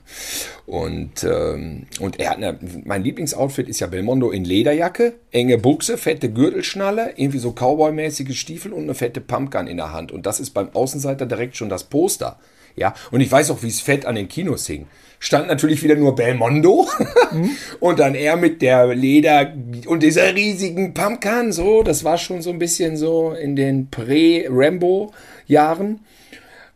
Und, 0.65 1.23
ähm, 1.23 1.87
und 1.99 2.19
er 2.19 2.31
hat 2.31 2.37
eine, 2.37 2.59
mein 2.85 3.03
Lieblingsoutfit 3.03 3.69
ist 3.69 3.79
ja 3.79 3.87
Belmondo 3.87 4.31
in 4.31 4.45
Lederjacke, 4.45 5.13
enge 5.31 5.57
Buchse, 5.57 5.97
fette 5.97 6.31
Gürtelschnalle, 6.31 7.13
irgendwie 7.15 7.39
so 7.39 7.51
Cowboy-mäßige 7.51 8.37
Stiefel 8.37 8.73
und 8.73 8.83
eine 8.83 8.95
fette 8.95 9.21
Pumpgun 9.21 9.67
in 9.67 9.77
der 9.77 9.93
Hand. 9.93 10.11
Und 10.11 10.25
das 10.25 10.39
ist 10.39 10.51
beim 10.51 10.69
Außenseiter 10.73 11.25
direkt 11.25 11.55
schon 11.55 11.69
das 11.69 11.83
Poster. 11.83 12.37
Ja, 12.75 12.93
und 13.11 13.21
ich 13.21 13.31
weiß 13.31 13.51
auch, 13.51 13.63
wie 13.63 13.69
es 13.69 13.79
fett 13.79 14.05
an 14.05 14.15
den 14.15 14.27
Kinos 14.27 14.67
hing 14.67 14.87
stand 15.19 15.47
natürlich 15.47 15.83
wieder 15.83 15.95
nur 15.95 16.15
Belmondo 16.15 16.87
mhm. 17.31 17.51
und 17.79 17.99
dann 17.99 18.15
er 18.15 18.37
mit 18.37 18.61
der 18.61 18.93
Leder 18.93 19.53
und 19.87 20.03
dieser 20.03 20.35
riesigen 20.35 20.93
Pumpkin, 20.93 21.51
so, 21.51 21.83
das 21.83 22.03
war 22.03 22.17
schon 22.17 22.41
so 22.41 22.49
ein 22.49 22.59
bisschen 22.59 22.97
so 22.97 23.31
in 23.31 23.55
den 23.55 23.89
Prä-Rambo-Jahren. 23.89 26.01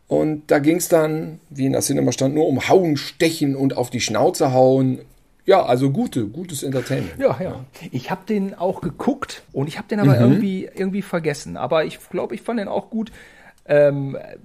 Und 0.08 0.50
da 0.50 0.58
ging 0.58 0.78
es 0.78 0.88
dann, 0.88 1.40
wie 1.52 1.68
in 1.68 1.74
der 1.74 1.82
Cinema 1.82 2.12
stand, 2.12 2.34
nur 2.34 2.48
um 2.48 2.68
Hauen, 2.68 2.98
Stechen 2.98 3.56
und 3.56 3.78
auf 3.78 3.92
die 3.92 4.02
Schnauze 4.02 4.54
hauen. 4.54 5.02
Ja, 5.46 5.64
also 5.64 5.92
gute, 5.92 6.26
gutes 6.26 6.64
Entertainment. 6.64 7.20
Ja, 7.20 7.40
ja. 7.40 7.64
Ich 7.92 8.10
habe 8.10 8.22
den 8.28 8.56
auch 8.56 8.82
geguckt 8.82 9.44
und 9.54 9.68
ich 9.68 9.78
habe 9.78 9.88
den 9.88 10.00
aber 10.00 10.16
mhm. 10.16 10.22
irgendwie, 10.22 10.68
irgendwie 10.76 11.04
vergessen. 11.04 11.58
Aber 11.58 11.86
ich 11.86 12.00
glaube, 12.10 12.34
ich 12.34 12.42
fand 12.42 12.60
den 12.60 12.68
auch 12.68 12.90
gut 12.90 13.12
ähm, 13.68 14.16
äh, 14.16 14.38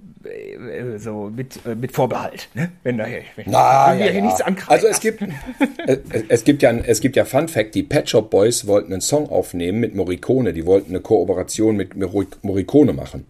so 0.97 1.31
mit, 1.35 1.59
äh, 1.65 1.75
mit 1.75 1.91
Vorbehalt, 1.91 2.49
ne? 2.53 2.71
wenn 2.83 2.97
da 2.97 3.05
wenn 3.05 3.45
Na, 3.47 3.93
ja, 3.93 4.05
hier 4.05 4.13
ja. 4.13 4.21
nichts 4.21 4.41
ankreiden. 4.41 4.73
Also 4.73 4.87
es 4.87 4.99
gibt, 4.99 5.21
es, 5.87 6.23
es, 6.27 6.43
gibt 6.43 6.61
ja, 6.61 6.71
es 6.71 7.01
gibt 7.01 7.15
ja 7.15 7.25
Fun 7.25 7.47
Fact, 7.47 7.75
die 7.75 7.83
Pet 7.83 8.09
Shop 8.09 8.29
Boys 8.29 8.67
wollten 8.67 8.91
einen 8.91 9.01
Song 9.01 9.29
aufnehmen 9.29 9.79
mit 9.79 9.95
Morricone, 9.95 10.53
die 10.53 10.65
wollten 10.65 10.91
eine 10.91 10.99
Kooperation 10.99 11.75
mit 11.75 11.95
Morricone 11.95 12.93
machen. 12.93 13.25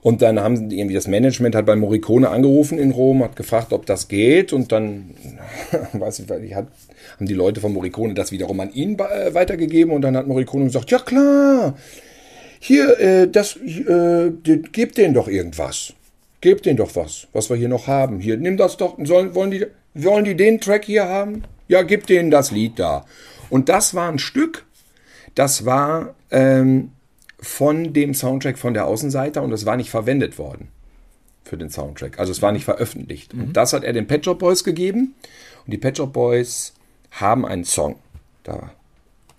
Und 0.00 0.22
dann 0.22 0.38
haben 0.40 0.70
irgendwie 0.70 0.94
das 0.94 1.08
Management 1.08 1.54
hat 1.54 1.66
bei 1.66 1.74
Morricone 1.74 2.28
angerufen 2.28 2.78
in 2.78 2.92
Rom, 2.92 3.22
hat 3.22 3.36
gefragt, 3.36 3.72
ob 3.72 3.86
das 3.86 4.08
geht. 4.08 4.52
Und 4.52 4.70
dann, 4.70 5.14
weiß 5.92 6.20
ich, 6.20 6.30
ich 6.30 6.54
hat, 6.54 6.68
haben 7.16 7.26
die 7.26 7.34
Leute 7.34 7.60
von 7.60 7.72
Morricone 7.72 8.14
das 8.14 8.30
wiederum 8.30 8.60
an 8.60 8.72
ihn 8.72 8.96
äh, 8.98 9.34
weitergegeben. 9.34 9.92
Und 9.92 10.02
dann 10.02 10.16
hat 10.16 10.26
Morricone 10.26 10.66
gesagt, 10.66 10.90
ja 10.90 10.98
klar, 10.98 11.76
hier, 12.60 12.98
äh, 13.00 13.28
das, 13.28 13.56
äh, 13.56 14.30
gebt 14.72 14.98
denen 14.98 15.14
doch 15.14 15.28
irgendwas. 15.28 15.94
Gebt 16.40 16.66
denen 16.66 16.76
doch 16.76 16.94
was, 16.94 17.26
was 17.32 17.50
wir 17.50 17.56
hier 17.56 17.68
noch 17.68 17.86
haben. 17.86 18.20
Hier, 18.20 18.36
nimm 18.36 18.56
das 18.56 18.76
doch. 18.76 18.96
Sollen, 19.02 19.34
wollen, 19.34 19.50
die, 19.50 19.66
wollen 19.94 20.24
die 20.24 20.36
den 20.36 20.60
Track 20.60 20.84
hier 20.84 21.08
haben? 21.08 21.42
Ja, 21.66 21.82
gib 21.82 22.06
denen 22.06 22.30
das 22.30 22.50
Lied 22.50 22.78
da. 22.78 23.04
Und 23.50 23.68
das 23.68 23.94
war 23.94 24.08
ein 24.08 24.18
Stück, 24.18 24.64
das 25.34 25.64
war 25.64 26.14
ähm, 26.30 26.92
von 27.40 27.92
dem 27.92 28.14
Soundtrack 28.14 28.58
von 28.58 28.74
der 28.74 28.86
Außenseiter 28.86 29.42
und 29.42 29.52
es 29.52 29.66
war 29.66 29.76
nicht 29.76 29.90
verwendet 29.90 30.38
worden 30.38 30.68
für 31.44 31.56
den 31.56 31.70
Soundtrack. 31.70 32.18
Also 32.18 32.32
es 32.32 32.42
war 32.42 32.52
nicht 32.52 32.64
veröffentlicht. 32.64 33.34
Mhm. 33.34 33.44
Und 33.44 33.52
das 33.56 33.72
hat 33.72 33.84
er 33.84 33.92
den 33.92 34.06
Pet 34.06 34.24
Shop 34.24 34.38
Boys 34.38 34.64
gegeben. 34.64 35.14
Und 35.64 35.72
die 35.72 35.78
Pet 35.78 35.96
Shop 35.96 36.12
Boys 36.12 36.74
haben 37.10 37.46
einen 37.46 37.64
Song. 37.64 37.96
Da 38.44 38.70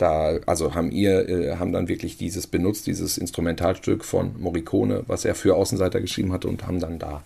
da, 0.02 0.40
also 0.46 0.76
haben 0.76 0.92
ihr, 0.92 1.28
äh, 1.28 1.56
haben 1.58 1.72
dann 1.72 1.88
wirklich 1.88 2.18
dieses 2.18 2.48
benutzt, 2.48 2.88
dieses 2.88 3.18
Instrumentalstück 3.18 4.06
von 4.06 4.40
Morricone, 4.40 5.04
was 5.08 5.26
er 5.26 5.36
für 5.36 5.56
Außenseiter 5.56 6.02
geschrieben 6.02 6.32
hatte 6.34 6.48
und 6.48 6.66
haben 6.66 6.80
dann 6.80 7.00
da 7.00 7.24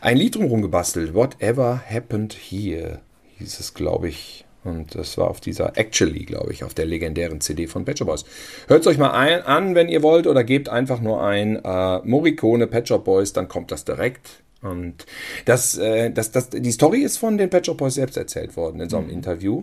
ein 0.00 0.16
Lied 0.16 0.34
drumherum 0.34 0.62
gebastelt. 0.62 1.14
Whatever 1.14 1.82
happened 1.88 2.34
here, 2.34 3.00
hieß 3.38 3.60
es, 3.60 3.74
glaube 3.74 4.08
ich. 4.08 4.44
Und 4.62 4.94
das 4.94 5.16
war 5.16 5.28
auf 5.28 5.40
dieser 5.40 5.78
Actually, 5.78 6.24
glaube 6.24 6.52
ich, 6.52 6.64
auf 6.64 6.74
der 6.74 6.84
legendären 6.84 7.40
CD 7.40 7.66
von 7.66 7.84
Pet 7.86 7.98
Shop 7.98 8.08
Boys. 8.08 8.24
Hört 8.68 8.82
es 8.82 8.86
euch 8.86 8.98
mal 8.98 9.12
ein, 9.12 9.42
an, 9.42 9.74
wenn 9.74 9.88
ihr 9.88 10.02
wollt, 10.02 10.26
oder 10.26 10.44
gebt 10.44 10.68
einfach 10.68 11.00
nur 11.00 11.22
ein 11.22 11.56
äh, 11.64 11.98
Morricone 12.00 12.66
Pet 12.66 12.88
Shop 12.88 13.04
Boys, 13.04 13.32
dann 13.32 13.48
kommt 13.48 13.72
das 13.72 13.86
direkt. 13.86 14.42
Und 14.60 15.06
das, 15.46 15.78
äh, 15.78 16.10
das, 16.10 16.30
das, 16.32 16.50
die 16.50 16.72
Story 16.72 17.00
ist 17.00 17.16
von 17.16 17.38
den 17.38 17.48
Pet 17.48 17.66
Shop 17.66 17.78
Boys 17.78 17.94
selbst 17.94 18.18
erzählt 18.18 18.56
worden 18.56 18.80
in 18.80 18.90
so 18.90 18.98
einem 18.98 19.06
mhm. 19.06 19.14
Interview. 19.14 19.62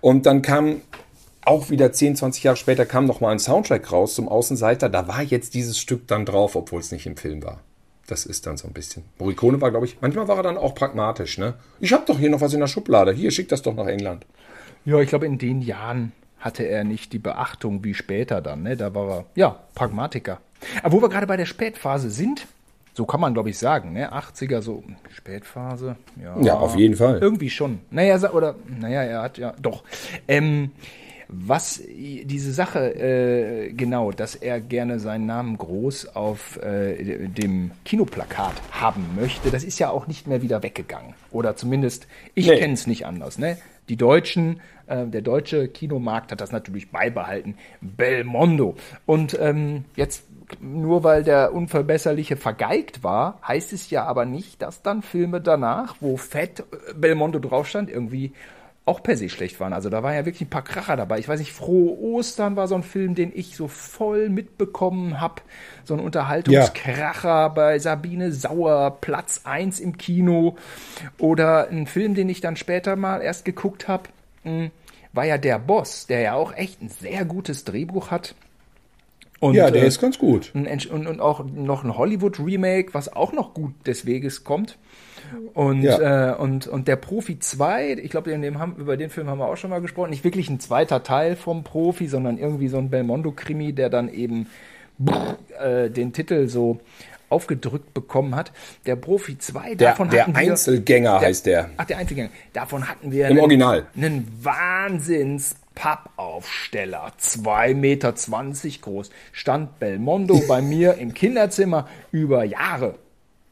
Und 0.00 0.24
dann 0.24 0.40
kam 0.40 0.80
auch 1.44 1.70
wieder 1.70 1.92
10, 1.92 2.16
20 2.16 2.44
Jahre 2.44 2.56
später 2.56 2.86
kam 2.86 3.04
noch 3.04 3.20
mal 3.20 3.30
ein 3.30 3.38
Soundtrack 3.38 3.90
raus 3.90 4.14
zum 4.14 4.28
Außenseiter. 4.28 4.88
Da 4.88 5.08
war 5.08 5.22
jetzt 5.22 5.54
dieses 5.54 5.78
Stück 5.78 6.06
dann 6.06 6.24
drauf, 6.24 6.56
obwohl 6.56 6.80
es 6.80 6.92
nicht 6.92 7.06
im 7.06 7.16
Film 7.16 7.42
war. 7.42 7.60
Das 8.06 8.26
ist 8.26 8.46
dann 8.46 8.56
so 8.56 8.66
ein 8.66 8.72
bisschen. 8.72 9.04
Morricone 9.18 9.60
war, 9.60 9.70
glaube 9.70 9.86
ich, 9.86 9.98
manchmal 10.00 10.28
war 10.28 10.36
er 10.36 10.42
dann 10.42 10.56
auch 10.56 10.74
pragmatisch. 10.74 11.38
Ne? 11.38 11.54
Ich 11.80 11.92
habe 11.92 12.04
doch 12.06 12.18
hier 12.18 12.30
noch 12.30 12.40
was 12.40 12.52
in 12.52 12.60
der 12.60 12.66
Schublade. 12.66 13.12
Hier, 13.12 13.30
schick 13.30 13.48
das 13.48 13.62
doch 13.62 13.74
nach 13.74 13.86
England. 13.86 14.26
Ja, 14.84 14.98
ich 15.00 15.08
glaube, 15.08 15.26
in 15.26 15.38
den 15.38 15.62
Jahren 15.62 16.12
hatte 16.38 16.64
er 16.64 16.84
nicht 16.84 17.12
die 17.12 17.20
Beachtung 17.20 17.84
wie 17.84 17.94
später 17.94 18.40
dann. 18.40 18.64
Ne? 18.64 18.76
Da 18.76 18.94
war 18.94 19.08
er, 19.08 19.24
ja, 19.36 19.60
Pragmatiker. 19.74 20.40
Aber 20.82 20.92
wo 20.96 21.02
wir 21.02 21.08
gerade 21.08 21.26
bei 21.26 21.36
der 21.36 21.46
Spätphase 21.46 22.10
sind, 22.10 22.46
so 22.94 23.06
kann 23.06 23.20
man, 23.20 23.32
glaube 23.32 23.50
ich, 23.50 23.58
sagen, 23.58 23.92
ne? 23.94 24.12
80er, 24.12 24.60
so 24.60 24.82
Spätphase. 25.10 25.96
Ja, 26.22 26.38
ja, 26.40 26.54
auf 26.54 26.76
jeden 26.76 26.96
Fall. 26.96 27.18
Irgendwie 27.20 27.48
schon. 27.48 27.80
Naja, 27.90 28.30
oder, 28.32 28.56
naja, 28.68 29.02
er 29.02 29.22
hat 29.22 29.38
ja, 29.38 29.54
doch. 29.60 29.82
Ähm, 30.28 30.72
was 31.32 31.82
diese 31.86 32.52
Sache 32.52 32.94
äh, 32.94 33.72
genau, 33.72 34.12
dass 34.12 34.34
er 34.34 34.60
gerne 34.60 35.00
seinen 35.00 35.26
Namen 35.26 35.56
groß 35.56 36.14
auf 36.14 36.58
äh, 36.62 37.28
dem 37.28 37.70
Kinoplakat 37.84 38.54
haben 38.70 39.06
möchte, 39.16 39.50
das 39.50 39.64
ist 39.64 39.78
ja 39.78 39.90
auch 39.90 40.06
nicht 40.06 40.26
mehr 40.26 40.42
wieder 40.42 40.62
weggegangen. 40.62 41.14
Oder 41.30 41.56
zumindest, 41.56 42.06
ich 42.34 42.48
nee. 42.48 42.58
kenne 42.58 42.74
es 42.74 42.86
nicht 42.86 43.06
anders. 43.06 43.38
Ne? 43.38 43.56
Die 43.88 43.96
Deutschen, 43.96 44.60
äh, 44.86 45.06
der 45.06 45.22
deutsche 45.22 45.68
Kinomarkt 45.68 46.32
hat 46.32 46.40
das 46.42 46.52
natürlich 46.52 46.90
beibehalten. 46.90 47.56
Belmondo. 47.80 48.76
Und 49.06 49.36
ähm, 49.40 49.86
jetzt 49.96 50.24
nur 50.60 51.02
weil 51.02 51.24
der 51.24 51.54
Unverbesserliche 51.54 52.36
vergeigt 52.36 53.02
war, 53.02 53.40
heißt 53.46 53.72
es 53.72 53.88
ja 53.88 54.04
aber 54.04 54.26
nicht, 54.26 54.60
dass 54.60 54.82
dann 54.82 55.00
Filme 55.00 55.40
danach, 55.40 55.96
wo 56.00 56.18
Fett 56.18 56.60
äh, 56.60 56.94
Belmondo 56.94 57.38
drauf 57.38 57.68
stand, 57.68 57.88
irgendwie 57.88 58.32
auch 58.84 59.02
per 59.02 59.16
se 59.16 59.28
schlecht 59.28 59.60
waren. 59.60 59.72
Also 59.72 59.90
da 59.90 60.02
war 60.02 60.12
ja 60.12 60.24
wirklich 60.24 60.42
ein 60.42 60.50
paar 60.50 60.64
Kracher 60.64 60.96
dabei. 60.96 61.18
Ich 61.18 61.28
weiß 61.28 61.38
nicht, 61.38 61.52
Frohe 61.52 61.96
Ostern 61.98 62.56
war 62.56 62.66
so 62.66 62.74
ein 62.74 62.82
Film, 62.82 63.14
den 63.14 63.30
ich 63.34 63.56
so 63.56 63.68
voll 63.68 64.28
mitbekommen 64.28 65.20
habe. 65.20 65.42
So 65.84 65.94
ein 65.94 66.00
Unterhaltungskracher 66.00 67.28
ja. 67.28 67.48
bei 67.48 67.78
Sabine 67.78 68.32
Sauer, 68.32 68.98
Platz 69.00 69.42
1 69.44 69.78
im 69.78 69.98
Kino. 69.98 70.56
Oder 71.18 71.68
ein 71.68 71.86
Film, 71.86 72.14
den 72.14 72.28
ich 72.28 72.40
dann 72.40 72.56
später 72.56 72.96
mal 72.96 73.22
erst 73.22 73.44
geguckt 73.44 73.86
habe, 73.86 74.04
hm, 74.42 74.72
war 75.12 75.26
ja 75.26 75.38
Der 75.38 75.58
Boss, 75.60 76.06
der 76.06 76.20
ja 76.20 76.34
auch 76.34 76.52
echt 76.54 76.82
ein 76.82 76.88
sehr 76.88 77.24
gutes 77.24 77.64
Drehbuch 77.64 78.10
hat. 78.10 78.34
Und, 79.42 79.54
ja, 79.56 79.72
der 79.72 79.82
äh, 79.82 79.88
ist 79.88 80.00
ganz 80.00 80.20
gut. 80.20 80.52
Und, 80.54 80.68
und 80.86 81.20
auch 81.20 81.44
noch 81.44 81.82
ein 81.82 81.98
Hollywood-Remake, 81.98 82.94
was 82.94 83.12
auch 83.12 83.32
noch 83.32 83.54
gut 83.54 83.72
des 83.88 84.06
Weges 84.06 84.44
kommt. 84.44 84.78
Und, 85.52 85.82
ja. 85.82 86.30
äh, 86.30 86.36
und, 86.36 86.68
und 86.68 86.86
der 86.86 86.94
Profi 86.94 87.40
2, 87.40 87.94
ich 87.94 88.10
glaube, 88.12 88.32
über 88.32 88.96
den 88.96 89.10
Film 89.10 89.26
haben 89.26 89.38
wir 89.38 89.46
auch 89.46 89.56
schon 89.56 89.70
mal 89.70 89.80
gesprochen, 89.80 90.10
nicht 90.10 90.22
wirklich 90.22 90.48
ein 90.48 90.60
zweiter 90.60 91.02
Teil 91.02 91.34
vom 91.34 91.64
Profi, 91.64 92.06
sondern 92.06 92.38
irgendwie 92.38 92.68
so 92.68 92.78
ein 92.78 92.88
Belmondo-Krimi, 92.88 93.72
der 93.72 93.90
dann 93.90 94.08
eben 94.14 94.46
äh, 95.60 95.90
den 95.90 96.12
Titel 96.12 96.46
so 96.46 96.78
aufgedrückt 97.28 97.94
bekommen 97.94 98.36
hat. 98.36 98.52
Der 98.86 98.94
Profi 98.94 99.38
2, 99.38 99.74
Der, 99.74 99.90
davon 99.90 100.08
der 100.08 100.22
hatten 100.22 100.36
wir, 100.36 100.52
Einzelgänger 100.52 101.18
der, 101.18 101.28
heißt 101.28 101.46
der. 101.46 101.70
Ach, 101.78 101.84
der 101.84 101.98
Einzelgänger. 101.98 102.30
Davon 102.52 102.88
hatten 102.88 103.10
wir 103.10 103.26
Im 103.26 103.40
Original. 103.40 103.86
einen 103.96 104.28
Wahnsinns 104.40 105.56
Pappaufsteller, 105.74 107.12
2,20 107.20 107.74
Meter 107.74 108.14
groß, 108.80 109.10
stand 109.32 109.78
Belmondo 109.78 110.40
bei 110.46 110.60
mir 110.62 110.94
im 110.94 111.14
Kinderzimmer 111.14 111.88
über 112.10 112.44
Jahre. 112.44 112.98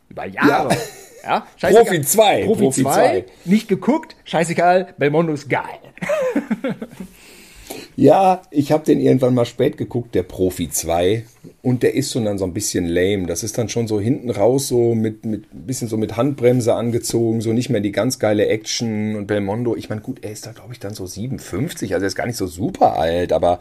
Über 0.08 0.26
Jahre. 0.26 0.76
Ja. 1.22 1.46
scheißegal. 1.56 1.84
Profi 1.84 2.02
2, 2.02 2.44
Profi 2.44 2.62
Profi 2.62 2.82
2, 2.82 2.92
zwei. 2.92 3.26
nicht 3.44 3.68
geguckt, 3.68 4.16
scheißegal, 4.24 4.94
Belmondo 4.98 5.32
ist 5.32 5.48
geil. 5.48 5.80
Ja, 8.00 8.40
ich 8.50 8.72
habe 8.72 8.82
den 8.82 8.98
irgendwann 8.98 9.34
mal 9.34 9.44
spät 9.44 9.76
geguckt, 9.76 10.14
der 10.14 10.22
Profi 10.22 10.70
2. 10.70 11.26
Und 11.60 11.82
der 11.82 11.94
ist 11.94 12.12
schon 12.12 12.24
dann 12.24 12.38
so 12.38 12.46
ein 12.46 12.54
bisschen 12.54 12.86
lame. 12.86 13.26
Das 13.26 13.42
ist 13.42 13.58
dann 13.58 13.68
schon 13.68 13.88
so 13.88 14.00
hinten 14.00 14.30
raus, 14.30 14.68
so 14.68 14.94
mit, 14.94 15.26
mit 15.26 15.44
bisschen 15.52 15.86
so 15.86 15.98
mit 15.98 16.16
Handbremse 16.16 16.74
angezogen, 16.74 17.42
so 17.42 17.52
nicht 17.52 17.68
mehr 17.68 17.82
die 17.82 17.92
ganz 17.92 18.18
geile 18.18 18.46
Action. 18.46 19.16
Und 19.16 19.26
Belmondo, 19.26 19.76
ich 19.76 19.90
meine, 19.90 20.00
gut, 20.00 20.24
er 20.24 20.32
ist 20.32 20.46
da, 20.46 20.52
glaube 20.52 20.72
ich, 20.72 20.80
dann 20.80 20.94
so 20.94 21.04
57, 21.04 21.92
also 21.92 22.04
er 22.04 22.08
ist 22.08 22.14
gar 22.14 22.26
nicht 22.26 22.38
so 22.38 22.46
super 22.46 22.98
alt. 22.98 23.34
Aber 23.34 23.58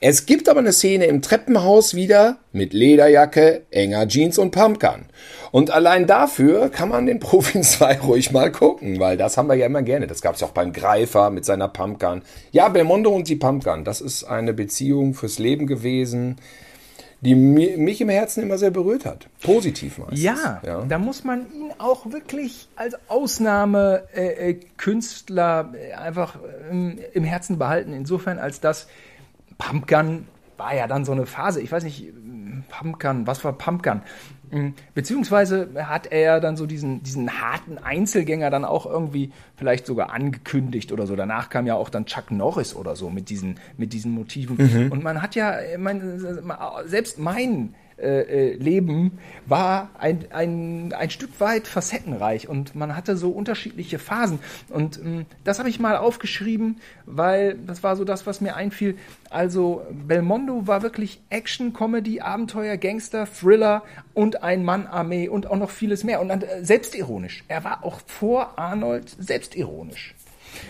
es 0.00 0.26
gibt 0.26 0.48
aber 0.48 0.60
eine 0.60 0.72
Szene 0.72 1.06
im 1.06 1.20
Treppenhaus 1.20 1.94
wieder 1.94 2.38
mit 2.52 2.74
Lederjacke, 2.74 3.62
enger 3.72 4.06
Jeans 4.06 4.38
und 4.38 4.52
Pumpgun. 4.52 5.06
Und 5.52 5.70
allein 5.70 6.06
dafür 6.06 6.70
kann 6.70 6.88
man 6.88 7.06
den 7.06 7.20
Profi 7.20 7.60
2 7.62 8.00
ruhig 8.00 8.32
mal 8.32 8.50
gucken, 8.50 8.98
weil 9.00 9.16
das 9.16 9.36
haben 9.36 9.48
wir 9.48 9.54
ja 9.54 9.66
immer 9.66 9.82
gerne. 9.82 10.06
Das 10.06 10.22
gab 10.22 10.34
es 10.34 10.40
ja 10.40 10.46
auch 10.46 10.52
beim 10.52 10.72
Greifer 10.72 11.30
mit 11.30 11.44
seiner 11.44 11.68
Pumpgun. 11.68 12.22
Ja, 12.52 12.68
Belmondo 12.68 13.10
und 13.10 13.28
die 13.28 13.36
Pumpgun, 13.36 13.71
das 13.84 14.00
ist 14.00 14.24
eine 14.24 14.52
Beziehung 14.52 15.14
fürs 15.14 15.38
Leben 15.38 15.66
gewesen, 15.66 16.36
die 17.20 17.34
mi- 17.36 17.76
mich 17.76 18.00
im 18.00 18.08
Herzen 18.08 18.42
immer 18.42 18.58
sehr 18.58 18.72
berührt 18.72 19.06
hat. 19.06 19.28
Positiv 19.40 19.98
meistens. 19.98 20.22
Ja, 20.22 20.60
da 20.88 20.98
muss 20.98 21.22
man 21.22 21.52
ihn 21.52 21.70
auch 21.78 22.10
wirklich 22.10 22.68
als 22.76 22.96
Ausnahmekünstler 23.08 25.70
äh, 25.72 25.76
äh, 25.78 25.90
äh, 25.90 25.94
einfach 25.94 26.36
ähm, 26.70 26.98
im 27.12 27.24
Herzen 27.24 27.58
behalten. 27.58 27.92
Insofern, 27.92 28.38
als 28.38 28.60
das 28.60 28.88
Pumpgun 29.58 30.26
war 30.56 30.74
ja 30.74 30.86
dann 30.86 31.04
so 31.04 31.12
eine 31.12 31.26
Phase. 31.26 31.60
Ich 31.60 31.70
weiß 31.70 31.84
nicht, 31.84 32.08
ähm, 32.08 32.64
Pumpgun, 32.68 33.26
was 33.26 33.44
war 33.44 33.52
Pumpgun? 33.52 34.02
Beziehungsweise 34.94 35.68
hat 35.76 36.06
er 36.12 36.20
ja 36.20 36.40
dann 36.40 36.56
so 36.56 36.66
diesen, 36.66 37.02
diesen 37.02 37.40
harten 37.40 37.78
Einzelgänger 37.78 38.50
dann 38.50 38.64
auch 38.64 38.86
irgendwie 38.86 39.32
vielleicht 39.56 39.86
sogar 39.86 40.12
angekündigt 40.12 40.92
oder 40.92 41.06
so. 41.06 41.16
Danach 41.16 41.48
kam 41.48 41.66
ja 41.66 41.74
auch 41.74 41.88
dann 41.88 42.06
Chuck 42.06 42.30
Norris 42.30 42.74
oder 42.74 42.94
so 42.94 43.08
mit 43.08 43.30
diesen, 43.30 43.56
mit 43.78 43.92
diesen 43.92 44.12
Motiven. 44.12 44.90
Und 44.90 45.02
man 45.02 45.22
hat 45.22 45.34
ja, 45.34 45.56
meine, 45.78 46.18
selbst 46.84 47.18
mein 47.18 47.74
äh, 48.02 48.22
äh, 48.22 48.54
Leben 48.54 49.18
war 49.46 49.90
ein, 49.98 50.26
ein, 50.32 50.92
ein 50.92 51.10
Stück 51.10 51.40
weit 51.40 51.68
facettenreich 51.68 52.48
und 52.48 52.74
man 52.74 52.96
hatte 52.96 53.16
so 53.16 53.30
unterschiedliche 53.30 53.98
Phasen. 53.98 54.40
Und 54.68 54.98
ähm, 54.98 55.26
das 55.44 55.58
habe 55.58 55.68
ich 55.68 55.78
mal 55.78 55.96
aufgeschrieben, 55.96 56.80
weil 57.06 57.56
das 57.66 57.82
war 57.82 57.96
so 57.96 58.04
das, 58.04 58.26
was 58.26 58.40
mir 58.40 58.56
einfiel. 58.56 58.96
Also 59.30 59.82
Belmondo 59.90 60.66
war 60.66 60.82
wirklich 60.82 61.20
Action, 61.30 61.72
Comedy, 61.72 62.20
Abenteuer, 62.20 62.76
Gangster, 62.76 63.26
Thriller 63.26 63.82
und 64.14 64.42
ein 64.42 64.64
Mann 64.64 64.86
Armee 64.86 65.28
und 65.28 65.46
auch 65.46 65.56
noch 65.56 65.70
vieles 65.70 66.04
mehr. 66.04 66.20
Und 66.20 66.30
äh, 66.30 66.64
selbstironisch. 66.64 67.44
Er 67.48 67.64
war 67.64 67.84
auch 67.84 68.00
vor 68.06 68.58
Arnold 68.58 69.08
selbstironisch. 69.18 70.14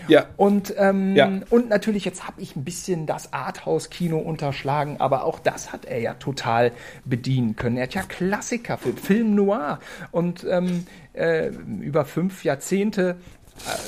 Ja. 0.07 0.27
Und, 0.37 0.73
ähm, 0.77 1.15
Ja. 1.15 1.31
und 1.49 1.69
natürlich, 1.69 2.05
jetzt 2.05 2.27
habe 2.27 2.41
ich 2.41 2.55
ein 2.55 2.63
bisschen 2.63 3.05
das 3.05 3.33
Arthouse-Kino 3.33 4.17
unterschlagen, 4.17 4.97
aber 4.99 5.25
auch 5.25 5.39
das 5.39 5.71
hat 5.71 5.85
er 5.85 5.99
ja 5.99 6.13
total 6.15 6.71
bedienen 7.05 7.55
können. 7.55 7.77
Er 7.77 7.83
hat 7.83 7.93
ja 7.93 8.03
Klassiker, 8.03 8.77
Film, 8.77 8.97
Film 8.97 9.35
Noir. 9.35 9.79
Und 10.11 10.45
ähm, 10.49 10.85
äh, 11.13 11.49
über 11.81 12.05
fünf 12.05 12.43
Jahrzehnte 12.43 13.17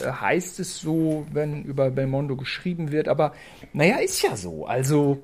äh, 0.03 0.11
heißt 0.11 0.59
es 0.59 0.79
so, 0.79 1.25
wenn 1.31 1.63
über 1.63 1.89
Belmondo 1.91 2.35
geschrieben 2.35 2.91
wird. 2.91 3.07
Aber 3.07 3.33
naja, 3.73 3.97
ist 3.97 4.21
ja 4.21 4.35
so. 4.35 4.65
Also. 4.65 5.21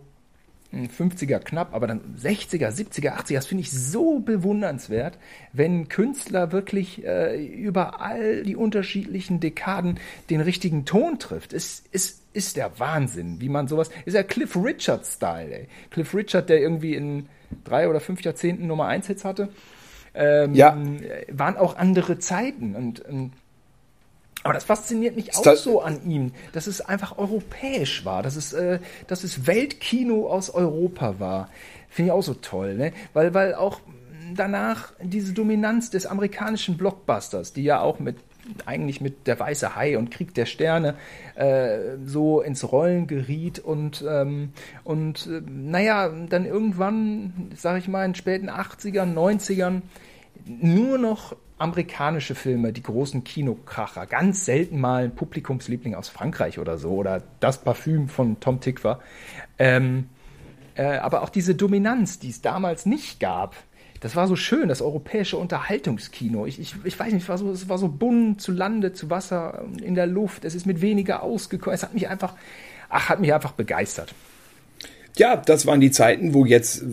Ein 0.74 0.88
50er 0.90 1.40
knapp, 1.40 1.74
aber 1.74 1.88
dann 1.88 2.02
60er, 2.22 2.70
70er, 2.70 3.18
80er, 3.18 3.36
das 3.36 3.46
finde 3.46 3.62
ich 3.64 3.72
so 3.72 4.20
bewundernswert, 4.20 5.18
wenn 5.54 5.90
Künstler 5.90 6.52
wirklich 6.52 7.04
äh, 7.06 7.44
über 7.46 8.00
all 8.02 8.44
die 8.44 8.56
unterschiedlichen 8.56 9.40
Dekaden 9.40 10.00
den 10.30 10.42
richtigen 10.42 10.86
Ton 10.86 11.20
trifft. 11.20 11.54
Es 11.54 11.84
ist, 11.92 12.24
ist 12.34 12.56
der 12.58 12.80
Wahnsinn, 12.80 13.42
wie 13.42 13.50
man 13.50 13.68
sowas, 13.68 13.90
ist 14.06 14.14
ja 14.14 14.24
Cliff 14.24 14.56
Richard-Style, 14.56 15.54
ey. 15.54 15.68
Cliff 15.90 16.14
Richard, 16.14 16.50
der 16.50 16.62
irgendwie 16.62 16.96
in 16.96 17.28
drei 17.66 17.90
oder 17.90 18.00
fünf 18.00 18.22
Jahrzehnten 18.22 18.68
Nummer 18.68 18.88
1 18.88 19.08
Hits 19.08 19.26
hatte, 19.26 19.50
ähm, 20.14 20.54
Ja. 20.54 20.78
waren 21.30 21.58
auch 21.58 21.76
andere 21.78 22.20
Zeiten 22.20 22.76
und, 22.76 23.02
und 23.02 23.32
aber 24.44 24.54
das 24.54 24.64
fasziniert 24.64 25.16
mich 25.16 25.36
auch 25.36 25.56
so 25.56 25.82
an 25.82 26.10
ihm, 26.10 26.32
dass 26.54 26.68
es 26.68 26.82
einfach 26.82 27.18
europäisch 27.18 28.06
war, 28.06 28.24
dass 28.24 28.36
es, 28.36 28.54
äh, 28.54 28.80
dass 29.08 29.24
es 29.24 29.46
Weltkino 29.48 30.28
aus 30.28 30.50
Europa 30.50 31.20
war. 31.20 31.50
Finde 31.90 32.10
ich 32.10 32.12
auch 32.14 32.24
so 32.24 32.34
toll, 32.34 32.76
ne? 32.76 32.94
Weil, 33.14 33.34
weil 33.34 33.54
auch 33.54 33.82
danach 34.36 34.94
diese 35.02 35.34
Dominanz 35.34 35.90
des 35.90 36.06
amerikanischen 36.06 36.78
Blockbusters, 36.78 37.54
die 37.54 37.64
ja 37.64 37.82
auch 37.82 38.00
mit 38.00 38.18
eigentlich 38.66 39.02
mit 39.02 39.28
der 39.28 39.40
Weiße 39.40 39.76
Hai 39.76 39.98
und 39.98 40.10
Krieg 40.10 40.34
der 40.34 40.46
Sterne 40.46 40.96
äh, 41.36 41.98
so 42.04 42.42
ins 42.42 42.72
Rollen 42.72 43.06
geriet 43.06 43.60
und 43.60 44.04
ähm, 44.08 44.54
und 44.84 45.28
äh, 45.28 45.42
naja, 45.46 46.10
dann 46.10 46.46
irgendwann, 46.46 47.52
sage 47.56 47.80
ich 47.80 47.88
mal, 47.88 48.04
in 48.04 48.12
den 48.12 48.16
späten 48.16 48.50
80ern, 48.50 49.14
90ern 49.14 49.82
nur 50.46 50.98
noch 50.98 51.36
amerikanische 51.62 52.36
Filme, 52.36 52.74
die 52.74 52.84
großen 52.84 53.24
Kinokracher, 53.24 54.06
ganz 54.06 54.46
selten 54.46 54.80
mal 54.80 55.06
ein 55.06 55.16
Publikumsliebling 55.16 55.96
aus 55.96 56.10
Frankreich 56.10 56.60
oder 56.60 56.78
so 56.78 56.92
oder 56.92 57.24
das 57.40 57.62
Parfüm 57.64 58.10
von 58.10 58.40
Tom 58.40 58.60
Tick. 58.60 58.82
Ähm, 59.60 60.10
äh, 60.76 60.98
aber 60.98 61.22
auch 61.22 61.30
diese 61.30 61.56
Dominanz, 61.56 62.20
die 62.20 62.30
es 62.30 62.42
damals 62.42 62.86
nicht 62.86 63.20
gab, 63.20 63.56
das 64.02 64.16
war 64.16 64.28
so 64.28 64.36
schön, 64.36 64.68
das 64.68 64.82
europäische 64.82 65.38
Unterhaltungskino. 65.38 66.48
Ich, 66.48 66.60
ich, 66.60 66.76
ich 66.84 67.00
weiß 67.00 67.14
nicht, 67.14 67.24
es 67.24 67.30
war, 67.30 67.38
so, 67.38 67.52
es 67.52 67.70
war 67.70 67.78
so 67.78 67.88
bunt 67.88 68.42
zu 68.42 68.52
Lande, 68.52 68.94
zu 68.94 69.12
Wasser, 69.12 69.64
in 69.80 69.94
der 69.94 70.08
Luft. 70.08 70.44
Es 70.44 70.56
ist 70.56 70.66
mit 70.66 70.82
weniger 70.82 71.22
ausgekommen. 71.22 71.76
Es 71.76 71.84
hat 71.84 71.94
mich 71.94 72.10
einfach, 72.10 72.34
ach, 72.90 73.10
hat 73.10 73.20
mich 73.20 73.32
einfach 73.32 73.52
begeistert. 73.52 74.16
Ja, 75.18 75.36
das 75.36 75.66
waren 75.66 75.82
die 75.82 75.92
Zeiten, 75.92 76.34
wo 76.34 76.46
jetzt 76.46 76.84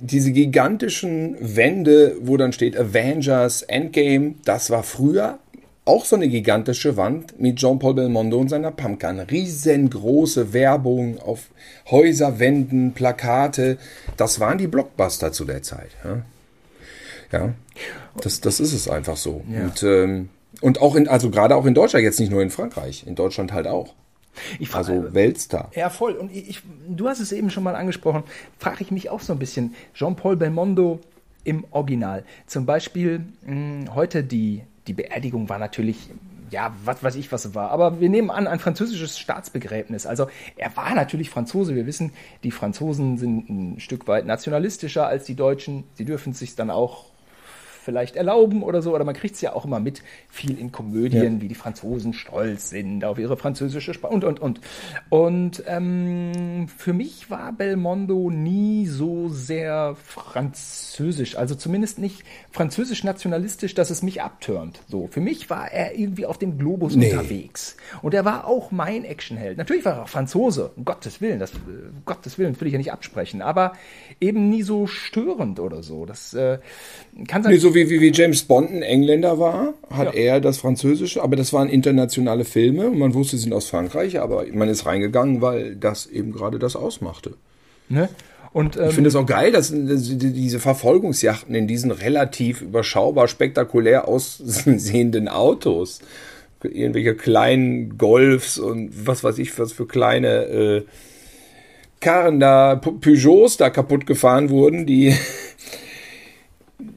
diese 0.00 0.32
gigantischen 0.32 1.36
Wände, 1.40 2.16
wo 2.20 2.36
dann 2.36 2.52
steht 2.52 2.76
Avengers, 2.76 3.62
Endgame, 3.62 4.34
das 4.44 4.70
war 4.70 4.82
früher 4.82 5.38
auch 5.88 6.04
so 6.04 6.16
eine 6.16 6.28
gigantische 6.28 6.98
Wand 6.98 7.40
mit 7.40 7.56
Jean-Paul 7.56 7.94
Belmondo 7.94 8.38
und 8.38 8.50
seiner 8.50 8.70
Pumpgun. 8.70 9.20
Riesengroße 9.20 10.52
Werbung 10.52 11.18
auf 11.18 11.48
Häuserwänden, 11.90 12.92
Plakate. 12.92 13.78
Das 14.18 14.38
waren 14.38 14.58
die 14.58 14.66
Blockbuster 14.66 15.32
zu 15.32 15.46
der 15.46 15.62
Zeit. 15.62 15.90
Ja, 16.04 16.22
ja 17.32 17.54
das, 18.20 18.42
das 18.42 18.60
ist 18.60 18.74
es 18.74 18.86
einfach 18.86 19.16
so. 19.16 19.42
Ja. 19.50 19.62
Und, 19.62 19.82
ähm, 19.82 20.28
und 20.60 20.82
auch 20.82 20.94
in, 20.94 21.08
also 21.08 21.30
gerade 21.30 21.56
auch 21.56 21.64
in 21.64 21.72
Deutschland, 21.72 22.04
jetzt 22.04 22.20
nicht 22.20 22.30
nur 22.30 22.42
in 22.42 22.50
Frankreich, 22.50 23.04
in 23.06 23.14
Deutschland 23.14 23.52
halt 23.52 23.66
auch. 23.66 23.94
Ich 24.58 24.68
frage, 24.68 24.92
Also 24.92 25.14
Weltstar. 25.14 25.70
Ja, 25.74 25.90
voll. 25.90 26.12
Und 26.12 26.34
ich, 26.34 26.62
du 26.88 27.08
hast 27.08 27.20
es 27.20 27.32
eben 27.32 27.50
schon 27.50 27.62
mal 27.64 27.74
angesprochen, 27.76 28.22
frage 28.58 28.82
ich 28.82 28.90
mich 28.90 29.10
auch 29.10 29.20
so 29.20 29.32
ein 29.32 29.38
bisschen. 29.38 29.74
Jean-Paul 29.94 30.36
Belmondo 30.36 31.00
im 31.44 31.64
Original. 31.70 32.24
Zum 32.46 32.66
Beispiel 32.66 33.24
mh, 33.46 33.94
heute 33.94 34.22
die, 34.24 34.62
die 34.86 34.92
Beerdigung 34.92 35.48
war 35.48 35.58
natürlich, 35.58 36.10
ja, 36.50 36.74
was 36.84 37.02
weiß 37.02 37.16
ich, 37.16 37.30
was 37.32 37.44
es 37.44 37.54
war. 37.54 37.70
Aber 37.70 38.00
wir 38.00 38.08
nehmen 38.08 38.30
an, 38.30 38.46
ein 38.46 38.58
französisches 38.58 39.18
Staatsbegräbnis. 39.18 40.06
Also 40.06 40.28
er 40.56 40.76
war 40.76 40.94
natürlich 40.94 41.30
Franzose. 41.30 41.74
Wir 41.74 41.86
wissen, 41.86 42.12
die 42.42 42.50
Franzosen 42.50 43.18
sind 43.18 43.48
ein 43.48 43.80
Stück 43.80 44.08
weit 44.08 44.26
nationalistischer 44.26 45.06
als 45.06 45.24
die 45.24 45.34
Deutschen. 45.34 45.84
Sie 45.94 46.04
dürfen 46.04 46.32
es 46.32 46.38
sich 46.38 46.54
dann 46.54 46.70
auch 46.70 47.06
vielleicht 47.88 48.16
erlauben 48.16 48.62
oder 48.62 48.82
so, 48.82 48.94
oder 48.94 49.04
man 49.04 49.14
kriegt 49.14 49.36
es 49.36 49.40
ja 49.40 49.54
auch 49.54 49.64
immer 49.64 49.80
mit, 49.80 50.02
viel 50.28 50.58
in 50.58 50.70
Komödien, 50.72 51.36
Ja. 51.36 51.40
wie 51.40 51.48
die 51.48 51.54
Franzosen 51.54 52.12
stolz 52.12 52.68
sind 52.68 53.02
auf 53.02 53.18
ihre 53.18 53.38
französische 53.38 53.94
Sprache 53.94 54.12
und, 54.12 54.24
und, 54.24 54.40
und. 54.40 54.60
Und 55.08 55.62
ähm, 55.66 56.68
für 56.76 56.92
mich 56.92 57.30
war 57.30 57.50
Belmondo 57.54 58.28
nie 58.30 58.84
so 58.86 59.30
sehr 59.30 59.96
französisch, 60.04 61.36
also 61.38 61.54
zumindest 61.54 61.98
nicht 61.98 62.24
französisch-nationalistisch, 62.50 63.74
dass 63.74 63.88
es 63.88 64.02
mich 64.02 64.20
abturnt. 64.20 64.80
So, 64.88 65.06
für 65.10 65.20
mich 65.20 65.48
war 65.48 65.72
er 65.72 65.98
irgendwie 65.98 66.26
auf 66.26 66.36
dem 66.36 66.58
Globus 66.58 66.94
Nee. 66.94 67.10
unterwegs. 67.10 67.78
Und 68.02 68.12
er 68.12 68.26
war 68.26 68.46
auch 68.46 68.70
mein 68.70 69.04
Actionheld. 69.06 69.56
Natürlich 69.56 69.86
war 69.86 69.94
er 69.94 70.02
auch 70.02 70.08
Franzose, 70.10 70.72
um 70.76 70.84
Gottes 70.84 71.22
Willen, 71.22 71.38
das, 71.38 71.52
um 71.54 72.02
Gottes 72.04 72.36
Willen, 72.38 72.60
will 72.60 72.66
ich 72.68 72.72
ja 72.72 72.78
nicht 72.78 72.92
absprechen, 72.92 73.40
aber 73.40 73.72
eben 74.20 74.50
nie 74.50 74.62
so 74.62 74.86
störend 74.86 75.60
oder 75.60 75.82
so. 75.82 76.04
Das 76.04 76.34
äh, 76.34 76.58
kann 77.26 77.42
sein. 77.42 77.52
Nee, 77.52 77.58
so 77.58 77.74
wie, 77.78 77.90
wie, 77.90 78.00
wie 78.00 78.12
James 78.12 78.42
Bond 78.42 78.70
ein 78.70 78.82
Engländer 78.82 79.38
war, 79.38 79.74
hat 79.90 80.14
Ja. 80.14 80.20
er 80.34 80.40
das 80.40 80.58
Französische, 80.58 81.22
aber 81.22 81.36
das 81.36 81.52
waren 81.52 81.68
internationale 81.68 82.44
Filme 82.44 82.88
und 82.88 82.98
man 82.98 83.14
wusste, 83.14 83.36
sie 83.36 83.44
sind 83.44 83.52
aus 83.52 83.68
Frankreich, 83.68 84.18
aber 84.20 84.44
man 84.52 84.68
ist 84.68 84.86
reingegangen, 84.86 85.40
weil 85.40 85.76
das 85.76 86.06
eben 86.06 86.32
gerade 86.32 86.58
das 86.58 86.76
ausmachte. 86.76 87.34
Ne? 87.88 88.08
Und, 88.52 88.76
ähm, 88.76 88.86
Ich 88.88 88.94
finde 88.94 89.08
es 89.08 89.14
auch 89.16 89.26
geil, 89.26 89.52
dass 89.52 89.72
diese 89.74 90.58
Verfolgungsjachten 90.58 91.54
in 91.54 91.66
diesen 91.68 91.90
relativ 91.90 92.62
überschaubar 92.62 93.28
spektakulär 93.28 94.08
aussehenden 94.08 95.28
Autos, 95.28 96.00
irgendwelche 96.62 97.14
kleinen 97.14 97.98
Golfs 97.98 98.58
und 98.58 98.90
was 99.06 99.22
weiß 99.22 99.38
ich, 99.38 99.56
was 99.58 99.72
für 99.72 99.86
kleine 99.86 100.28
äh, 100.46 100.82
Karren 102.00 102.40
da, 102.40 102.74
Peugeots 102.76 103.56
da 103.58 103.70
kaputt 103.70 104.06
gefahren 104.06 104.50
wurden, 104.50 104.86
die 104.86 105.14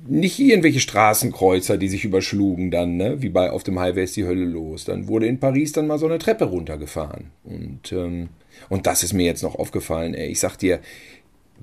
nicht 0.07 0.39
irgendwelche 0.39 0.79
Straßenkreuzer, 0.79 1.77
die 1.77 1.87
sich 1.87 2.05
überschlugen 2.05 2.69
dann, 2.69 2.97
ne? 2.97 3.21
wie 3.21 3.29
bei 3.29 3.49
Auf 3.49 3.63
dem 3.63 3.79
Highway 3.79 4.03
ist 4.03 4.15
die 4.15 4.25
Hölle 4.25 4.45
los. 4.45 4.85
Dann 4.85 5.07
wurde 5.07 5.25
in 5.25 5.39
Paris 5.39 5.71
dann 5.71 5.87
mal 5.87 5.97
so 5.97 6.05
eine 6.05 6.19
Treppe 6.19 6.45
runtergefahren. 6.45 7.31
Und, 7.43 7.91
ähm, 7.91 8.29
und 8.69 8.85
das 8.85 9.03
ist 9.03 9.13
mir 9.13 9.25
jetzt 9.25 9.41
noch 9.41 9.55
aufgefallen. 9.55 10.13
Ey. 10.13 10.29
Ich 10.29 10.39
sag 10.39 10.57
dir, 10.57 10.79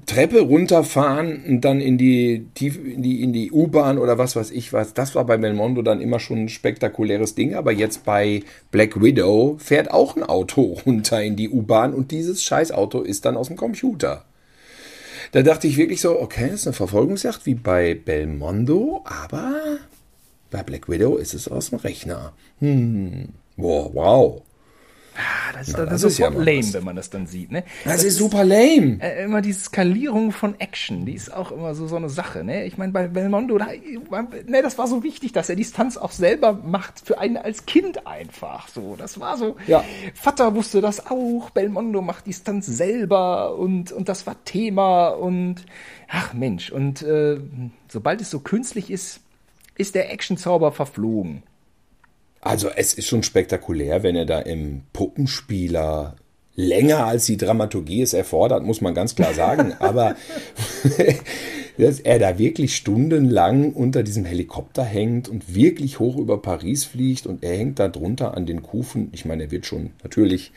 Treppe 0.07 0.41
runterfahren 0.41 1.45
und 1.47 1.61
dann 1.62 1.81
in 1.81 1.99
die, 1.99 2.47
in 2.61 3.03
die, 3.03 3.23
in 3.23 3.33
die 3.33 3.53
U-Bahn 3.53 3.99
oder 3.99 4.19
was 4.19 4.37
weiß 4.37 4.51
ich 4.51 4.73
was. 4.73 4.95
Das 4.95 5.14
war 5.14 5.25
bei 5.25 5.37
Belmondo 5.37 5.83
dann 5.83 6.01
immer 6.01 6.19
schon 6.19 6.45
ein 6.45 6.49
spektakuläres 6.49 7.35
Ding. 7.35 7.55
Aber 7.55 7.73
jetzt 7.73 8.05
bei 8.05 8.43
Black 8.71 9.01
Widow 9.01 9.57
fährt 9.59 9.91
auch 9.93 10.16
ein 10.16 10.23
Auto 10.25 10.62
runter 10.87 11.23
in 11.23 11.37
die 11.37 11.51
U-Bahn 11.51 11.95
und 11.95 12.11
dieses 12.11 12.43
Scheißauto 12.43 13.03
ist 13.03 13.25
dann 13.25 13.37
aus 13.37 13.49
dem 13.49 13.57
Computer. 13.57 14.25
Da 15.33 15.43
dachte 15.43 15.66
ich 15.66 15.76
wirklich 15.76 16.01
so, 16.01 16.20
okay, 16.20 16.49
das 16.51 16.61
ist 16.61 16.66
eine 16.66 16.74
Verfolgungsjagd 16.74 17.45
wie 17.47 17.55
bei 17.55 17.95
Belmondo, 17.95 19.05
aber 19.05 19.79
bei 20.51 20.62
Black 20.62 20.89
Widow 20.89 21.16
ist 21.16 21.35
es 21.35 21.49
aus 21.49 21.70
dem 21.70 21.79
Rechner. 21.81 22.33
Hm. 22.61 23.29
Wow, 23.57 23.91
wow. 23.93 24.43
Ah, 25.19 25.53
das 25.53 25.69
ist 25.69 25.77
Na, 25.77 25.85
das 25.85 26.01
sofort 26.03 26.12
ist 26.12 26.19
ja 26.19 26.31
mal 26.31 26.45
lame, 26.45 26.59
was. 26.59 26.75
wenn 26.75 26.85
man 26.85 26.95
das 26.97 27.11
dann 27.11 27.27
sieht. 27.27 27.51
Ne? 27.51 27.64
Das, 27.85 28.05
ist 28.05 28.19
super 28.19 28.45
lame. 28.45 28.99
äh, 29.01 29.25
immer 29.25 29.41
diese 29.41 29.61
Skalierung 29.64 30.31
von 30.31 30.61
Action, 30.61 31.07
die 31.07 31.14
ist 31.14 31.35
auch 31.35 31.51
immer 31.51 31.75
so, 31.75 31.89
so 31.89 31.97
eine 31.97 32.09
Sache. 32.09 32.45
Ne? 32.45 32.66
Ich 32.66 32.79
meine, 32.79 32.93
bei 32.93 33.09
Belmondo, 33.09 33.59
da, 33.59 33.66
ne, 33.66 34.62
das 34.62 34.79
war 34.79 34.87
so 34.87 35.03
wichtig, 35.03 35.33
dass 35.33 35.49
er 35.49 35.57
die 35.57 35.64
Stunts 35.64 35.99
auch 35.99 36.12
selber 36.12 36.53
macht, 36.53 37.01
für 37.05 37.19
einen 37.19 37.37
als 37.37 37.66
Kind 37.66 38.07
einfach. 38.07 38.69
So, 38.69 38.95
das 38.97 39.19
war 39.19 39.37
so. 39.37 39.57
Ja. 39.66 39.83
Vater 40.14 40.55
wusste 40.55 40.81
das 40.81 41.07
auch, 41.07 41.51
Belmondo 41.51 42.01
macht 42.01 42.27
die 42.27 42.33
Stunts 42.33 42.66
selber 42.66 43.57
und, 43.57 43.91
und 43.91 44.09
das 44.09 44.25
war 44.25 44.37
Thema 44.45 45.09
und 45.09 45.64
ach 46.09 46.33
Mensch, 46.33 46.71
und 46.71 47.03
äh, 47.03 47.41
sobald 47.89 48.21
es 48.21 48.31
so 48.31 48.39
künstlich 48.39 48.89
ist, 48.89 49.21
ist 49.77 49.97
der 49.97 50.12
Actionzauber 50.12 50.71
verflogen. 50.71 51.43
Also 52.41 52.68
es 52.74 52.95
ist 52.95 53.07
schon 53.07 53.22
spektakulär, 53.22 54.03
wenn 54.03 54.16
er 54.16 54.26
da 54.26 54.41
im 54.41 54.82
Puppenspieler 54.93 56.16
länger 56.55 57.07
als 57.07 57.26
die 57.26 57.36
Dramaturgie 57.36 58.03
es 58.03 58.14
erfordert, 58.14 58.64
muss 58.64 58.80
man 58.80 58.95
ganz 58.95 59.14
klar 59.14 59.34
sagen. 59.34 59.74
Aber 59.78 60.16
dass 61.78 62.01
er 62.01 62.18
da 62.18 62.39
wirklich 62.39 62.74
stundenlang 62.76 63.72
unter 63.72 64.03
diesem 64.03 64.24
Helikopter 64.24 64.82
hängt 64.82 65.28
und 65.28 65.55
wirklich 65.55 66.01
hoch 66.01 66.16
über 66.16 66.43
Paris 66.43 66.84
fliegt 66.84 67.26
und 67.26 67.45
er 67.45 67.57
hängt 67.57 67.78
da 67.78 67.89
drunter 67.89 68.36
an 68.36 68.47
den 68.47 68.62
Kufen. 68.62 69.11
Ich 69.12 69.24
meine, 69.24 69.45
er 69.45 69.51
wird 69.53 69.66
schon 69.66 69.91
natürlich 70.03 70.53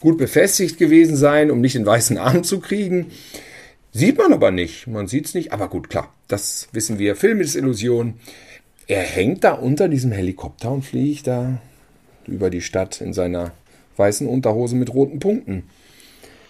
gut 0.00 0.18
befestigt 0.18 0.78
gewesen 0.78 1.16
sein, 1.16 1.50
um 1.50 1.60
nicht 1.60 1.74
den 1.74 1.86
weißen 1.86 2.18
Arm 2.18 2.44
zu 2.44 2.60
kriegen. 2.60 3.06
Sieht 3.92 4.18
man 4.18 4.32
aber 4.32 4.50
nicht. 4.50 4.86
Man 4.86 5.06
sieht 5.06 5.26
es 5.26 5.34
nicht. 5.34 5.52
Aber 5.52 5.68
gut, 5.68 5.88
klar, 5.88 6.12
das 6.28 6.68
wissen 6.72 6.98
wir. 6.98 7.16
Film 7.16 7.40
ist 7.40 7.54
Illusion. 7.54 8.14
Er 8.86 9.02
hängt 9.02 9.44
da 9.44 9.52
unter 9.52 9.88
diesem 9.88 10.12
Helikopter 10.12 10.70
und 10.72 10.82
fliegt 10.82 11.26
da 11.26 11.58
über 12.26 12.50
die 12.50 12.60
Stadt 12.60 13.00
in 13.00 13.12
seiner 13.12 13.52
weißen 13.96 14.26
Unterhose 14.26 14.76
mit 14.76 14.92
roten 14.92 15.18
Punkten. 15.18 15.64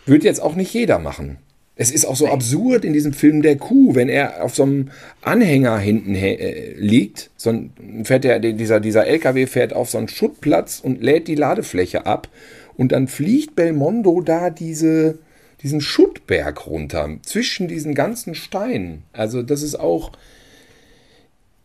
Würde 0.07 0.27
jetzt 0.27 0.43
auch 0.43 0.55
nicht 0.55 0.73
jeder 0.73 0.99
machen. 0.99 1.39
Es 1.75 1.91
ist 1.91 2.05
auch 2.05 2.17
so 2.17 2.29
absurd 2.29 2.85
in 2.85 2.93
diesem 2.93 3.15
Film 3.15 3.41
der 3.41 3.57
Kuh, 3.57 3.95
wenn 3.95 4.09
er 4.09 4.45
auf 4.45 4.55
so 4.55 4.63
einem 4.63 4.91
Anhänger 5.23 5.79
hinten 5.79 6.15
äh, 6.15 6.75
liegt, 6.75 7.31
so 7.37 7.51
ein, 7.51 7.73
fährt 8.05 8.25
der, 8.25 8.41
dieser, 8.41 8.79
dieser 8.79 9.07
LKW 9.07 9.47
fährt 9.47 9.73
auf 9.73 9.91
so 9.91 9.99
einen 9.99 10.09
Schuttplatz 10.09 10.81
und 10.81 11.03
lädt 11.03 11.29
die 11.29 11.35
Ladefläche 11.35 12.05
ab 12.05 12.29
und 12.77 12.93
dann 12.93 13.09
fliegt 13.09 13.57
Belmondo 13.57 14.21
da 14.21 14.51
diese, 14.51 15.19
diesen 15.63 15.81
Schuttberg 15.81 16.67
runter 16.67 17.09
zwischen 17.23 17.69
diesen 17.69 17.95
ganzen 17.95 18.35
Steinen. 18.35 19.05
Also 19.13 19.43
das 19.43 19.63
ist 19.63 19.77
auch, 19.77 20.13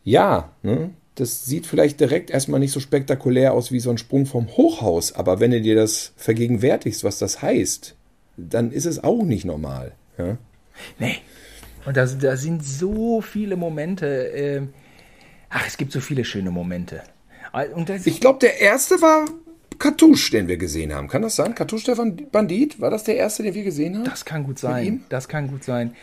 ja, 0.08 0.54
ne? 0.64 0.92
das 1.16 1.44
sieht 1.44 1.66
vielleicht 1.66 2.00
direkt 2.00 2.30
erstmal 2.30 2.62
nicht 2.62 2.72
so 2.72 2.80
spektakulär 2.80 3.52
aus 3.52 3.74
wie 3.74 3.82
so 3.82 3.90
ein 3.90 3.98
Sprung 3.98 4.26
vom 4.26 4.48
Hochhaus, 4.48 5.12
aber 5.12 5.42
wenn 5.42 5.52
du 5.52 5.60
dir 5.60 5.76
das 5.76 6.14
vergegenwärtigst, 6.16 7.04
was 7.04 7.20
das 7.20 7.42
heißt, 7.42 7.94
dann 8.38 8.72
ist 8.72 8.86
es 8.86 9.04
auch 9.04 9.24
nicht 9.24 9.44
normal. 9.44 9.92
Ja? 10.18 10.38
Nee. 10.98 11.18
Und 11.86 11.98
da, 11.98 12.06
da 12.06 12.38
sind 12.38 12.64
so 12.64 13.20
viele 13.20 13.58
Momente. 13.58 14.06
Äh, 14.32 14.62
ach, 15.50 15.68
es 15.68 15.76
gibt 15.76 15.92
so 15.92 16.00
viele 16.00 16.24
schöne 16.24 16.52
Momente. 16.52 17.02
Ich 18.06 18.22
glaube, 18.22 18.40
der 18.40 18.62
erste 18.62 19.02
war 19.02 19.26
Kartusch, 19.78 20.32
den 20.32 20.48
wir 20.48 20.58
gesehen 20.58 20.94
haben. 20.94 21.10
Kann 21.10 21.22
das 21.22 21.36
sein? 21.36 21.54
Kartusch 21.54 21.84
der 21.84 21.96
Bandit? 21.96 22.80
War 22.80 22.92
das 22.92 23.04
der 23.04 23.18
erste, 23.18 23.44
den 23.44 23.54
wir 23.54 23.64
gesehen 23.64 23.98
haben? 23.98 24.06
das 24.06 24.24
kann 24.24 24.46
gut 24.46 24.60
sein. 24.60 25.04
Das 25.10 25.28
kann 25.28 25.50
gut 25.50 25.66
sein. 25.66 25.96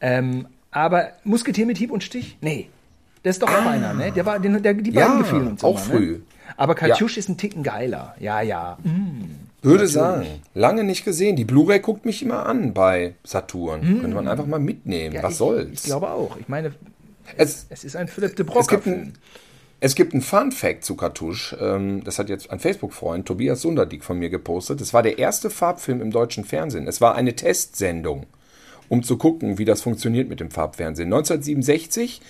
Ähm, 0.00 0.48
aber 0.72 1.12
Musketier 1.22 1.66
mit 1.66 1.78
Hieb 1.78 1.92
und 1.92 2.02
Stich? 2.02 2.38
Nee. 2.40 2.68
Das 3.22 3.36
ist 3.36 3.42
doch 3.42 3.48
auch 3.48 3.66
einer, 3.66 3.94
ne? 3.94 4.10
Der 4.12 4.26
war, 4.26 4.38
den, 4.38 4.62
der, 4.62 4.74
die 4.74 4.90
beiden 4.90 4.94
Ja, 4.94 5.18
gefielen 5.18 5.48
uns 5.48 5.62
auch 5.62 5.70
immer, 5.70 5.96
früh. 5.96 6.12
Ne? 6.12 6.22
Aber 6.56 6.74
Katjusch 6.74 7.16
ist 7.16 7.28
ein 7.28 7.36
Ticken 7.36 7.62
geiler. 7.62 8.14
Ja, 8.18 8.40
ja. 8.40 8.78
Würde 9.62 9.86
sagen. 9.86 10.26
Lange 10.54 10.84
nicht 10.84 11.04
gesehen. 11.04 11.36
Die 11.36 11.44
Blu-ray 11.44 11.80
guckt 11.80 12.04
mich 12.04 12.22
immer 12.22 12.46
an 12.46 12.74
bei 12.74 13.14
Saturn. 13.24 13.80
Könnte 14.00 14.14
man 14.14 14.28
einfach 14.28 14.46
mal 14.46 14.58
mitnehmen. 14.58 15.14
ja 15.14 15.22
Was 15.22 15.32
ich, 15.32 15.38
soll's? 15.38 15.70
Ich 15.72 15.82
glaube 15.84 16.10
auch. 16.10 16.36
Ich 16.36 16.48
meine, 16.48 16.72
es, 17.36 17.66
es 17.70 17.84
ist 17.84 17.96
ein 17.96 18.08
Philipp 18.08 18.36
de 18.36 18.44
es 18.58 18.68
ein, 18.68 19.12
es 19.80 19.94
gibt 19.94 20.12
einen 20.12 20.22
Fun-Fact 20.22 20.84
zu 20.84 20.94
Kartusch. 20.96 21.56
Ähm, 21.60 22.04
das 22.04 22.18
hat 22.18 22.28
jetzt 22.28 22.50
ein 22.50 22.60
Facebook-Freund, 22.60 23.26
Tobias 23.26 23.62
Sunderdick, 23.62 24.04
von 24.04 24.18
mir 24.18 24.30
gepostet. 24.30 24.80
Es 24.80 24.92
war 24.92 25.02
der 25.02 25.18
erste 25.18 25.50
Farbfilm 25.50 26.00
im 26.00 26.10
deutschen 26.10 26.44
Fernsehen. 26.44 26.86
Es 26.86 27.00
war 27.00 27.14
eine 27.14 27.34
Testsendung, 27.34 28.26
um 28.88 29.02
zu 29.02 29.16
gucken, 29.16 29.58
wie 29.58 29.64
das 29.64 29.82
funktioniert 29.82 30.28
mit 30.28 30.40
dem 30.40 30.50
Farbfernsehen. 30.50 31.12
1967, 31.12 32.20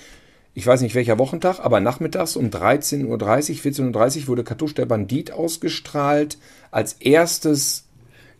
ich 0.54 0.66
weiß 0.66 0.82
nicht 0.82 0.94
welcher 0.94 1.18
Wochentag, 1.18 1.60
aber 1.60 1.80
nachmittags 1.80 2.36
um 2.36 2.46
13.30 2.46 3.06
Uhr, 3.06 3.16
14.30 3.18 4.20
Uhr 4.20 4.28
wurde 4.28 4.44
Kartusch 4.44 4.74
der 4.74 4.86
Bandit 4.86 5.32
ausgestrahlt 5.32 6.38
als 6.70 6.94
erstes 6.94 7.88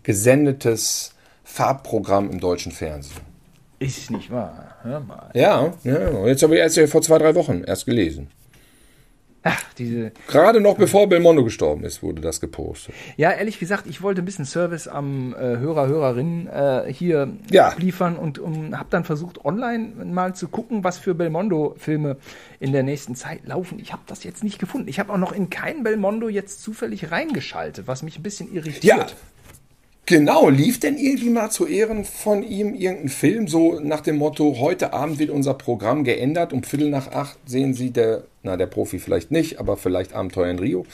gesendetes 0.02 1.14
Farbprogramm 1.44 2.30
im 2.30 2.40
deutschen 2.40 2.72
Fernsehen. 2.72 3.20
Ist 3.78 4.10
nicht 4.10 4.30
wahr. 4.30 4.76
Hör 4.82 5.00
mal. 5.00 5.30
Ja, 5.34 5.72
ja, 5.84 6.26
jetzt 6.26 6.42
habe 6.42 6.54
ich 6.54 6.60
erst 6.60 6.78
vor 6.90 7.02
zwei, 7.02 7.18
drei 7.18 7.34
Wochen 7.34 7.64
erst 7.64 7.86
gelesen. 7.86 8.28
Ach, 9.44 9.60
diese. 9.74 10.12
Gerade 10.28 10.60
noch 10.60 10.76
bevor 10.76 11.08
Belmondo 11.08 11.42
gestorben 11.42 11.82
ist, 11.84 12.02
wurde 12.02 12.22
das 12.22 12.40
gepostet. 12.40 12.94
Ja, 13.16 13.32
ehrlich 13.32 13.58
gesagt, 13.58 13.86
ich 13.88 14.00
wollte 14.00 14.22
ein 14.22 14.24
bisschen 14.24 14.44
Service 14.44 14.86
am 14.86 15.34
äh, 15.34 15.38
Hörer, 15.58 15.88
Hörerinnen 15.88 16.46
äh, 16.46 16.92
hier 16.92 17.28
Ja. 17.50 17.74
liefern 17.76 18.16
und 18.16 18.38
um, 18.38 18.78
habe 18.78 18.86
dann 18.90 19.02
versucht, 19.04 19.44
online 19.44 20.04
mal 20.04 20.34
zu 20.36 20.46
gucken, 20.48 20.84
was 20.84 20.98
für 20.98 21.14
Belmondo-Filme 21.14 22.18
in 22.60 22.72
der 22.72 22.84
nächsten 22.84 23.16
Zeit 23.16 23.40
laufen. 23.44 23.78
Ich 23.80 23.92
habe 23.92 24.02
das 24.06 24.22
jetzt 24.22 24.44
nicht 24.44 24.58
gefunden. 24.60 24.86
Ich 24.88 25.00
habe 25.00 25.12
auch 25.12 25.18
noch 25.18 25.32
in 25.32 25.50
kein 25.50 25.82
Belmondo 25.82 26.28
jetzt 26.28 26.62
zufällig 26.62 27.10
reingeschaltet, 27.10 27.86
was 27.88 28.02
mich 28.04 28.18
ein 28.18 28.22
bisschen 28.22 28.52
irritiert. 28.54 28.84
Ja, 28.84 29.06
genau. 30.06 30.48
Lief 30.48 30.80
denn 30.80 30.96
irgendwie 30.96 31.30
mal 31.30 31.50
zu 31.50 31.66
Ehren 31.66 32.04
von 32.04 32.42
ihm 32.42 32.74
irgendein 32.74 33.08
Film, 33.08 33.48
so 33.48 33.80
nach 33.80 34.00
dem 34.00 34.16
Motto, 34.16 34.58
heute 34.58 34.92
Abend 34.92 35.18
wird 35.18 35.30
unser 35.30 35.54
Programm 35.54 36.04
geändert, 36.04 36.52
um 36.52 36.62
Viertel 36.62 36.90
nach 36.90 37.12
acht 37.12 37.38
sehen 37.46 37.74
Sie 37.74 37.90
der, 37.90 38.24
na 38.42 38.56
der 38.56 38.66
Profi 38.66 38.98
vielleicht 38.98 39.30
nicht, 39.30 39.58
aber 39.58 39.76
vielleicht 39.76 40.14
Abenteuer 40.14 40.50
in 40.50 40.58
Rio. 40.58 40.86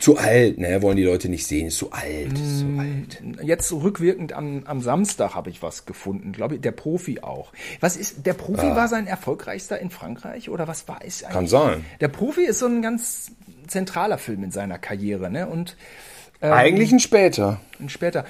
Zu 0.00 0.16
alt, 0.16 0.58
ne, 0.58 0.80
wollen 0.80 0.96
die 0.96 1.02
Leute 1.02 1.28
nicht 1.28 1.44
sehen, 1.44 1.66
ist 1.66 1.78
zu 1.78 1.90
alt, 1.90 2.32
ist 2.32 2.60
zu 2.60 2.66
alt. 2.78 3.20
Jetzt 3.42 3.72
rückwirkend 3.72 4.32
am, 4.32 4.62
am 4.64 4.80
Samstag 4.80 5.34
habe 5.34 5.50
ich 5.50 5.60
was 5.60 5.86
gefunden, 5.86 6.30
glaube 6.30 6.54
ich, 6.54 6.60
der 6.60 6.70
Profi 6.70 7.18
auch. 7.20 7.52
Was 7.80 7.96
ist, 7.96 8.24
der 8.24 8.34
Profi 8.34 8.66
war 8.76 8.86
sein 8.86 9.08
erfolgreichster 9.08 9.80
in 9.80 9.90
Frankreich 9.90 10.50
oder 10.50 10.68
was 10.68 10.86
war 10.86 11.00
es 11.04 11.24
eigentlich? 11.24 11.30
Ah. 11.30 11.32
Kann 11.32 11.46
sein. 11.48 11.84
Der 12.00 12.08
Profi 12.08 12.42
ist 12.42 12.60
so 12.60 12.66
ein 12.66 12.80
ganz 12.80 13.32
zentraler 13.66 14.18
Film 14.18 14.44
in 14.44 14.52
seiner 14.52 14.78
Karriere, 14.78 15.30
ne? 15.30 15.48
Und 15.48 15.76
Eigentlich 16.40 16.92
ein 16.92 17.00
später. 17.00 17.60
Und 17.78 17.90
später. 17.90 18.24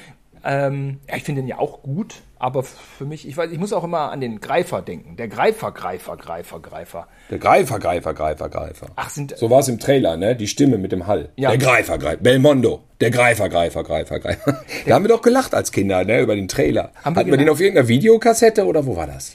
Ähm, 0.45 1.01
ja, 1.09 1.17
ich 1.17 1.25
finde 1.25 1.43
den 1.43 1.49
ja 1.49 1.59
auch 1.59 1.83
gut, 1.83 2.15
aber 2.39 2.63
für 2.63 3.05
mich, 3.05 3.27
ich 3.27 3.37
weiß, 3.37 3.51
ich 3.51 3.59
muss 3.59 3.73
auch 3.73 3.83
immer 3.83 4.13
an 4.13 4.21
den 4.21 4.41
Greifer 4.41 4.83
denken. 4.83 5.17
Der 5.17 5.27
Greifer, 5.27 5.73
Greifer, 5.73 6.17
Greifer, 6.17 6.61
Greifer. 6.61 7.09
Der 7.29 7.39
Greifer, 7.39 7.79
Greifer, 7.81 8.15
Greifer, 8.15 8.49
Greifer. 8.49 8.87
Ach, 8.95 9.11
sind- 9.11 9.37
so 9.37 9.51
war 9.51 9.59
es 9.59 9.69
im 9.69 9.81
Trailer, 9.81 10.17
ne? 10.17 10.37
Die 10.37 10.47
Stimme 10.47 10.79
mit 10.79 10.93
dem 10.93 11.09
Hall. 11.09 11.31
Ja. 11.37 11.51
Der 11.51 11.59
Greifer, 11.59 11.99
Greifer. 11.99 12.23
Belmondo. 12.23 12.85
Der 13.01 13.11
Greifer, 13.11 13.49
Greifer, 13.49 13.83
Greifer, 13.83 14.21
Greifer. 14.21 14.63
Da 14.87 14.95
haben 14.95 15.05
wir 15.05 15.09
doch 15.09 15.23
gelacht 15.23 15.55
als 15.55 15.73
Kinder, 15.73 16.05
ne? 16.05 16.21
Über 16.21 16.37
den 16.37 16.47
Trailer. 16.47 16.93
Haben 17.05 17.17
wir 17.17 17.21
Hatten 17.21 17.31
wir 17.33 17.37
den 17.39 17.49
auf 17.51 17.61
irgendeiner 17.61 17.89
Videokassette 17.89 18.65
oder 18.65 18.87
wo 18.87 18.95
war 18.97 19.09
das? 19.09 19.35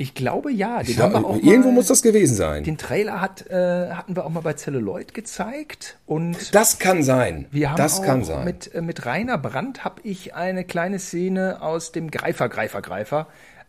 Ich 0.00 0.14
glaube 0.14 0.50
ja. 0.50 0.82
Den 0.82 0.98
haben 0.98 1.12
wir 1.12 1.26
auch 1.26 1.36
Irgendwo 1.36 1.68
mal, 1.68 1.74
muss 1.74 1.88
das 1.88 2.00
gewesen 2.00 2.34
sein. 2.34 2.64
Den 2.64 2.78
Trailer 2.78 3.20
hat, 3.20 3.46
äh, 3.50 3.90
hatten 3.90 4.16
wir 4.16 4.24
auch 4.24 4.30
mal 4.30 4.40
bei 4.40 4.54
Celluloid 4.54 5.12
gezeigt. 5.12 5.98
Und 6.06 6.54
Das 6.54 6.78
kann 6.78 7.02
sein. 7.02 7.44
wir 7.50 7.68
haben 7.68 7.76
das 7.76 8.00
auch 8.00 8.04
kann 8.06 8.24
sein. 8.24 8.46
Mit, 8.46 8.74
äh, 8.74 8.80
mit 8.80 9.04
Rainer 9.04 9.36
Brandt 9.36 9.84
habe 9.84 10.00
ich 10.02 10.34
eine 10.34 10.64
kleine 10.64 10.98
Szene 10.98 11.60
aus 11.60 11.92
dem 11.92 12.10
Greifer, 12.10 12.48
Greifer, 12.48 12.80
Greifer 12.80 13.26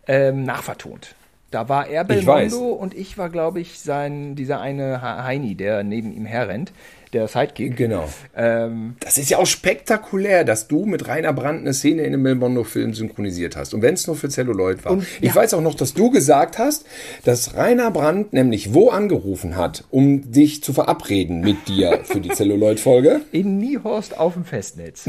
ähm, 0.08 0.44
nachvertont. 0.44 1.16
Da 1.52 1.68
war 1.68 1.88
er 1.88 2.04
Ich. 2.04 2.26
Belmondo 2.26 2.70
und 2.70 2.94
ich 2.94 3.18
war, 3.18 3.28
glaube 3.28 3.60
ich, 3.60 3.82
sein, 3.82 4.38
dieser 4.38 4.62
eine 4.62 5.02
Heini, 5.02 5.56
der 5.56 5.84
neben 5.84 6.14
ihm 6.14 6.26
herrennt, 6.26 6.72
der 7.14 7.28
Sidekick. 7.28 7.76
Genau. 7.78 8.08
Ähm, 8.36 8.96
Das 9.00 9.18
ist 9.18 9.30
ja 9.30 9.38
auch 9.38 9.46
spektakulär, 9.46 10.44
dass 10.44 10.68
du 10.68 10.86
mit 10.86 11.08
Rainer 11.08 11.34
Brandt 11.34 11.62
eine 11.62 11.74
Szene 11.74 12.04
in 12.04 12.14
einem 12.14 12.24
Belmondo-Film 12.24 12.94
synchronisiert 12.94 13.56
hast. 13.56 13.74
Und 13.74 13.82
wenn 13.82 13.94
es 13.96 14.08
nur 14.08 14.16
für 14.16 14.30
Celluloid 14.30 14.86
war. 14.86 14.94
Und, 14.94 15.06
ich 15.20 15.30
ja. 15.30 15.36
weiß 15.36 15.54
auch 15.54 15.62
noch, 15.62 15.76
dass 15.76 15.94
du 15.94 16.10
gesagt 16.12 16.58
hast, 16.58 16.86
dass 17.24 17.56
Rainer 17.56 17.92
Brandt 17.92 18.34
nämlich 18.34 18.74
wo 18.74 18.90
angerufen 18.90 19.56
hat, 19.56 19.84
um 19.90 20.32
dich 20.32 20.64
zu 20.64 20.74
verabreden 20.74 21.42
mit 21.42 21.68
dir 21.68 22.02
für 22.04 22.22
die 22.22 22.30
Celluloid-Folge. 22.34 23.22
in 23.32 23.58
Niehorst 23.58 24.18
auf 24.18 24.34
dem 24.34 24.46
Festnetz. 24.46 25.06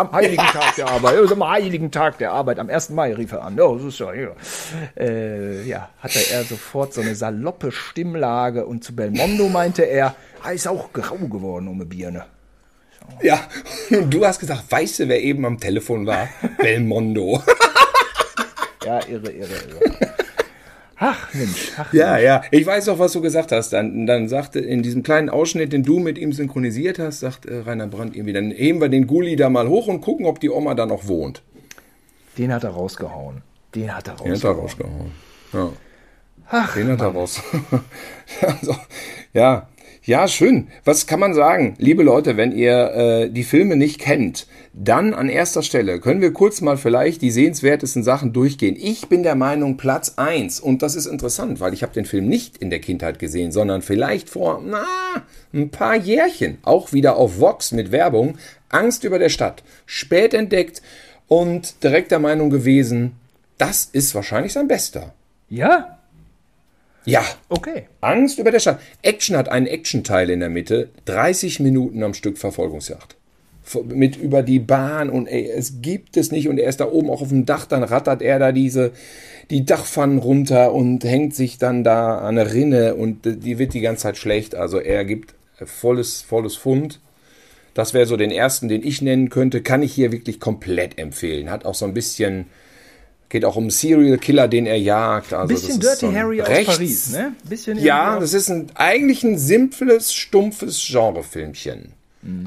Am 0.00 0.12
heiligen 0.12 0.46
Tag 0.46 0.76
der 0.76 0.88
Arbeit, 0.88 1.30
am 1.30 1.46
heiligen 1.46 1.90
Tag 1.90 2.16
der 2.16 2.32
Arbeit, 2.32 2.58
am 2.58 2.70
1. 2.70 2.88
Mai 2.90 3.12
rief 3.12 3.32
er 3.32 3.44
an. 3.44 3.60
Oh, 3.60 3.76
das 3.76 3.84
ist 3.84 3.98
ja, 3.98 4.14
ja. 4.14 4.30
Äh, 4.96 5.62
ja, 5.68 5.90
hatte 5.98 6.20
er 6.32 6.42
sofort 6.44 6.94
so 6.94 7.02
eine 7.02 7.14
saloppe 7.14 7.70
Stimmlage 7.70 8.64
und 8.64 8.82
zu 8.82 8.96
Belmondo 8.96 9.50
meinte 9.50 9.82
er, 9.82 10.14
er 10.42 10.52
ist 10.54 10.66
auch 10.66 10.90
grau 10.94 11.16
geworden 11.16 11.68
um 11.68 11.74
eine 11.74 11.84
Birne. 11.84 12.24
Ja, 13.20 13.40
und 13.90 14.08
du 14.08 14.24
hast 14.24 14.40
gesagt, 14.40 14.64
weißt 14.70 15.00
du, 15.00 15.08
wer 15.08 15.22
eben 15.22 15.44
am 15.44 15.60
Telefon 15.60 16.06
war? 16.06 16.30
Belmondo. 16.56 17.42
Ja, 18.82 19.00
irre, 19.06 19.30
irre, 19.30 19.52
irre. 19.52 20.14
Ach 21.02 21.32
Mensch, 21.32 21.72
ach 21.78 21.92
Ja, 21.94 22.18
ja. 22.18 22.42
Ich 22.50 22.66
weiß 22.66 22.84
doch, 22.84 22.98
was 22.98 23.12
du 23.12 23.22
gesagt 23.22 23.52
hast. 23.52 23.72
Dann, 23.72 24.06
dann 24.06 24.28
sagte 24.28 24.60
in 24.60 24.82
diesem 24.82 25.02
kleinen 25.02 25.30
Ausschnitt, 25.30 25.72
den 25.72 25.82
du 25.82 25.98
mit 25.98 26.18
ihm 26.18 26.32
synchronisiert 26.34 26.98
hast, 26.98 27.20
sagt 27.20 27.46
äh, 27.46 27.60
Rainer 27.60 27.86
Brandt 27.86 28.14
irgendwie, 28.14 28.34
dann 28.34 28.50
heben 28.50 28.82
wir 28.82 28.90
den 28.90 29.06
Gulli 29.06 29.34
da 29.34 29.48
mal 29.48 29.66
hoch 29.66 29.86
und 29.86 30.02
gucken, 30.02 30.26
ob 30.26 30.40
die 30.40 30.50
Oma 30.50 30.74
da 30.74 30.84
noch 30.84 31.08
wohnt. 31.08 31.42
Den 32.36 32.52
hat 32.52 32.64
er 32.64 32.70
rausgehauen. 32.70 33.40
Den 33.74 33.96
hat 33.96 34.08
er 34.08 34.16
Den 34.16 34.32
hat 34.34 34.44
er 34.44 34.50
rausgehauen. 34.50 34.60
rausgehauen. 34.60 35.12
Ja. 35.54 35.70
Ach, 36.50 36.74
Den 36.74 36.88
hat 36.90 37.00
er 37.00 37.06
raus. 37.08 37.40
also, 38.42 38.76
ja, 39.32 39.68
ja, 40.02 40.28
schön. 40.28 40.68
Was 40.84 41.06
kann 41.06 41.20
man 41.20 41.34
sagen? 41.34 41.74
Liebe 41.78 42.02
Leute, 42.02 42.38
wenn 42.38 42.52
ihr 42.52 42.94
äh, 42.94 43.30
die 43.30 43.44
Filme 43.44 43.76
nicht 43.76 44.00
kennt, 44.00 44.46
dann 44.72 45.12
an 45.12 45.28
erster 45.28 45.62
Stelle 45.62 46.00
können 46.00 46.22
wir 46.22 46.32
kurz 46.32 46.62
mal 46.62 46.78
vielleicht 46.78 47.20
die 47.20 47.30
sehenswertesten 47.30 48.02
Sachen 48.02 48.32
durchgehen. 48.32 48.76
Ich 48.80 49.08
bin 49.08 49.22
der 49.22 49.34
Meinung 49.34 49.76
Platz 49.76 50.14
eins 50.16 50.58
und 50.58 50.80
das 50.80 50.94
ist 50.94 51.04
interessant, 51.04 51.60
weil 51.60 51.74
ich 51.74 51.82
habe 51.82 51.92
den 51.92 52.06
Film 52.06 52.28
nicht 52.28 52.56
in 52.56 52.70
der 52.70 52.80
Kindheit 52.80 53.18
gesehen, 53.18 53.52
sondern 53.52 53.82
vielleicht 53.82 54.30
vor 54.30 54.62
na, 54.64 54.86
ein 55.52 55.68
paar 55.68 55.96
Jährchen, 55.96 56.56
auch 56.62 56.94
wieder 56.94 57.16
auf 57.16 57.38
Vox 57.38 57.70
mit 57.72 57.92
Werbung, 57.92 58.38
Angst 58.70 59.04
über 59.04 59.18
der 59.18 59.28
Stadt, 59.28 59.62
spät 59.84 60.32
entdeckt 60.32 60.80
und 61.28 61.84
direkt 61.84 62.10
der 62.10 62.20
Meinung 62.20 62.48
gewesen, 62.48 63.16
das 63.58 63.84
ist 63.84 64.14
wahrscheinlich 64.14 64.54
sein 64.54 64.66
bester. 64.66 65.12
Ja? 65.50 65.99
Ja, 67.04 67.24
Okay. 67.48 67.84
Angst 68.00 68.38
über 68.38 68.50
der 68.50 68.60
Stadt. 68.60 68.80
Action 69.02 69.36
hat 69.36 69.48
einen 69.48 69.66
Action-Teil 69.66 70.30
in 70.30 70.40
der 70.40 70.50
Mitte. 70.50 70.90
30 71.06 71.60
Minuten 71.60 72.02
am 72.02 72.14
Stück 72.14 72.38
Verfolgungsjagd. 72.38 73.16
Mit 73.84 74.16
über 74.16 74.42
die 74.42 74.58
Bahn 74.58 75.10
und 75.10 75.26
ey, 75.28 75.48
es 75.48 75.80
gibt 75.80 76.16
es 76.16 76.32
nicht. 76.32 76.48
Und 76.48 76.58
er 76.58 76.68
ist 76.68 76.80
da 76.80 76.86
oben 76.90 77.10
auch 77.10 77.22
auf 77.22 77.28
dem 77.28 77.46
Dach, 77.46 77.66
dann 77.66 77.82
rattert 77.84 78.20
er 78.22 78.38
da 78.38 78.52
diese, 78.52 78.92
die 79.50 79.64
Dachpfannen 79.64 80.18
runter 80.18 80.72
und 80.72 81.04
hängt 81.04 81.34
sich 81.34 81.58
dann 81.58 81.84
da 81.84 82.18
an 82.18 82.38
eine 82.38 82.52
Rinne 82.52 82.94
und 82.94 83.20
die 83.24 83.58
wird 83.58 83.74
die 83.74 83.80
ganze 83.80 84.04
Zeit 84.04 84.16
schlecht. 84.16 84.54
Also 84.54 84.78
er 84.78 85.04
gibt 85.04 85.34
volles, 85.64 86.22
volles 86.22 86.56
Fund. 86.56 87.00
Das 87.74 87.94
wäre 87.94 88.06
so 88.06 88.16
den 88.16 88.32
ersten, 88.32 88.68
den 88.68 88.84
ich 88.84 89.02
nennen 89.02 89.30
könnte. 89.30 89.62
Kann 89.62 89.82
ich 89.82 89.92
hier 89.92 90.10
wirklich 90.10 90.40
komplett 90.40 90.98
empfehlen. 90.98 91.50
Hat 91.50 91.64
auch 91.64 91.74
so 91.74 91.84
ein 91.84 91.94
bisschen, 91.94 92.46
geht 93.30 93.44
auch 93.46 93.56
um 93.56 93.70
Serial 93.70 94.18
Killer, 94.18 94.46
den 94.48 94.66
er 94.66 94.76
jagt. 94.78 95.32
Also 95.32 95.54
Bisschen 95.54 95.80
Dirty 95.80 96.06
so 96.06 96.12
Harry 96.14 96.42
aus 96.42 96.48
rechts- 96.48 96.76
Paris, 96.76 97.12
ne? 97.12 97.32
Bisschen 97.48 97.78
ja, 97.78 98.18
das 98.20 98.34
ist 98.34 98.50
ein, 98.50 98.66
eigentlich 98.74 99.24
ein 99.24 99.38
simples, 99.38 100.12
stumpfes 100.12 100.86
Genrefilmchen. 100.90 101.94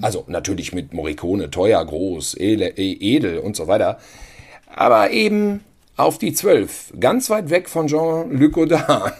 Also 0.04 0.24
natürlich 0.28 0.72
mit 0.72 0.94
Morricone, 0.94 1.50
teuer, 1.50 1.84
groß, 1.84 2.36
edel, 2.38 2.74
edel 2.78 3.40
und 3.40 3.56
so 3.56 3.68
weiter. 3.68 3.98
Aber 4.68 5.10
eben 5.10 5.62
auf 5.98 6.20
die 6.20 6.32
Zwölf, 6.34 6.94
ganz 7.00 7.32
weit 7.32 7.50
weg 7.50 7.68
von 7.70 7.88
Jean-Luc 7.88 8.52
Godard. 8.54 9.14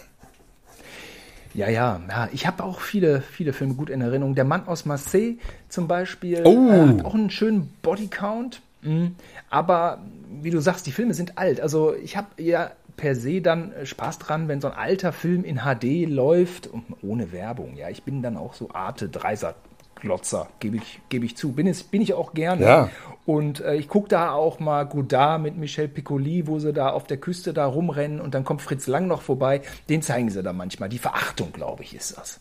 Ja, 1.54 1.68
ja, 1.68 2.00
ja. 2.08 2.28
Ich 2.32 2.46
habe 2.46 2.62
auch 2.64 2.80
viele, 2.80 3.20
viele 3.20 3.52
Filme 3.52 3.74
gut 3.74 3.90
in 3.90 4.00
Erinnerung. 4.00 4.34
Der 4.34 4.44
Mann 4.44 4.66
aus 4.66 4.84
Marseille 4.86 5.38
zum 5.68 5.86
Beispiel 5.88 6.42
Oh. 6.44 6.68
äh, 6.68 6.88
hat 6.88 7.04
auch 7.04 7.14
einen 7.14 7.30
schönen 7.30 7.72
Bodycount. 7.82 8.60
Mhm. 8.84 9.16
Aber 9.50 9.98
wie 10.40 10.50
du 10.50 10.60
sagst, 10.60 10.86
die 10.86 10.92
Filme 10.92 11.14
sind 11.14 11.38
alt. 11.38 11.60
Also 11.60 11.94
ich 11.94 12.16
habe 12.16 12.28
ja 12.42 12.70
per 12.96 13.16
se 13.16 13.40
dann 13.40 13.72
äh, 13.72 13.86
Spaß 13.86 14.18
dran, 14.18 14.48
wenn 14.48 14.60
so 14.60 14.68
ein 14.68 14.76
alter 14.76 15.12
Film 15.12 15.44
in 15.44 15.60
HD 15.60 16.08
läuft, 16.08 16.68
und 16.68 16.84
ohne 17.02 17.32
Werbung. 17.32 17.76
Ja, 17.76 17.88
ich 17.88 18.02
bin 18.04 18.22
dann 18.22 18.36
auch 18.36 18.54
so 18.54 18.70
Arte 18.72 19.08
Dreiser. 19.08 19.54
Glotzer, 20.00 20.48
gebe 20.60 20.76
ich, 20.76 21.00
gebe 21.08 21.24
ich 21.24 21.34
zu. 21.36 21.52
Bin, 21.52 21.66
es, 21.66 21.82
bin 21.82 22.02
ich 22.02 22.12
auch 22.12 22.34
gerne. 22.34 22.62
Ja. 22.62 22.90
Und 23.24 23.60
äh, 23.60 23.76
ich 23.76 23.88
gucke 23.88 24.08
da 24.08 24.32
auch 24.32 24.60
mal 24.60 24.84
Godard 24.84 25.40
mit 25.40 25.56
Michel 25.56 25.88
Piccoli, 25.88 26.46
wo 26.46 26.58
sie 26.58 26.74
da 26.74 26.90
auf 26.90 27.04
der 27.04 27.16
Küste 27.16 27.54
da 27.54 27.64
rumrennen 27.64 28.20
und 28.20 28.34
dann 28.34 28.44
kommt 28.44 28.60
Fritz 28.60 28.86
Lang 28.86 29.06
noch 29.06 29.22
vorbei. 29.22 29.62
Den 29.88 30.02
zeigen 30.02 30.28
sie 30.28 30.42
da 30.42 30.52
manchmal. 30.52 30.90
Die 30.90 30.98
Verachtung, 30.98 31.52
glaube 31.52 31.84
ich, 31.84 31.94
ist 31.94 32.18
das. 32.18 32.40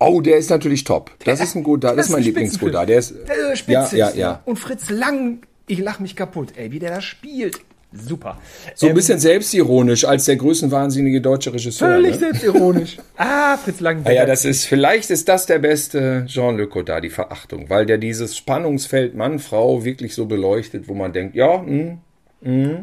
Oh, 0.00 0.20
der 0.20 0.38
ist 0.38 0.50
natürlich 0.50 0.82
top. 0.82 1.12
Das 1.24 1.40
ist 1.40 1.54
ein 1.54 1.62
Godard, 1.62 1.96
das 1.96 2.06
ist 2.06 2.12
mein 2.12 2.22
ein 2.22 2.24
Lieblings-Godard. 2.24 2.88
Der 2.88 2.98
ist, 2.98 3.14
Der 3.28 3.52
ist 3.52 3.68
ja, 3.68 3.86
Spitze. 3.86 3.96
ja, 3.96 4.10
ja. 4.10 4.42
Und 4.44 4.58
Fritz 4.58 4.90
Lang, 4.90 5.42
ich 5.72 5.78
lach 5.80 5.98
mich 6.00 6.16
kaputt, 6.16 6.52
ey, 6.56 6.70
wie 6.72 6.78
der 6.78 6.90
da 6.90 7.00
spielt. 7.00 7.56
Super. 7.94 8.38
So 8.74 8.86
ein 8.86 8.90
Ähm, 8.90 8.96
bisschen 8.96 9.18
selbstironisch 9.18 10.06
als 10.06 10.24
der 10.24 10.36
größenwahnsinnige 10.36 11.20
deutsche 11.20 11.52
Regisseur. 11.52 11.88
Völlig 11.88 12.12
Ne? 12.12 12.18
selbstironisch. 12.20 12.96
ah, 13.18 13.58
Fritz 13.58 13.80
Lang. 13.80 14.00
Ah 14.04 14.12
ja, 14.12 14.24
das 14.24 14.46
ist, 14.46 14.64
vielleicht 14.64 15.10
ist 15.10 15.28
das 15.28 15.44
der 15.44 15.58
beste 15.58 16.24
Jean-Luc 16.26 16.70
Godard, 16.70 17.04
die 17.04 17.10
Verachtung, 17.10 17.68
weil 17.68 17.84
der 17.84 17.98
dieses 17.98 18.34
Spannungsfeld 18.34 19.14
Mann-Frau 19.14 19.84
wirklich 19.84 20.14
so 20.14 20.24
beleuchtet, 20.24 20.88
wo 20.88 20.94
man 20.94 21.12
denkt, 21.12 21.34
ja, 21.34 21.60
hm, 21.60 21.98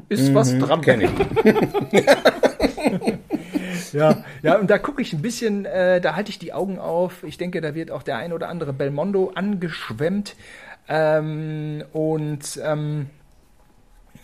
ist 0.09 0.31
was 0.35 0.55
dran. 0.59 0.81
kenne 0.81 1.05
ich. 1.05 2.03
Ja, 3.93 4.23
ja, 4.43 4.59
und 4.59 4.69
da 4.69 4.77
gucke 4.77 5.01
ich 5.01 5.13
ein 5.13 5.21
bisschen, 5.23 5.65
äh, 5.65 5.99
da 5.99 6.15
halte 6.15 6.29
ich 6.29 6.37
die 6.37 6.53
Augen 6.53 6.77
auf. 6.77 7.23
Ich 7.23 7.37
denke, 7.39 7.59
da 7.59 7.73
wird 7.73 7.89
auch 7.89 8.03
der 8.03 8.17
ein 8.17 8.33
oder 8.33 8.47
andere 8.49 8.71
Belmondo 8.71 9.31
angeschwemmt. 9.33 10.35
Ähm, 10.89 11.83
und 11.93 12.59
ähm, 12.63 13.07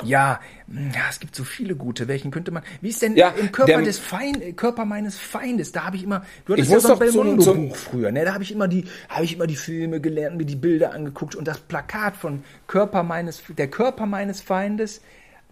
ja, 0.04 0.42
ja, 0.68 1.02
es 1.10 1.20
gibt 1.22 1.36
so 1.36 1.44
viele 1.46 1.76
gute. 1.76 2.08
Welchen 2.10 2.30
könnte 2.32 2.52
man? 2.52 2.64
Wie 2.82 2.90
ist 2.90 3.02
denn 3.02 3.16
Ja, 3.16 3.30
im 3.30 3.52
Körper 3.52 3.72
der- 3.74 3.82
des 3.84 3.98
Feind, 4.00 4.58
Körper 4.58 4.84
meines 4.84 5.18
Feindes? 5.18 5.72
Da 5.72 5.86
habe 5.86 5.96
ich 5.96 6.04
immer, 6.04 6.26
du 6.46 6.54
hattest 6.54 6.68
Ich 6.68 6.74
ja 6.74 6.80
so 6.82 6.88
ein 6.90 6.94
so 7.12 7.22
Belmondo-Buch 7.22 7.76
früher, 7.76 8.12
ne? 8.12 8.26
Da 8.26 8.34
habe 8.34 8.44
ich 8.44 8.52
immer 8.52 8.68
die, 8.68 8.86
habe 9.08 9.24
ich 9.24 9.34
immer 9.36 9.48
die 9.48 9.56
Filme 9.56 10.02
gelernt, 10.02 10.36
mir 10.38 10.46
die 10.46 10.58
Bilder 10.58 10.92
angeguckt 10.94 11.36
und 11.36 11.48
das 11.48 11.60
Plakat 11.60 12.18
von 12.18 12.44
Körper 12.68 13.04
meines, 13.04 13.42
der 13.58 13.70
Körper 13.70 14.06
meines 14.06 14.42
Feindes, 14.42 15.02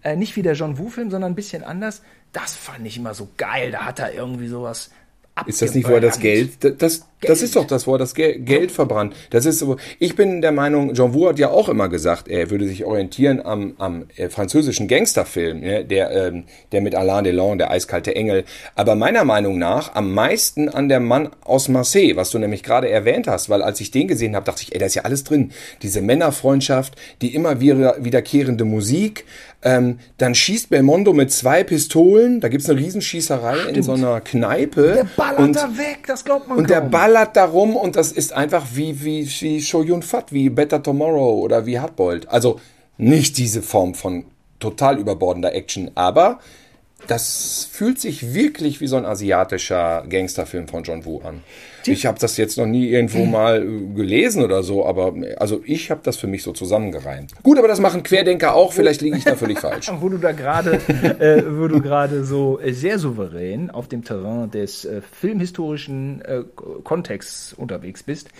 äh, 0.02 0.14
nicht 0.16 0.36
wie 0.36 0.42
der 0.42 0.52
John 0.54 0.76
Woo-Film, 0.78 1.10
sondern 1.10 1.32
ein 1.32 1.36
bisschen 1.36 1.64
anders. 1.64 2.02
Das 2.32 2.54
fand 2.54 2.84
ich 2.86 2.98
immer 2.98 3.14
so 3.14 3.28
geil. 3.38 3.70
Da 3.70 3.86
hat 3.86 3.98
er 4.00 4.12
irgendwie 4.12 4.48
sowas. 4.48 4.90
Ist 5.46 5.62
das 5.62 5.74
nicht, 5.74 5.88
wo 5.88 5.94
er 5.94 6.00
das. 6.00 6.20
Geld, 6.20 6.80
das, 6.80 7.06
das 7.20 7.42
ist 7.42 7.56
doch 7.56 7.66
das, 7.66 7.88
wo 7.88 7.94
er 7.94 7.98
das 7.98 8.14
Gel 8.14 8.38
Geld 8.38 8.70
verbrannt. 8.70 9.14
Das 9.30 9.46
ist 9.46 9.58
so, 9.58 9.76
ich 9.98 10.14
bin 10.14 10.40
der 10.40 10.52
Meinung, 10.52 10.94
Jean 10.94 11.12
Woo 11.12 11.28
hat 11.28 11.40
ja 11.40 11.50
auch 11.50 11.68
immer 11.68 11.88
gesagt, 11.88 12.28
er 12.28 12.50
würde 12.50 12.68
sich 12.68 12.84
orientieren 12.84 13.44
am, 13.44 13.74
am 13.78 14.06
äh, 14.16 14.28
französischen 14.28 14.86
Gangsterfilm, 14.86 15.60
ne, 15.60 15.84
der, 15.84 16.10
ähm, 16.12 16.44
der 16.70 16.82
mit 16.82 16.94
Alain 16.94 17.24
Delon, 17.24 17.58
der 17.58 17.72
eiskalte 17.72 18.14
Engel. 18.14 18.44
Aber 18.76 18.94
meiner 18.94 19.24
Meinung 19.24 19.58
nach 19.58 19.96
am 19.96 20.14
meisten 20.14 20.68
an 20.68 20.88
der 20.88 21.00
Mann 21.00 21.30
aus 21.44 21.68
Marseille, 21.68 22.14
was 22.14 22.30
du 22.30 22.38
nämlich 22.38 22.62
gerade 22.62 22.88
erwähnt 22.88 23.26
hast, 23.26 23.50
weil 23.50 23.62
als 23.62 23.80
ich 23.80 23.90
den 23.90 24.06
gesehen 24.06 24.36
habe, 24.36 24.46
dachte 24.46 24.62
ich, 24.62 24.72
ey, 24.72 24.78
da 24.78 24.86
ist 24.86 24.94
ja 24.94 25.02
alles 25.02 25.24
drin. 25.24 25.50
Diese 25.82 26.00
Männerfreundschaft, 26.00 26.94
die 27.22 27.34
immer 27.34 27.60
wieder, 27.60 27.96
wiederkehrende 27.98 28.64
Musik, 28.64 29.24
ähm, 29.64 29.98
dann 30.18 30.34
schießt 30.34 30.68
Belmondo 30.68 31.14
mit 31.14 31.32
zwei 31.32 31.64
Pistolen, 31.64 32.40
da 32.40 32.48
gibt's 32.48 32.68
eine 32.68 32.78
Riesenschießerei 32.78 33.70
in 33.70 33.82
so 33.82 33.92
einer 33.92 34.20
Kneipe. 34.20 34.92
Der 34.94 35.06
ballert 35.16 35.38
und, 35.38 35.56
da 35.56 35.78
weg, 35.78 36.04
das 36.06 36.24
glaubt 36.24 36.48
man 36.48 36.58
und 36.58 36.70
der 36.70 36.82
kaum. 36.82 36.90
ballert 36.90 37.34
da 37.34 37.46
rum 37.46 37.74
und 37.74 37.96
das 37.96 38.12
ist 38.12 38.34
einfach 38.34 38.66
wie, 38.74 39.02
wie, 39.02 39.26
wie 39.40 39.62
Shoyun 39.62 40.02
Fat, 40.02 40.32
wie 40.32 40.50
Better 40.50 40.82
Tomorrow 40.82 41.40
oder 41.40 41.64
wie 41.64 41.78
Hardboiled. 41.78 42.28
Also 42.28 42.60
nicht 42.98 43.38
diese 43.38 43.62
Form 43.62 43.94
von 43.94 44.26
total 44.60 44.98
überbordender 44.98 45.54
Action, 45.54 45.90
aber 45.94 46.40
das 47.06 47.68
fühlt 47.70 48.00
sich 48.00 48.34
wirklich 48.34 48.80
wie 48.80 48.86
so 48.86 48.96
ein 48.96 49.04
asiatischer 49.04 50.04
Gangsterfilm 50.08 50.68
von 50.68 50.84
John 50.84 51.04
Woo 51.04 51.20
an. 51.20 51.42
Ich 51.86 52.06
habe 52.06 52.18
das 52.18 52.36
jetzt 52.38 52.56
noch 52.56 52.66
nie 52.66 52.88
irgendwo 52.88 53.26
mal 53.26 53.62
äh, 53.62 53.94
gelesen 53.94 54.42
oder 54.42 54.62
so, 54.62 54.86
aber 54.86 55.14
also 55.36 55.62
ich 55.66 55.90
habe 55.90 56.00
das 56.02 56.16
für 56.16 56.26
mich 56.26 56.42
so 56.42 56.52
zusammengereimt. 56.52 57.32
Gut, 57.42 57.58
aber 57.58 57.68
das 57.68 57.78
machen 57.78 58.02
Querdenker 58.02 58.54
auch. 58.54 58.72
Vielleicht 58.72 59.02
liege 59.02 59.18
ich 59.18 59.24
da 59.24 59.36
völlig 59.36 59.58
falsch. 59.58 59.90
wo 60.00 60.08
du 60.08 60.18
da 60.18 60.32
gerade, 60.32 60.76
äh, 61.18 61.42
wo 61.46 61.68
du 61.68 61.82
gerade 61.82 62.24
so 62.24 62.58
äh, 62.58 62.72
sehr 62.72 62.98
souverän 62.98 63.70
auf 63.70 63.88
dem 63.88 64.02
Terrain 64.02 64.50
des 64.50 64.84
äh, 64.84 65.02
filmhistorischen 65.02 66.22
äh, 66.22 66.42
Kontexts 66.84 67.52
unterwegs 67.52 68.02
bist. 68.02 68.30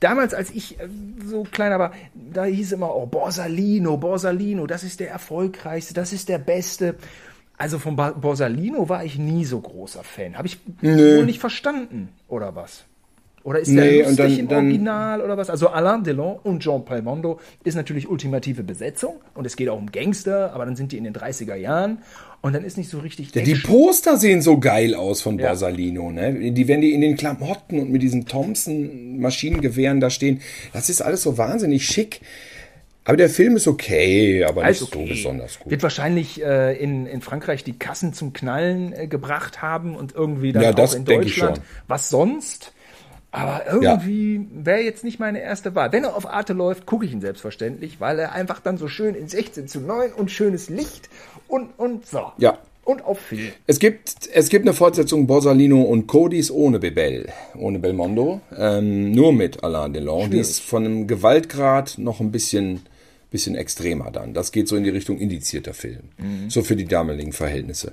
Damals, 0.00 0.34
als 0.34 0.50
ich 0.50 0.78
äh, 0.78 0.88
so 1.24 1.44
kleiner 1.50 1.78
war, 1.78 1.92
da 2.14 2.44
hieß 2.44 2.72
immer, 2.72 2.94
oh, 2.94 3.06
Borsalino, 3.06 3.96
Borsalino, 3.96 4.66
das 4.66 4.84
ist 4.84 5.00
der 5.00 5.10
erfolgreichste, 5.10 5.94
das 5.94 6.12
ist 6.12 6.28
der 6.28 6.38
beste. 6.38 6.96
Also 7.58 7.78
von 7.78 7.96
Borsalino 7.96 8.88
war 8.88 9.04
ich 9.04 9.18
nie 9.18 9.44
so 9.44 9.60
großer 9.60 10.02
Fan. 10.04 10.36
Habe 10.36 10.46
ich 10.48 10.58
wohl 10.82 11.24
nicht 11.24 11.40
verstanden, 11.40 12.10
oder 12.28 12.54
was? 12.54 12.84
Oder 13.44 13.60
ist 13.60 13.68
Nee, 13.68 13.98
der 13.98 14.08
lustig 14.08 14.16
dann- 14.16 14.38
im 14.38 14.48
dann- 14.48 14.64
Original 14.64 15.20
oder 15.22 15.36
was? 15.36 15.48
Also 15.50 15.68
Alain 15.68 16.02
Delon 16.02 16.36
und 16.42 16.60
Jean 16.64 16.84
Palmondo 16.84 17.38
ist 17.62 17.76
natürlich 17.76 18.08
ultimative 18.10 18.64
Besetzung 18.64 19.14
und 19.34 19.46
es 19.46 19.54
geht 19.54 19.68
auch 19.68 19.78
um 19.78 19.90
Gangster, 19.92 20.52
aber 20.52 20.66
dann 20.66 20.74
sind 20.74 20.90
die 20.90 20.98
in 20.98 21.04
den 21.04 21.12
30er 21.14 21.54
Jahren 21.54 21.98
und 22.42 22.54
dann 22.54 22.64
ist 22.64 22.76
nicht 22.76 22.90
so 22.90 22.98
richtig 22.98 23.32
Ja, 23.36 23.42
die. 23.42 23.54
Poster 23.54 24.16
sehen 24.16 24.42
so 24.42 24.58
geil 24.58 24.96
aus 24.96 25.22
von 25.22 25.38
Ja. 25.38 25.46
Borsalino, 25.50 26.10
ne? 26.10 26.50
Die, 26.50 26.66
wenn 26.66 26.80
die 26.80 26.92
in 26.92 27.00
den 27.00 27.16
Klamotten 27.16 27.78
und 27.78 27.90
mit 27.92 28.02
diesen 28.02 28.26
Thompson-Maschinengewehren 28.26 30.00
da 30.00 30.10
stehen, 30.10 30.40
das 30.72 30.88
ist 30.90 31.00
alles 31.00 31.22
so 31.22 31.38
wahnsinnig 31.38 31.86
schick. 31.86 32.20
Aber 33.06 33.16
der 33.16 33.30
Film 33.30 33.56
ist 33.56 33.68
okay, 33.68 34.44
aber 34.44 34.64
Alles 34.64 34.80
nicht 34.82 34.94
okay. 34.94 35.06
so 35.06 35.14
besonders 35.14 35.58
gut. 35.60 35.70
Wird 35.70 35.82
wahrscheinlich 35.82 36.42
äh, 36.42 36.76
in, 36.76 37.06
in 37.06 37.22
Frankreich 37.22 37.62
die 37.64 37.78
Kassen 37.78 38.12
zum 38.12 38.32
Knallen 38.32 38.92
äh, 38.92 39.06
gebracht 39.06 39.62
haben 39.62 39.94
und 39.96 40.14
irgendwie 40.14 40.52
dann 40.52 40.62
Ja, 40.62 40.70
auch 40.70 40.74
das 40.74 40.94
in 40.94 41.04
Deutschland. 41.04 41.56
schon. 41.56 41.64
Was 41.86 42.10
sonst? 42.10 42.72
Aber 43.30 43.62
irgendwie 43.70 44.46
wäre 44.52 44.80
jetzt 44.80 45.04
nicht 45.04 45.20
meine 45.20 45.40
erste 45.40 45.74
Wahl. 45.74 45.92
Wenn 45.92 46.04
er 46.04 46.16
auf 46.16 46.28
Arte 46.28 46.52
läuft, 46.52 46.86
gucke 46.86 47.04
ich 47.04 47.12
ihn 47.12 47.20
selbstverständlich, 47.20 48.00
weil 48.00 48.18
er 48.18 48.32
einfach 48.32 48.60
dann 48.60 48.76
so 48.78 48.88
schön 48.88 49.14
in 49.14 49.28
16 49.28 49.68
zu 49.68 49.80
9 49.80 50.12
und 50.12 50.30
schönes 50.30 50.68
Licht 50.68 51.08
und, 51.46 51.78
und 51.78 52.06
so. 52.06 52.32
Ja. 52.38 52.58
Und 52.82 53.04
auf 53.04 53.18
Film. 53.18 53.52
Es 53.66 53.78
gibt, 53.78 54.28
es 54.32 54.48
gibt 54.48 54.64
eine 54.64 54.72
Fortsetzung 54.72 55.26
Borsalino 55.26 55.82
und 55.82 56.06
Codis 56.06 56.50
ohne 56.50 56.78
Bebel, 56.78 57.28
ohne 57.58 57.78
Belmondo, 57.80 58.40
ähm, 58.56 59.10
nur 59.12 59.32
mit 59.32 59.62
Alain 59.64 59.92
Delon. 59.92 60.30
Die 60.30 60.38
ist 60.38 60.60
von 60.62 60.84
einem 60.84 61.06
Gewaltgrad 61.08 61.98
noch 61.98 62.20
ein 62.20 62.30
bisschen, 62.30 62.82
bisschen 63.36 63.54
extremer 63.54 64.10
dann. 64.10 64.34
Das 64.34 64.50
geht 64.50 64.68
so 64.68 64.76
in 64.76 64.84
die 64.84 64.90
Richtung 64.90 65.18
indizierter 65.18 65.74
Film. 65.74 66.08
So 66.48 66.62
für 66.62 66.76
die 66.76 66.86
damaligen 66.86 67.32
Verhältnisse. 67.32 67.92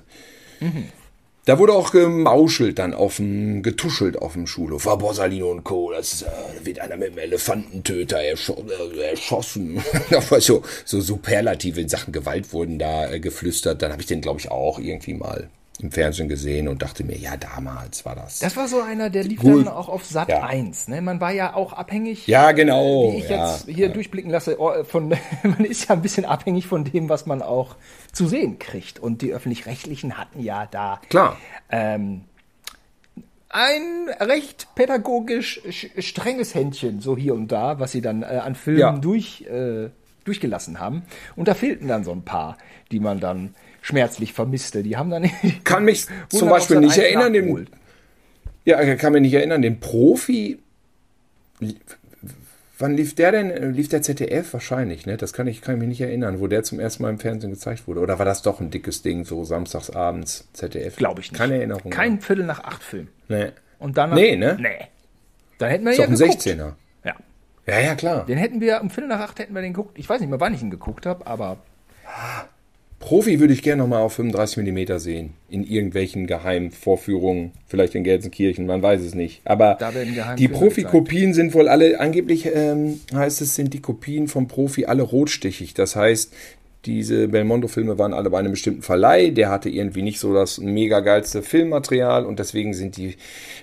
Da 1.46 1.58
wurde 1.58 1.74
auch 1.74 1.90
gemauschelt 1.92 2.78
dann 2.78 2.94
auf 2.94 3.16
dem, 3.16 3.62
getuschelt 3.62 4.16
auf 4.16 4.32
dem 4.32 4.46
Schulhof. 4.46 4.86
War 4.86 4.96
Borsalino 4.96 5.50
und 5.50 5.62
Co. 5.62 5.92
Das 5.92 6.14
ist, 6.14 6.22
äh, 6.22 6.26
da 6.58 6.64
wird 6.64 6.78
einer 6.80 6.96
mit 6.96 7.08
einem 7.08 7.18
Elefantentöter 7.18 8.18
erscho 8.18 8.64
äh, 8.96 9.10
erschossen. 9.10 9.82
da 10.10 10.30
war 10.30 10.40
so, 10.40 10.62
so 10.86 11.02
superlative 11.02 11.82
in 11.82 11.90
Sachen 11.90 12.12
Gewalt 12.12 12.54
wurden 12.54 12.78
da 12.78 13.10
äh, 13.10 13.20
geflüstert. 13.20 13.82
Dann 13.82 13.92
habe 13.92 14.00
ich 14.00 14.06
den, 14.06 14.22
glaube 14.22 14.40
ich, 14.40 14.50
auch 14.50 14.78
irgendwie 14.78 15.12
mal 15.12 15.50
im 15.80 15.90
Fernsehen 15.90 16.28
gesehen 16.28 16.68
und 16.68 16.82
dachte 16.82 17.02
mir, 17.02 17.16
ja, 17.18 17.36
damals 17.36 18.04
war 18.04 18.14
das. 18.14 18.38
Das 18.38 18.56
war 18.56 18.68
so 18.68 18.80
einer, 18.80 19.10
der 19.10 19.24
lief 19.24 19.40
Gut. 19.40 19.66
dann 19.66 19.74
auch 19.74 19.88
auf 19.88 20.04
Sat 20.04 20.28
Ja. 20.28 20.44
1. 20.44 20.86
Ne? 20.88 21.02
Man 21.02 21.20
war 21.20 21.32
ja 21.32 21.54
auch 21.54 21.72
abhängig. 21.72 22.28
Ja, 22.28 22.52
genau, 22.52 23.12
Wie 23.12 23.16
ich 23.18 23.28
ja, 23.28 23.50
jetzt 23.50 23.68
hier 23.68 23.88
durchblicken 23.88 24.30
lasse, 24.30 24.60
oh, 24.60 24.84
von, 24.84 25.08
man 25.42 25.64
ist 25.64 25.88
ja 25.88 25.94
ein 25.96 26.02
bisschen 26.02 26.24
abhängig 26.26 26.68
von 26.68 26.84
dem, 26.84 27.08
was 27.08 27.26
man 27.26 27.42
auch 27.42 27.74
zu 28.12 28.28
sehen 28.28 28.60
kriegt. 28.60 29.00
Und 29.00 29.20
die 29.20 29.32
öffentlich-rechtlichen 29.32 30.16
hatten 30.16 30.40
ja 30.40 30.66
da 30.66 31.00
Klar. 31.08 31.36
ähm, 31.70 32.22
ein 33.48 34.08
recht 34.20 34.68
pädagogisch 34.74 35.60
sch- 35.68 36.00
strenges 36.02 36.54
Händchen, 36.54 37.00
so 37.00 37.16
hier 37.16 37.34
und 37.34 37.48
da, 37.52 37.78
was 37.78 37.92
sie 37.92 38.00
dann 38.00 38.22
äh, 38.22 38.26
an 38.26 38.54
Filmen 38.54 38.78
Ja. 38.80 38.92
durch, 38.92 39.42
äh, 39.42 39.90
durchgelassen 40.24 40.80
haben. 40.80 41.02
Und 41.36 41.48
da 41.48 41.54
fehlten 41.54 41.86
dann 41.88 42.04
so 42.04 42.10
ein 42.12 42.22
paar, 42.24 42.58
die 42.90 42.98
man 43.00 43.20
dann 43.20 43.54
schmerzlich 43.84 44.32
vermisste. 44.32 44.82
Die 44.82 44.96
haben 44.96 45.10
dann 45.10 45.30
Kann 45.64 45.84
mich 45.84 46.06
zum 46.30 46.48
Beispiel 46.48 46.80
nicht 46.80 46.94
Sat. 46.94 47.04
1 47.04 47.14
erinnern, 47.14 47.32
den. 47.34 47.68
Ja, 48.64 48.82
ich 48.82 48.98
kann 48.98 49.12
mich 49.12 49.20
nicht 49.20 49.34
erinnern, 49.34 49.60
den 49.60 49.78
Profi. 49.78 50.58
Wann 52.78 52.94
lief 52.96 53.14
der 53.14 53.30
denn? 53.32 53.74
Lief 53.74 53.90
der 53.90 54.00
ZDF 54.00 54.54
wahrscheinlich, 54.54 55.04
ne? 55.04 55.18
Das 55.18 55.34
kann 55.34 55.46
ich, 55.46 55.60
kann 55.60 55.74
ich 55.74 55.80
mich 55.80 55.88
nicht 55.88 56.00
erinnern, 56.00 56.40
wo 56.40 56.46
der 56.46 56.62
zum 56.62 56.80
ersten 56.80 57.02
Mal 57.02 57.10
im 57.10 57.18
Fernsehen 57.18 57.50
gezeigt 57.50 57.86
wurde. 57.86 58.00
Oder 58.00 58.18
war 58.18 58.24
das 58.24 58.40
doch 58.40 58.58
ein 58.60 58.70
dickes 58.70 59.02
Ding, 59.02 59.26
so 59.26 59.44
samstags 59.44 59.90
abends 59.90 60.48
ZDF? 60.54 60.96
Glaube 60.96 61.20
ich 61.20 61.30
nicht. 61.30 61.38
Keine 61.38 61.58
Erinnerung. 61.58 61.90
Kein 61.90 62.22
Viertel 62.22 62.46
nach 62.46 62.64
acht 62.64 62.82
Film. 62.82 63.08
Nee. 63.28 63.48
Und 63.78 63.98
dann 63.98 64.14
Nee, 64.14 64.36
ne? 64.36 64.56
Nee. 64.58 64.88
Dann 65.58 65.68
hätten 65.68 65.84
wir 65.84 65.92
Ist 65.92 65.98
ja 65.98 66.06
doch 66.06 66.12
ein 66.12 66.18
geguckt. 66.18 66.40
16er. 66.40 66.72
Ja. 67.04 67.14
Ja, 67.66 67.80
ja, 67.80 67.94
klar. 67.94 68.24
Den 68.24 68.38
hätten 68.38 68.62
wir 68.62 68.80
um 68.80 68.88
Viertel 68.88 69.08
nach 69.08 69.20
acht 69.20 69.38
hätten 69.38 69.54
wir 69.54 69.60
den 69.60 69.74
geguckt. 69.74 69.98
Ich 69.98 70.08
weiß 70.08 70.20
nicht 70.20 70.30
mehr, 70.30 70.40
wann 70.40 70.54
ich 70.54 70.62
ihn 70.62 70.70
geguckt 70.70 71.04
habe, 71.04 71.26
aber 71.26 71.58
Profi 73.04 73.38
würde 73.38 73.52
ich 73.52 73.60
gerne 73.60 73.82
nochmal 73.82 74.00
auf 74.00 74.14
35 74.14 74.64
mm 74.64 74.96
sehen. 74.96 75.34
In 75.50 75.62
irgendwelchen 75.62 76.26
geheimen 76.26 76.70
Vorführungen. 76.70 77.52
Vielleicht 77.66 77.94
in 77.94 78.02
Gelsenkirchen, 78.02 78.64
man 78.64 78.80
weiß 78.80 79.02
es 79.02 79.14
nicht. 79.14 79.42
Aber 79.44 79.76
die 80.38 80.48
Profikopien 80.48 81.34
sind 81.34 81.52
wohl 81.52 81.68
alle, 81.68 82.00
angeblich 82.00 82.46
ähm, 82.46 83.00
heißt 83.14 83.42
es, 83.42 83.56
sind 83.56 83.74
die 83.74 83.82
Kopien 83.82 84.26
vom 84.26 84.48
Profi 84.48 84.86
alle 84.86 85.02
rotstichig. 85.02 85.74
Das 85.74 85.96
heißt, 85.96 86.32
diese 86.86 87.28
Belmondo-Filme 87.28 87.98
waren 87.98 88.14
alle 88.14 88.30
bei 88.30 88.38
einem 88.38 88.52
bestimmten 88.52 88.80
Verleih. 88.80 89.28
Der 89.28 89.50
hatte 89.50 89.68
irgendwie 89.68 90.02
nicht 90.02 90.18
so 90.18 90.32
das 90.32 90.56
mega 90.56 91.00
geilste 91.00 91.42
Filmmaterial 91.42 92.24
und 92.24 92.38
deswegen 92.38 92.72
sind 92.72 92.96
die 92.96 93.16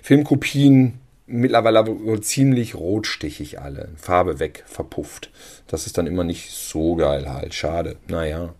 Filmkopien 0.03 0.93
mittlerweile 1.31 1.87
wohl 1.87 2.21
ziemlich 2.21 2.75
rotstichig 2.75 3.59
alle. 3.59 3.89
Farbe 3.95 4.39
weg, 4.39 4.63
verpufft. 4.67 5.31
Das 5.67 5.85
ist 5.85 5.97
dann 5.97 6.07
immer 6.07 6.23
nicht 6.23 6.51
so 6.51 6.95
geil 6.95 7.31
halt. 7.31 7.53
Schade. 7.53 7.95
Naja. 8.07 8.53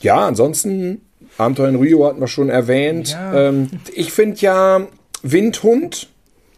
Ja, 0.00 0.26
ansonsten, 0.26 1.02
Abenteuer 1.38 1.68
in 1.68 1.76
Rio 1.76 2.06
hatten 2.06 2.20
wir 2.20 2.28
schon 2.28 2.48
erwähnt. 2.48 3.10
Ja. 3.10 3.48
Ähm, 3.48 3.70
ich 3.94 4.12
finde 4.12 4.38
ja 4.40 4.86
Windhund. 5.22 6.08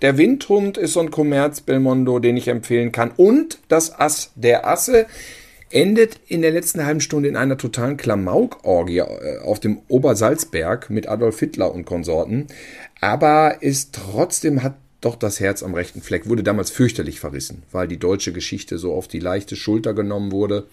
Der 0.03 0.17
Windhund 0.17 0.79
ist 0.79 0.93
so 0.93 1.01
ein 1.01 1.11
Kommerz 1.11 1.61
Belmondo, 1.61 2.21
den 2.21 2.37
ich 2.37 2.49
empfehlen 2.49 2.93
kann. 2.93 3.11
Und 3.17 3.59
das 3.69 3.99
Ass 3.99 4.31
der 4.37 4.67
Asse 4.67 5.07
endet 5.71 6.21
in 6.27 6.43
der 6.43 6.51
letzten 6.51 6.85
halben 6.85 7.01
Stunde 7.01 7.29
in 7.29 7.37
einer 7.37 7.59
totalen 7.59 7.97
Klamaukorgie 7.97 8.99
äh, 8.99 9.39
auf 9.45 9.61
dem 9.61 9.81
Obersalzberg 9.89 10.91
mit 10.91 11.09
Adolf 11.09 11.39
Hitler 11.41 11.73
und 11.73 11.85
Konsorten. 11.85 12.47
Aber 13.01 13.63
ist 13.63 13.95
trotzdem 13.95 14.63
hat 14.63 14.75
doch 15.01 15.17
das 15.17 15.41
Herz 15.41 15.63
am 15.63 15.75
rechten 15.75 16.03
Fleck. 16.03 16.29
Wurde 16.29 16.43
damals 16.43 16.71
fürchterlich 16.71 17.21
verrissen, 17.21 17.63
weil 17.73 17.89
die 17.89 17.99
deutsche 17.99 18.33
Geschichte 18.33 18.79
so 18.79 18.95
auf 18.95 19.09
die 19.09 19.21
leichte 19.21 19.57
Schulter 19.57 19.95
genommen 19.95 20.33
wurde. 20.33 20.67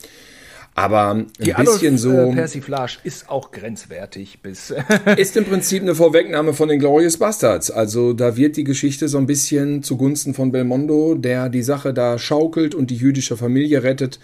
Aber 0.78 1.12
ein 1.12 1.28
die 1.40 1.54
bisschen 1.54 1.96
Adolf, 1.96 2.00
so 2.00 2.12
äh, 2.12 2.34
Persiflage 2.34 2.98
ist 3.06 3.30
auch 3.30 3.52
grenzwertig 3.52 4.42
bis 4.42 4.74
ist 5.18 5.38
im 5.38 5.46
Prinzip 5.46 5.82
eine 5.82 5.96
Vorwegnahme 5.96 6.54
von 6.54 6.68
den 6.68 6.80
Glorious 6.80 7.18
Bastards. 7.18 7.72
Also 7.72 8.12
da 8.12 8.36
wird 8.36 8.58
die 8.58 8.66
Geschichte 8.66 9.08
so 9.08 9.18
ein 9.18 9.26
bisschen 9.26 9.84
zugunsten 9.84 10.34
von 10.34 10.52
Belmondo, 10.52 11.16
der 11.16 11.48
die 11.48 11.64
Sache 11.64 11.94
da 11.94 12.20
schaukelt 12.20 12.76
und 12.76 12.92
die 12.92 12.98
jüdische 12.98 13.38
Familie 13.38 13.84
rettet. 13.84 14.20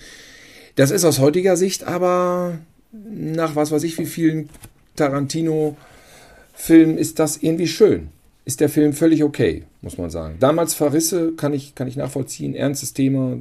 Das 0.75 0.91
ist 0.91 1.05
aus 1.05 1.19
heutiger 1.19 1.55
Sicht 1.55 1.85
aber 1.85 2.59
nach 2.91 3.55
was 3.55 3.71
weiß 3.71 3.83
ich 3.83 3.97
wie 3.97 4.05
vielen 4.05 4.49
Tarantino-Filmen 4.97 6.97
ist 6.97 7.19
das 7.19 7.37
irgendwie 7.37 7.69
schön. 7.69 8.09
Ist 8.43 8.59
der 8.59 8.69
Film 8.69 8.93
völlig 8.93 9.23
okay, 9.23 9.65
muss 9.81 9.97
man 9.97 10.09
sagen. 10.09 10.37
Damals 10.39 10.73
Verrisse 10.73 11.33
kann 11.33 11.53
ich, 11.53 11.75
kann 11.75 11.87
ich 11.87 11.95
nachvollziehen, 11.95 12.55
ernstes 12.55 12.93
Thema. 12.93 13.37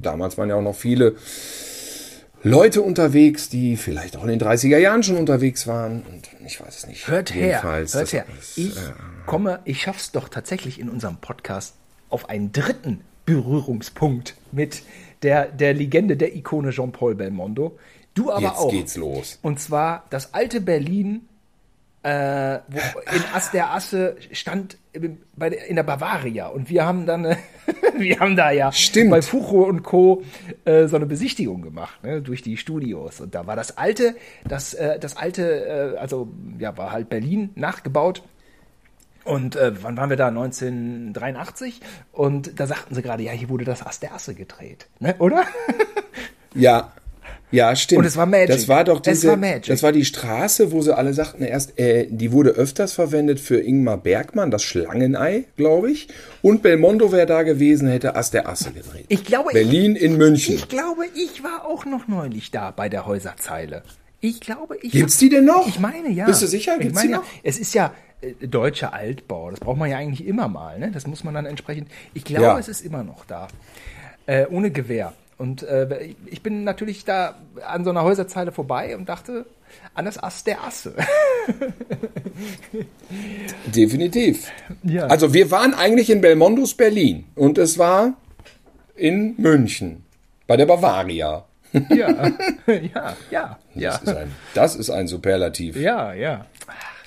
Damals 0.00 0.38
waren 0.38 0.48
ja 0.48 0.54
auch 0.56 0.62
noch 0.62 0.74
viele 0.74 1.16
Leute 2.42 2.80
unterwegs, 2.82 3.48
die 3.48 3.76
vielleicht 3.76 4.16
auch 4.16 4.22
in 4.22 4.28
den 4.28 4.40
30er 4.40 4.78
Jahren 4.78 5.02
schon 5.02 5.16
unterwegs 5.16 5.66
waren. 5.66 6.02
Und 6.02 6.28
ich 6.46 6.60
weiß 6.60 6.78
es 6.78 6.86
nicht. 6.86 7.08
Hört 7.08 7.34
her, 7.34 7.46
Jedenfalls, 7.48 7.94
hört 7.94 8.02
das- 8.04 8.12
her. 8.12 8.24
das, 8.36 8.56
Ich 8.58 8.76
äh, 8.76 8.80
komme, 9.26 9.60
ich 9.64 9.82
schaff's 9.82 10.12
doch 10.12 10.28
tatsächlich 10.28 10.78
in 10.80 10.88
unserem 10.88 11.16
Podcast 11.18 11.74
auf 12.08 12.28
einen 12.30 12.52
dritten 12.52 13.00
Berührungspunkt 13.26 14.34
mit 14.52 14.82
der, 15.22 15.46
der 15.46 15.74
Legende, 15.74 16.16
der 16.16 16.36
Ikone 16.36 16.70
Jean-Paul 16.70 17.16
Belmondo. 17.16 17.78
Du 18.14 18.30
aber 18.30 18.42
Jetzt 18.46 18.56
auch. 18.58 18.70
geht's 18.70 18.96
los. 18.96 19.38
Und 19.42 19.58
zwar 19.60 20.04
das 20.10 20.32
alte 20.32 20.60
Berlin, 20.60 21.22
äh, 22.06 22.60
wo 22.68 22.78
in 23.16 23.24
Ass 23.34 23.50
der 23.50 23.72
Asse 23.72 24.16
stand 24.30 24.78
bei 25.34 25.48
in 25.48 25.74
der 25.74 25.82
Bavaria. 25.82 26.46
Und 26.46 26.70
wir 26.70 26.86
haben 26.86 27.04
dann, 27.04 27.24
äh, 27.24 27.36
wir 27.98 28.20
haben 28.20 28.36
da 28.36 28.52
ja 28.52 28.70
Stimmt. 28.70 29.10
bei 29.10 29.22
Fucho 29.22 29.62
und 29.64 29.82
Co. 29.82 30.22
Äh, 30.64 30.86
so 30.86 30.94
eine 30.94 31.06
Besichtigung 31.06 31.62
gemacht, 31.62 32.04
ne, 32.04 32.22
durch 32.22 32.42
die 32.42 32.56
Studios. 32.56 33.20
Und 33.20 33.34
da 33.34 33.48
war 33.48 33.56
das 33.56 33.76
alte, 33.76 34.14
das, 34.44 34.72
äh, 34.74 35.00
das 35.00 35.16
alte, 35.16 35.96
äh, 35.96 35.98
also 35.98 36.28
ja, 36.60 36.76
war 36.76 36.92
halt 36.92 37.08
Berlin 37.08 37.50
nachgebaut. 37.56 38.22
Und 39.24 39.56
äh, 39.56 39.72
wann 39.82 39.96
waren 39.96 40.08
wir 40.08 40.16
da? 40.16 40.28
1983. 40.28 41.80
Und 42.12 42.60
da 42.60 42.68
sagten 42.68 42.94
sie 42.94 43.02
gerade, 43.02 43.24
ja, 43.24 43.32
hier 43.32 43.48
wurde 43.48 43.64
das 43.64 43.84
Ass 43.84 43.98
der 43.98 44.14
Asse 44.14 44.36
gedreht. 44.36 44.86
Ne? 45.00 45.16
Oder? 45.18 45.44
Ja, 46.58 46.92
Ja, 47.52 47.76
stimmt. 47.76 48.00
Und 48.00 48.04
es 48.06 48.16
war 48.16 48.26
Magic. 48.26 48.48
Das 48.48 48.66
war 48.68 48.82
doch 48.84 48.96
Es 48.98 49.02
diese, 49.20 49.28
war 49.28 49.36
Magic. 49.36 49.66
das 49.66 49.82
war 49.82 49.92
die 49.92 50.04
Straße, 50.04 50.72
wo 50.72 50.82
sie 50.82 50.96
alle 50.96 51.14
sagten, 51.14 51.44
erst, 51.44 51.78
äh, 51.78 52.06
die 52.10 52.32
wurde 52.32 52.50
öfters 52.50 52.92
verwendet 52.92 53.38
für 53.38 53.60
Ingmar 53.60 53.98
Bergmann, 53.98 54.50
das 54.50 54.64
Schlangenei, 54.64 55.44
glaube 55.56 55.90
ich. 55.92 56.08
Und 56.42 56.62
Belmondo 56.62 57.12
wäre 57.12 57.26
da 57.26 57.44
gewesen, 57.44 57.88
hätte 57.88 58.16
Ass 58.16 58.30
der 58.32 58.48
Asse 58.48 58.72
gedreht. 58.72 59.04
Ich 59.08 59.24
glaube, 59.24 59.50
Berlin 59.52 59.94
in 59.94 60.16
München. 60.16 60.56
Ich 60.56 60.68
glaube, 60.68 61.04
ich 61.14 61.42
war 61.44 61.64
auch 61.66 61.84
noch 61.84 62.08
neulich 62.08 62.50
da 62.50 62.72
bei 62.72 62.88
der 62.88 63.06
Häuserzeile. 63.06 63.82
Ich 64.20 64.40
glaube, 64.40 64.76
ich. 64.82 64.90
Gibt's 64.92 65.18
die 65.18 65.28
denn 65.28 65.44
noch? 65.44 65.68
Ich 65.68 65.78
meine 65.78 66.08
ja. 66.10 66.24
Bist 66.26 66.42
du 66.42 66.46
sicher? 66.48 66.74
Ich 66.76 66.80
Gibt's 66.82 66.94
meine 66.96 67.08
die 67.08 67.14
noch? 67.14 67.24
Es 67.44 67.58
ist 67.58 67.74
ja 67.74 67.92
äh, 68.22 68.46
deutscher 68.46 68.92
Altbau. 68.92 69.50
Das 69.50 69.60
braucht 69.60 69.78
man 69.78 69.88
ja 69.88 69.98
eigentlich 69.98 70.26
immer 70.26 70.48
mal. 70.48 70.78
Ne? 70.80 70.90
Das 70.92 71.06
muss 71.06 71.22
man 71.22 71.34
dann 71.34 71.46
entsprechend. 71.46 71.88
Ich 72.12 72.24
glaube, 72.24 72.42
Ja. 72.44 72.58
es 72.58 72.66
ist 72.66 72.84
immer 72.84 73.04
noch 73.04 73.24
da. 73.26 73.46
Äh, 74.26 74.46
ohne 74.50 74.70
Gewehr. 74.72 75.12
Und 75.38 75.62
äh, 75.64 76.14
ich 76.26 76.42
bin 76.42 76.64
natürlich 76.64 77.04
da 77.04 77.34
an 77.66 77.84
so 77.84 77.90
einer 77.90 78.02
Häuserzeile 78.02 78.52
vorbei 78.52 78.96
und 78.96 79.08
dachte 79.08 79.44
an 79.94 80.04
das 80.06 80.18
Ass 80.22 80.44
der 80.44 80.64
Asse. 80.64 80.94
Definitiv. 83.66 84.50
Ja. 84.82 85.06
Also 85.06 85.34
wir 85.34 85.50
waren 85.50 85.74
eigentlich 85.74 86.10
in 86.10 86.20
Belmondos 86.20 86.74
Berlin 86.74 87.24
und 87.34 87.58
es 87.58 87.78
war 87.78 88.14
in 88.94 89.34
München 89.36 90.04
bei 90.46 90.56
der 90.56 90.66
Bavaria. 90.66 91.44
ja, 91.90 92.30
ja, 92.66 92.66
ja, 93.30 93.58
ja, 93.74 93.90
Das, 93.90 94.02
ist 94.02 94.16
ein, 94.16 94.32
das 94.54 94.76
ist 94.76 94.90
ein 94.90 95.08
Superlativ. 95.08 95.76
ja, 95.76 96.14
ja. 96.14 96.46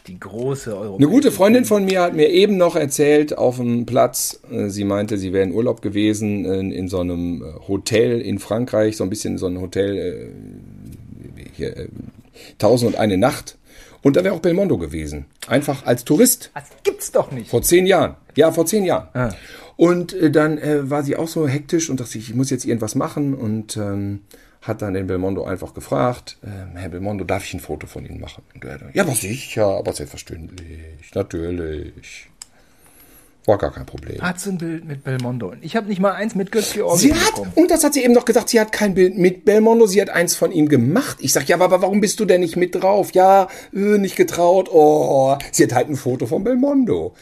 Die 0.09 0.19
große 0.19 0.75
Euro. 0.75 0.95
Eine 0.95 1.07
gute 1.07 1.31
Freundin 1.31 1.65
von 1.65 1.85
mir 1.85 2.01
hat 2.01 2.15
mir 2.15 2.29
eben 2.29 2.57
noch 2.57 2.75
erzählt 2.75 3.37
auf 3.37 3.57
dem 3.57 3.85
Platz, 3.85 4.39
äh, 4.51 4.69
sie 4.69 4.83
meinte, 4.83 5.19
sie 5.19 5.33
wäre 5.33 5.43
in 5.43 5.53
Urlaub 5.53 5.83
gewesen 5.83 6.45
in, 6.45 6.71
in 6.71 6.87
so 6.87 6.99
einem 6.99 7.43
äh, 7.43 7.67
Hotel 7.67 8.19
in 8.19 8.39
Frankreich, 8.39 8.97
so 8.97 9.03
ein 9.03 9.11
bisschen 9.11 9.37
so 9.37 9.45
ein 9.45 9.61
Hotel, 9.61 9.97
äh, 9.97 11.43
hier, 11.55 11.89
Tausend 12.57 12.93
und 12.93 12.99
eine 12.99 13.17
Nacht. 13.17 13.57
Und 14.01 14.15
da 14.15 14.23
wäre 14.23 14.33
auch 14.33 14.39
Belmondo 14.39 14.77
gewesen. 14.77 15.25
Einfach 15.47 15.85
als 15.85 16.05
Tourist. 16.05 16.51
Das 16.55 16.63
gibt's 16.83 17.11
doch 17.11 17.31
nicht. 17.31 17.49
Vor 17.49 17.61
zehn 17.61 17.85
Jahren. 17.85 18.15
Ja, 18.35 18.51
vor 18.51 18.65
zehn 18.65 18.85
Jahren. 18.85 19.09
Ah. 19.13 19.35
Und 19.75 20.13
äh, 20.13 20.31
dann 20.31 20.57
äh, 20.57 20.89
war 20.89 21.03
sie 21.03 21.17
auch 21.17 21.27
so 21.27 21.47
hektisch 21.47 21.89
und 21.89 21.99
dachte 21.99 22.17
ich 22.17 22.33
muss 22.33 22.49
jetzt 22.49 22.65
irgendwas 22.65 22.95
machen 22.95 23.35
und 23.35 23.77
ähm, 23.77 24.21
hat 24.61 24.81
dann 24.81 24.93
den 24.93 25.07
Belmondo 25.07 25.45
einfach 25.45 25.73
gefragt, 25.73 26.37
ähm, 26.43 26.75
Herr 26.75 26.89
Belmondo, 26.89 27.23
darf 27.23 27.45
ich 27.45 27.53
ein 27.53 27.59
Foto 27.59 27.87
von 27.87 28.05
Ihnen 28.05 28.19
machen? 28.19 28.43
Und 28.53 28.65
er, 28.65 28.79
ja, 28.93 29.03
aber 29.03 29.15
sicher, 29.15 29.65
aber 29.65 29.93
selbstverständlich, 29.93 31.11
natürlich. 31.13 32.25
War 33.45 33.57
gar 33.57 33.71
kein 33.71 33.85
Problem. 33.85 34.21
Hat 34.21 34.39
so 34.39 34.51
ein 34.51 34.57
Bild 34.57 34.85
mit 34.85 35.03
Belmondo. 35.03 35.47
Und 35.51 35.63
ich 35.63 35.75
habe 35.75 35.87
nicht 35.87 35.99
mal 36.01 36.11
eins 36.11 36.35
mit 36.35 36.51
Götz 36.51 36.73
Georgi 36.73 37.07
Sie 37.07 37.13
hat, 37.13 37.31
bekommen. 37.35 37.51
und 37.55 37.71
das 37.71 37.83
hat 37.83 37.93
sie 37.93 38.03
eben 38.03 38.13
noch 38.13 38.25
gesagt, 38.25 38.49
sie 38.49 38.59
hat 38.59 38.71
kein 38.71 38.93
Bild 38.93 39.17
mit 39.17 39.45
Belmondo, 39.45 39.87
sie 39.87 40.01
hat 40.01 40.09
eins 40.09 40.35
von 40.35 40.51
ihm 40.51 40.67
gemacht. 40.67 41.17
Ich 41.21 41.31
sag, 41.33 41.47
ja, 41.47 41.55
aber 41.55 41.81
warum 41.81 42.01
bist 42.01 42.19
du 42.19 42.25
denn 42.25 42.41
nicht 42.41 42.57
mit 42.57 42.75
drauf? 42.75 43.11
Ja, 43.13 43.47
äh, 43.73 43.77
nicht 43.97 44.17
getraut. 44.17 44.69
Oh, 44.71 45.35
sie 45.51 45.63
hat 45.63 45.73
halt 45.73 45.89
ein 45.89 45.95
Foto 45.95 46.27
von 46.27 46.43
Belmondo. 46.43 47.15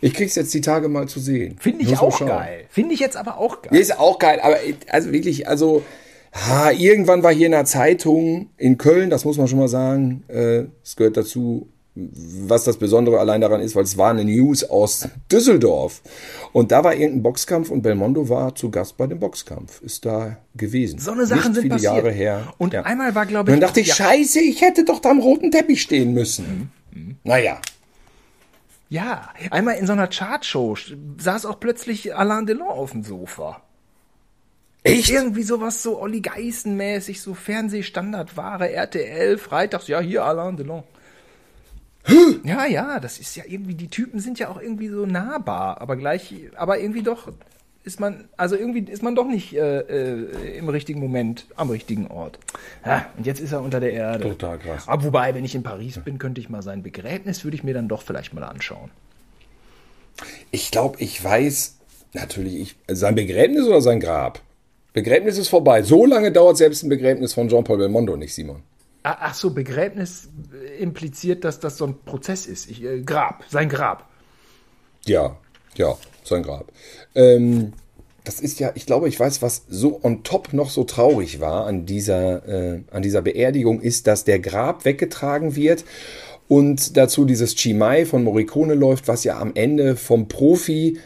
Ich 0.00 0.14
krieg's 0.14 0.36
jetzt 0.36 0.54
die 0.54 0.60
Tage 0.60 0.88
mal 0.88 1.08
zu 1.08 1.18
sehen. 1.18 1.56
Finde 1.58 1.82
ich 1.82 1.90
man 1.90 1.98
auch 1.98 2.24
geil. 2.24 2.64
Finde 2.70 2.94
ich 2.94 3.00
jetzt 3.00 3.16
aber 3.16 3.36
auch 3.36 3.60
geil. 3.62 3.78
Ist 3.78 3.98
auch 3.98 4.18
geil, 4.20 4.38
aber 4.40 4.56
also 4.90 5.12
wirklich, 5.12 5.48
also 5.48 5.82
ha, 6.46 6.70
irgendwann 6.72 7.22
war 7.22 7.32
hier 7.32 7.46
in 7.46 7.52
der 7.52 7.64
Zeitung 7.64 8.50
in 8.56 8.78
Köln, 8.78 9.10
das 9.10 9.24
muss 9.24 9.38
man 9.38 9.48
schon 9.48 9.58
mal 9.58 9.68
sagen, 9.68 10.24
äh, 10.28 10.64
es 10.84 10.96
gehört 10.96 11.16
dazu, 11.16 11.68
was 12.00 12.62
das 12.62 12.76
Besondere 12.76 13.18
allein 13.18 13.40
daran 13.40 13.60
ist, 13.60 13.74
weil 13.74 13.82
es 13.82 13.96
war 13.98 14.10
eine 14.10 14.24
News 14.24 14.62
aus 14.62 15.08
Düsseldorf. 15.32 16.00
Und 16.52 16.70
da 16.70 16.84
war 16.84 16.94
irgendein 16.94 17.24
Boxkampf 17.24 17.70
und 17.70 17.82
Belmondo 17.82 18.28
war 18.28 18.54
zu 18.54 18.70
Gast 18.70 18.96
bei 18.96 19.08
dem 19.08 19.18
Boxkampf. 19.18 19.82
Ist 19.82 20.04
da 20.04 20.36
gewesen. 20.54 21.00
So 21.00 21.10
eine 21.10 21.26
Sachen 21.26 21.38
Nicht 21.38 21.54
sind 21.54 21.62
viele 21.62 21.74
passiert. 21.74 21.92
Jahre 21.96 22.12
her. 22.12 22.52
Und 22.58 22.72
Ja. 22.72 22.82
einmal 22.82 23.16
war, 23.16 23.26
glaube 23.26 23.50
Und 23.50 23.56
ich. 23.56 23.60
dann 23.60 23.68
dachte 23.68 23.80
ich, 23.80 23.88
ja, 23.88 23.94
scheiße, 23.96 24.38
ich 24.40 24.60
hätte 24.60 24.84
doch 24.84 25.00
da 25.00 25.10
am 25.10 25.18
roten 25.18 25.50
Teppich 25.50 25.82
stehen 25.82 26.12
müssen. 26.14 26.70
Mhm. 26.92 27.16
Naja. 27.24 27.58
ja, 28.90 29.28
einmal 29.50 29.74
in 29.76 29.86
so 29.86 29.92
einer 29.92 30.06
Chartshow 30.06 30.76
saß 31.18 31.46
auch 31.46 31.58
plötzlich 31.58 32.14
Alain 32.14 32.46
Delon 32.46 32.68
auf 32.68 32.92
dem 32.92 33.02
Sofa. 33.02 33.60
Echt? 34.82 35.10
Irgendwie 35.10 35.42
sowas 35.42 35.82
so 35.82 36.00
Olli 36.00 36.20
Geißen-mäßig, 36.20 37.20
so 37.20 37.34
Fernsehstandardware, 37.34 38.70
RTL, 38.72 39.38
freitags, 39.38 39.88
ja, 39.88 40.00
hier 40.00 40.24
Alain 40.24 40.56
Delon. 40.56 40.84
Ja, 42.44 42.64
ja, 42.64 43.00
das 43.00 43.18
ist 43.18 43.36
ja 43.36 43.44
irgendwie, 43.46 43.74
die 43.74 43.88
Typen 43.88 44.20
sind 44.20 44.38
ja 44.38 44.48
auch 44.48 44.60
irgendwie 44.60 44.88
so 44.88 45.04
nahbar, 45.04 45.80
aber 45.80 45.96
gleich, 45.96 46.34
aber 46.56 46.78
irgendwie 46.78 47.02
doch 47.02 47.28
ist 47.84 48.00
man, 48.00 48.28
also 48.36 48.56
irgendwie 48.56 48.80
ist 48.90 49.02
man 49.02 49.14
doch 49.14 49.26
nicht 49.26 49.54
äh, 49.54 49.80
äh, 49.80 50.58
im 50.58 50.68
richtigen 50.68 51.00
Moment 51.00 51.46
am 51.56 51.70
richtigen 51.70 52.06
Ort. 52.08 52.38
Ja, 52.84 53.06
und 53.16 53.26
jetzt 53.26 53.40
ist 53.40 53.52
er 53.52 53.62
unter 53.62 53.80
der 53.80 53.92
Erde. 53.92 54.24
Total 54.24 54.58
krass. 54.58 54.86
Aber 54.86 55.04
wobei, 55.04 55.34
wenn 55.34 55.44
ich 55.44 55.54
in 55.54 55.62
Paris 55.62 55.98
bin, 55.98 56.18
könnte 56.18 56.40
ich 56.40 56.48
mal 56.48 56.62
sein 56.62 56.82
Begräbnis, 56.82 57.44
würde 57.44 57.56
ich 57.56 57.64
mir 57.64 57.74
dann 57.74 57.88
doch 57.88 58.02
vielleicht 58.02 58.34
mal 58.34 58.44
anschauen. 58.44 58.90
Ich 60.50 60.70
glaube, 60.70 60.98
ich 61.00 61.22
weiß 61.22 61.76
natürlich, 62.12 62.56
ich, 62.56 62.76
sein 62.88 63.14
Begräbnis 63.14 63.66
oder 63.66 63.80
sein 63.80 64.00
Grab? 64.00 64.40
Begräbnis 64.92 65.38
ist 65.38 65.48
vorbei. 65.48 65.82
So 65.82 66.06
lange 66.06 66.32
dauert 66.32 66.56
selbst 66.56 66.82
ein 66.82 66.88
Begräbnis 66.88 67.34
von 67.34 67.48
Jean-Paul 67.48 67.78
Belmondo 67.78 68.16
nicht, 68.16 68.34
Simon. 68.34 68.62
Ah, 69.02 69.16
Ach 69.20 69.34
so, 69.34 69.50
Begräbnis 69.50 70.28
äh, 70.52 70.82
impliziert, 70.82 71.44
dass 71.44 71.60
das 71.60 71.76
so 71.76 71.86
ein 71.86 71.96
Prozess 72.04 72.46
ist. 72.46 72.70
Ich, 72.70 72.82
äh, 72.82 73.00
Grab, 73.02 73.44
sein 73.48 73.68
Grab. 73.68 74.08
Ja, 75.06 75.36
ja, 75.76 75.96
sein 76.24 76.42
Grab. 76.42 76.72
Ähm, 77.14 77.72
das 78.24 78.40
ist 78.40 78.60
ja, 78.60 78.72
ich 78.74 78.84
glaube, 78.84 79.08
ich 79.08 79.18
weiß, 79.18 79.40
was 79.40 79.62
so 79.68 80.00
on 80.02 80.22
top 80.22 80.52
noch 80.52 80.68
so 80.68 80.84
traurig 80.84 81.40
war 81.40 81.66
an 81.66 81.86
dieser, 81.86 82.46
äh, 82.46 82.80
an 82.90 83.02
dieser 83.02 83.22
Beerdigung, 83.22 83.80
ist, 83.80 84.06
dass 84.06 84.24
der 84.24 84.38
Grab 84.38 84.84
weggetragen 84.84 85.56
wird 85.56 85.84
und 86.46 86.96
dazu 86.96 87.24
dieses 87.24 87.54
Chimay 87.54 88.04
von 88.04 88.24
Morricone 88.24 88.74
läuft, 88.74 89.08
was 89.08 89.24
ja 89.24 89.38
am 89.38 89.52
Ende 89.54 89.96
vom 89.96 90.28
Profi, 90.28 90.98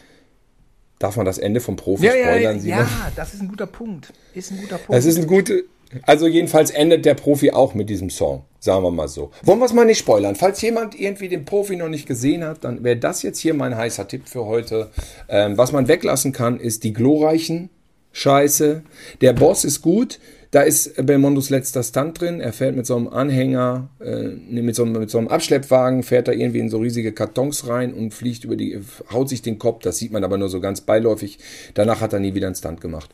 darf 1.03 1.17
man 1.17 1.25
das 1.25 1.37
Ende 1.37 1.59
vom 1.59 1.75
Profi 1.75 2.05
Ja, 2.05 2.13
ja, 2.13 2.19
ja, 2.19 2.25
spoilern, 2.33 2.59
Simon? 2.59 2.79
ja, 2.79 3.11
das 3.15 3.33
ist 3.33 3.41
ein 3.41 3.47
guter 3.49 3.67
Punkt. 3.67 4.13
Ist 4.33 4.51
ein 4.51 4.57
guter 4.61 4.77
Punkt. 4.77 4.93
Das 4.93 5.05
ist 5.05 5.17
ein 5.17 5.27
guter. 5.27 5.55
Also 6.03 6.25
jedenfalls 6.27 6.71
endet 6.71 7.05
der 7.05 7.13
Profi 7.13 7.51
auch 7.51 7.75
mit 7.75 7.87
diesem 7.89 8.09
Song, 8.09 8.45
sagen 8.59 8.83
wir 8.83 8.89
mal 8.89 9.07
so. 9.07 9.29
Wollen 9.43 9.59
wir 9.59 9.65
es 9.65 9.73
mal 9.73 9.85
nicht 9.85 9.99
spoilern? 9.99 10.35
Falls 10.35 10.59
jemand 10.61 10.99
irgendwie 10.99 11.29
den 11.29 11.45
Profi 11.45 11.75
noch 11.75 11.89
nicht 11.89 12.07
gesehen 12.07 12.43
hat, 12.43 12.63
dann 12.63 12.83
wäre 12.83 12.97
das 12.97 13.21
jetzt 13.21 13.37
hier 13.39 13.53
mein 13.53 13.75
heißer 13.77 14.07
Tipp 14.07 14.27
für 14.27 14.45
heute. 14.45 14.89
Ähm, 15.29 15.55
was 15.57 15.71
man 15.71 15.87
weglassen 15.87 16.31
kann, 16.31 16.59
ist 16.59 16.83
die 16.83 16.93
glorreichen 16.93 17.69
Scheiße. 18.11 18.81
Der 19.21 19.33
Boss 19.33 19.65
ist 19.65 19.81
gut. 19.81 20.19
Da 20.53 20.61
ist 20.61 21.03
Belmondos 21.03 21.49
letzter 21.49 21.81
Stunt 21.81 22.21
drin. 22.21 22.39
Er 22.39 22.53
fährt 22.53 22.75
mit 22.75 22.85
so 22.85 22.95
einem 22.95 23.07
Anhänger, 23.07 23.89
äh, 23.99 24.27
mit, 24.27 24.75
so 24.75 24.83
einem, 24.83 24.91
mit 24.91 25.09
so 25.09 25.17
einem 25.17 25.27
Abschleppwagen, 25.27 26.03
fährt 26.03 26.27
da 26.27 26.31
irgendwie 26.31 26.59
in 26.59 26.69
so 26.69 26.77
riesige 26.77 27.11
Kartons 27.11 27.67
rein 27.67 27.91
und 27.91 28.13
fliegt 28.13 28.43
über 28.43 28.55
die, 28.55 28.79
haut 29.11 29.29
sich 29.29 29.41
den 29.41 29.57
Kopf. 29.57 29.81
Das 29.81 29.97
sieht 29.97 30.11
man 30.11 30.23
aber 30.23 30.37
nur 30.37 30.49
so 30.49 30.59
ganz 30.59 30.81
beiläufig. 30.81 31.39
Danach 31.73 32.01
hat 32.01 32.13
er 32.13 32.19
nie 32.19 32.35
wieder 32.35 32.45
einen 32.45 32.55
Stunt 32.55 32.81
gemacht. 32.81 33.09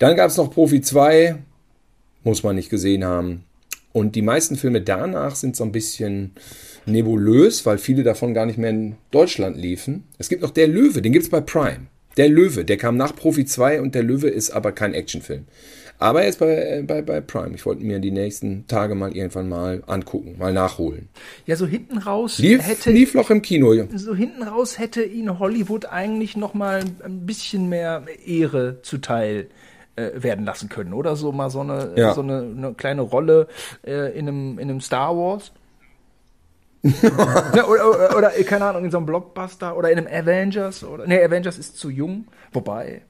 Dann 0.00 0.16
gab 0.16 0.30
es 0.30 0.36
noch 0.36 0.50
Profi 0.50 0.80
2, 0.80 1.36
muss 2.24 2.42
man 2.42 2.56
nicht 2.56 2.70
gesehen 2.70 3.04
haben. 3.04 3.44
Und 3.92 4.16
die 4.16 4.22
meisten 4.22 4.56
Filme 4.56 4.80
danach 4.80 5.36
sind 5.36 5.54
so 5.54 5.62
ein 5.62 5.70
bisschen 5.70 6.32
nebulös, 6.86 7.64
weil 7.66 7.78
viele 7.78 8.02
davon 8.02 8.34
gar 8.34 8.46
nicht 8.46 8.58
mehr 8.58 8.70
in 8.70 8.96
Deutschland 9.12 9.56
liefen. 9.56 10.02
Es 10.18 10.28
gibt 10.28 10.42
noch 10.42 10.50
Der 10.50 10.66
Löwe, 10.66 11.02
den 11.02 11.12
gibt 11.12 11.26
es 11.26 11.30
bei 11.30 11.40
Prime. 11.40 11.86
Der 12.16 12.28
Löwe, 12.28 12.64
der 12.64 12.78
kam 12.78 12.96
nach 12.96 13.14
Profi 13.14 13.44
2 13.44 13.80
und 13.80 13.94
Der 13.94 14.02
Löwe 14.02 14.28
ist 14.28 14.50
aber 14.50 14.72
kein 14.72 14.92
Actionfilm. 14.92 15.44
Aber 15.98 16.22
er 16.22 16.28
ist 16.28 16.38
bei, 16.38 16.54
äh, 16.54 16.82
bei, 16.82 17.02
bei 17.02 17.20
Prime. 17.20 17.54
Ich 17.54 17.64
wollte 17.64 17.82
mir 17.84 17.98
die 17.98 18.10
nächsten 18.10 18.66
Tage 18.66 18.94
mal 18.94 19.14
irgendwann 19.16 19.48
mal 19.48 19.82
angucken, 19.86 20.36
mal 20.38 20.52
nachholen. 20.52 21.08
ja, 21.46 21.56
so 21.56 21.66
hinten 21.66 21.98
raus 21.98 22.38
Lief, 22.38 22.66
hätte 22.66 22.90
lief 22.90 23.14
noch 23.14 23.30
im 23.30 23.42
Kino. 23.42 23.72
so 23.94 24.14
hinten 24.14 24.42
raus 24.42 24.78
hätte 24.78 25.02
ihn 25.02 25.38
Hollywood 25.38 25.86
eigentlich 25.86 26.36
noch 26.36 26.54
mal 26.54 26.84
ein 27.02 27.26
bisschen 27.26 27.68
mehr 27.68 28.04
Ehre 28.26 28.82
zuteil 28.82 29.48
äh, 29.96 30.10
werden 30.14 30.44
lassen 30.44 30.68
können, 30.68 30.92
oder 30.92 31.16
so 31.16 31.32
mal 31.32 31.50
so 31.50 31.60
eine 31.60 31.92
Ja. 31.96 32.14
so 32.14 32.22
eine, 32.22 32.38
eine 32.38 32.74
kleine 32.74 33.02
Rolle 33.02 33.46
äh, 33.86 34.18
in 34.18 34.28
einem 34.28 34.58
in 34.58 34.68
einem 34.70 34.80
Star 34.80 35.16
Wars. 35.16 35.52
ja, 36.84 37.64
oder, 37.66 37.88
oder, 37.88 38.16
oder, 38.16 38.30
keine 38.44 38.66
Ahnung, 38.66 38.84
in 38.84 38.90
so 38.90 38.98
einem 38.98 39.06
Blockbuster 39.06 39.74
oder 39.74 39.90
in 39.90 39.98
einem 39.98 40.06
Avengers 40.06 40.84
oder 40.84 41.06
nee, 41.06 41.22
Avengers 41.22 41.56
ist 41.56 41.78
zu 41.78 41.88
jung, 41.88 42.26
wobei 42.52 43.02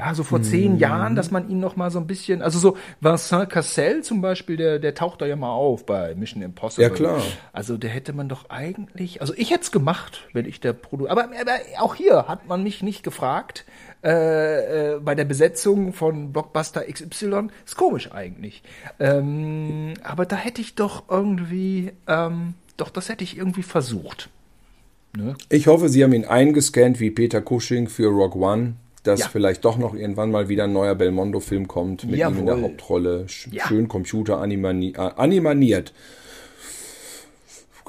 ja, 0.00 0.14
so 0.14 0.22
vor 0.24 0.40
zehn 0.40 0.78
Jahren, 0.78 1.14
dass 1.14 1.30
man 1.30 1.50
ihn 1.50 1.60
noch 1.60 1.76
mal 1.76 1.90
so 1.90 1.98
ein 1.98 2.06
bisschen, 2.06 2.40
also 2.40 2.58
so 2.58 2.76
Vincent 3.00 3.50
Cassel 3.50 4.02
zum 4.02 4.22
Beispiel, 4.22 4.56
der, 4.56 4.78
der 4.78 4.94
taucht 4.94 5.20
da 5.20 5.26
ja 5.26 5.36
mal 5.36 5.52
auf 5.52 5.84
bei 5.84 6.14
Mission 6.14 6.42
Impossible. 6.42 6.84
Ja, 6.84 6.88
klar. 6.88 7.22
Also 7.52 7.76
der 7.76 7.90
hätte 7.90 8.14
man 8.14 8.28
doch 8.28 8.48
eigentlich, 8.48 9.20
also 9.20 9.34
ich 9.36 9.50
hätte 9.50 9.64
es 9.64 9.72
gemacht, 9.72 10.26
wenn 10.32 10.46
ich 10.46 10.58
der 10.60 10.72
Produ, 10.72 11.06
aber, 11.06 11.24
aber 11.24 11.52
auch 11.78 11.94
hier 11.94 12.28
hat 12.28 12.48
man 12.48 12.62
mich 12.62 12.82
nicht 12.82 13.02
gefragt 13.02 13.66
äh, 14.02 14.94
äh, 14.94 15.00
bei 15.00 15.14
der 15.14 15.26
Besetzung 15.26 15.92
von 15.92 16.32
Blockbuster 16.32 16.84
XY. 16.90 17.48
Ist 17.66 17.76
komisch 17.76 18.10
eigentlich. 18.12 18.62
Ähm, 18.98 19.92
aber 20.02 20.24
da 20.24 20.36
hätte 20.36 20.62
ich 20.62 20.76
doch 20.76 21.04
irgendwie, 21.10 21.92
ähm, 22.06 22.54
doch 22.78 22.88
das 22.88 23.10
hätte 23.10 23.22
ich 23.22 23.36
irgendwie 23.36 23.62
versucht. 23.62 24.30
Ne? 25.14 25.34
Ich 25.50 25.66
hoffe, 25.66 25.90
Sie 25.90 26.02
haben 26.02 26.14
ihn 26.14 26.24
eingescannt 26.24 27.00
wie 27.00 27.10
Peter 27.10 27.42
Cushing 27.42 27.88
für 27.88 28.06
Rock 28.06 28.36
One. 28.36 28.76
Dass 29.02 29.20
Ja. 29.20 29.28
vielleicht 29.28 29.64
doch 29.64 29.78
noch 29.78 29.94
irgendwann 29.94 30.30
mal 30.30 30.48
wieder 30.48 30.64
ein 30.64 30.72
neuer 30.72 30.94
Belmondo-Film 30.94 31.66
kommt 31.68 32.04
mit 32.04 32.18
ihm 32.20 32.38
in 32.38 32.46
der 32.46 32.54
Jawohl. 32.56 32.62
Hauptrolle. 32.64 33.26
Ja. 33.50 33.66
Schön 33.66 33.88
computeranimani- 33.88 34.94
äh, 34.96 35.12
animaniert. 35.16 35.92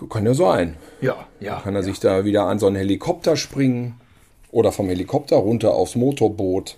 Kann 0.09 0.25
ja 0.25 0.33
sein. 0.33 0.77
Ja, 1.01 1.27
ja. 1.39 1.59
Kann 1.59 1.75
er 1.75 1.83
sich 1.83 1.99
da 1.99 2.25
wieder 2.25 2.45
an 2.45 2.57
so 2.59 2.65
einen 2.67 2.75
Helikopter 2.77 3.35
springen 3.37 3.99
oder 4.51 4.71
vom 4.71 4.87
Helikopter 4.87 5.35
runter 5.35 5.73
aufs 5.75 5.95
Motorboot 5.95 6.75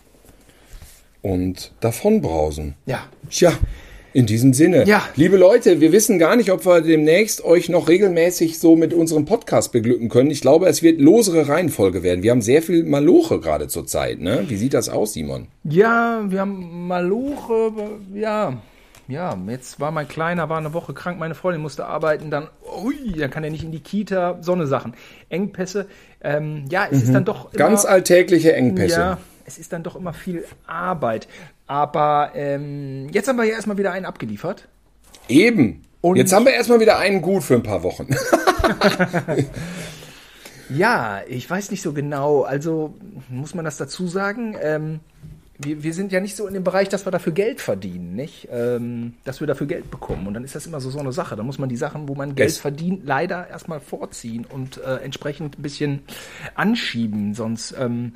und 1.22 1.72
davonbrausen. 1.80 2.76
Ja. 2.86 3.08
Tja, 3.30 3.54
in 4.14 4.26
diesem 4.26 4.53
Sinne. 4.53 4.86
Ja. 4.86 5.03
Liebe 5.16 5.38
Leute, 5.38 5.82
wir 5.82 5.91
wissen 5.91 6.20
gar 6.20 6.36
nicht, 6.36 6.51
ob 6.51 6.66
wir 6.66 6.82
demnächst 6.82 7.43
euch 7.43 7.68
noch 7.68 7.89
regelmäßig 7.89 8.59
so 8.59 8.76
mit 8.76 8.93
unserem 8.93 9.26
Podcast 9.26 9.72
beglücken 9.72 10.09
können. 10.09 10.30
Ich 10.30 10.41
glaube, 10.41 10.68
es 10.68 10.84
wird 10.84 11.01
losere 11.01 11.47
Reihenfolge 11.47 12.03
werden. 12.03 12.24
Wir 12.24 12.32
haben 12.32 12.41
sehr 12.41 12.61
viel 12.61 12.84
Maloche 12.84 13.39
gerade 13.39 13.68
zur 13.68 13.88
Zeit. 13.88 14.22
Ne? 14.22 14.45
Wie 14.47 14.55
sieht 14.55 14.74
das 14.74 14.89
aus, 14.89 15.14
Simon? 15.14 15.47
Ja, 15.64 16.24
wir 16.28 16.41
haben 16.41 16.88
Maloche, 16.88 17.72
ja. 18.14 18.61
Ja, 19.09 19.38
jetzt 19.49 19.82
war 19.82 19.91
mein 19.91 20.07
Kleiner, 20.07 20.47
war 20.47 20.59
eine 20.59 20.74
Woche 20.74 20.93
krank, 20.93 21.20
meine 21.20 21.36
Freundin 21.36 21.61
musste 21.61 21.86
arbeiten, 21.86 22.32
dann, 22.32 22.47
ui, 22.84 23.11
dann 23.18 23.30
kann 23.30 23.43
er 23.43 23.49
nicht 23.49 23.66
in 23.66 23.72
die 23.72 23.82
Kita, 23.82 24.38
so 24.39 24.53
eine 24.53 24.66
Sachen. 24.66 24.93
Engpässe, 25.28 25.88
ähm, 26.24 26.66
ja, 26.70 26.88
es 26.89 27.03
ist 27.03 27.14
dann 27.14 27.26
doch 27.26 27.51
immer, 27.51 27.57
Ganz 27.57 27.84
alltägliche 27.84 28.53
Engpässe. 28.53 28.99
Ja, 28.99 29.18
es 29.45 29.57
ist 29.57 29.74
dann 29.74 29.84
doch 29.84 29.97
immer 29.97 30.14
viel 30.14 30.45
Arbeit. 30.66 31.28
Aber 31.68 32.32
ähm, 32.36 33.07
jetzt 33.11 33.28
haben 33.28 33.38
wir 33.38 33.45
ja 33.45 33.53
erstmal 33.55 33.78
wieder 33.78 33.91
einen 33.91 34.05
abgeliefert. 34.05 34.68
Eben. 35.30 35.84
Und- 36.01 36.18
Jetzt 36.18 36.34
haben 36.34 36.45
wir 36.45 36.53
erstmal 36.53 36.80
wieder 36.82 36.97
einen 36.99 37.22
gut 37.22 37.43
für 37.43 37.53
ein 37.55 37.64
paar 37.64 37.84
Wochen. 37.84 38.07
Ja, 40.70 41.22
ich 41.28 41.47
weiß 41.49 41.72
nicht 41.72 41.82
so 41.82 41.93
genau. 41.93 42.43
Also 42.43 42.95
muss 43.30 43.53
man 43.53 43.66
das 43.66 43.78
dazu 43.78 44.07
sagen. 44.07 44.55
Ähm, 44.61 44.99
wir, 45.59 45.84
wir 45.84 45.93
sind 45.93 46.11
ja 46.11 46.20
nicht 46.20 46.36
so 46.36 46.47
in 46.47 46.53
dem 46.53 46.64
Bereich, 46.64 46.89
dass 46.89 47.05
wir 47.05 47.11
dafür 47.11 47.34
Geld 47.34 47.61
verdienen, 47.61 48.16
nicht? 48.16 48.47
Ähm, 48.51 49.14
dass 49.24 49.39
wir 49.39 49.45
dafür 49.45 49.68
Geld 49.68 49.91
bekommen. 49.91 50.26
Und 50.26 50.34
dann 50.34 50.43
ist 50.43 50.55
das 50.55 50.66
immer 50.66 50.80
so, 50.80 50.89
so 50.89 50.99
eine 50.99 51.11
Sache. 51.11 51.36
Da 51.36 51.43
muss 51.43 51.59
man 51.59 51.70
die 51.70 51.76
Sachen, 51.78 52.07
wo 52.07 52.16
man 52.16 52.34
Geld 52.34 52.49
Es- 52.49 52.57
verdient, 52.59 53.05
leider 53.05 53.47
erstmal 53.49 53.80
vorziehen 53.82 54.45
und 54.49 54.78
äh, 54.78 54.95
entsprechend 55.03 55.59
ein 55.59 55.61
bisschen 55.61 55.99
anschieben. 56.55 57.36
Sonst, 57.36 57.76
ähm, 57.78 58.14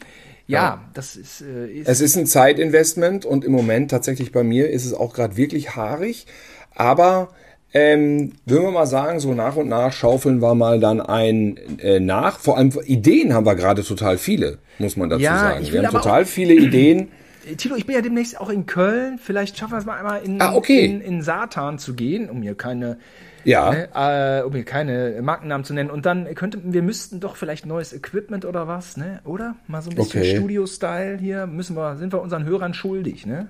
ja, 0.48 0.82
das 0.94 1.16
ist, 1.16 1.42
äh, 1.42 1.68
ist 1.68 1.88
Es 1.88 2.02
ist 2.02 2.16
ein 2.16 2.26
Zeitinvestment 2.26 3.26
und 3.26 3.44
im 3.46 3.52
Moment 3.52 3.92
tatsächlich 3.92 4.32
bei 4.32 4.44
mir 4.44 4.70
ist 4.70 4.86
es 4.86 4.94
auch 4.94 5.14
gerade 5.14 5.38
wirklich 5.38 5.76
haarig. 5.76 6.26
Aber 6.74 7.30
ähm, 7.74 8.34
würden 8.46 8.64
wir 8.64 8.72
mal 8.72 8.88
sagen, 8.88 9.20
so 9.20 9.34
nach 9.34 9.56
und 9.58 9.68
nach 9.68 9.92
schaufeln 9.92 10.42
wir 10.42 10.56
mal 10.56 10.80
dann 10.80 11.02
ein 11.02 11.58
äh, 11.80 12.00
nach. 12.00 12.40
Vor 12.40 12.58
allem 12.58 12.72
Ideen 12.86 13.34
haben 13.34 13.46
wir 13.46 13.56
gerade 13.56 13.84
total 13.84 14.18
viele, 14.18 14.60
muss 14.80 14.96
man 14.96 15.10
dazu 15.10 15.24
Ja, 15.24 15.38
sagen. 15.38 15.68
Wir 15.70 15.84
haben 15.84 15.94
total 15.94 16.26
viele 16.26 16.54
Ideen. 16.54 17.10
Tilo, 17.56 17.76
ich 17.76 17.86
bin 17.86 17.96
ja 17.96 18.02
demnächst 18.02 18.40
auch 18.40 18.50
in 18.50 18.66
Köln. 18.66 19.18
Vielleicht 19.18 19.58
schaffen 19.58 19.74
wir 19.74 19.78
es 19.80 19.86
mal 19.86 19.98
einmal 19.98 20.22
in, 20.24 20.42
Ah, 20.42 20.54
okay. 20.54 20.86
in, 20.86 21.02
in 21.02 21.22
Satan 21.22 21.80
zu 21.80 21.94
gehen, 21.94 22.30
um 22.30 22.42
hier 22.42 22.56
keine, 22.56 22.98
Ja. 23.44 23.72
ne, 23.72 23.90
äh, 23.96 24.44
um 24.46 24.54
hier 24.54 24.66
keine 24.66 25.20
Markennamen 25.22 25.64
zu 25.64 25.74
nennen. 25.74 25.90
Und 25.90 26.06
dann 26.06 26.34
könnte, 26.36 26.60
wir 26.64 26.82
müssten 26.82 27.20
doch 27.20 27.36
vielleicht 27.36 27.66
neues 27.66 27.94
Equipment 27.94 28.44
oder 28.46 28.68
was, 28.68 28.98
ne? 28.98 29.22
Oder? 29.24 29.56
Mal 29.68 29.82
so 29.82 29.90
ein 29.90 29.96
bisschen 29.96 30.22
Okay. 30.22 30.36
Studio-Style 30.36 31.18
hier. 31.18 31.48
Müssen 31.48 31.76
wir, 31.76 31.96
sind 31.96 32.14
wir 32.14 32.22
unseren 32.22 32.46
Hörern 32.46 32.74
schuldig, 32.74 33.26
ne? 33.26 33.48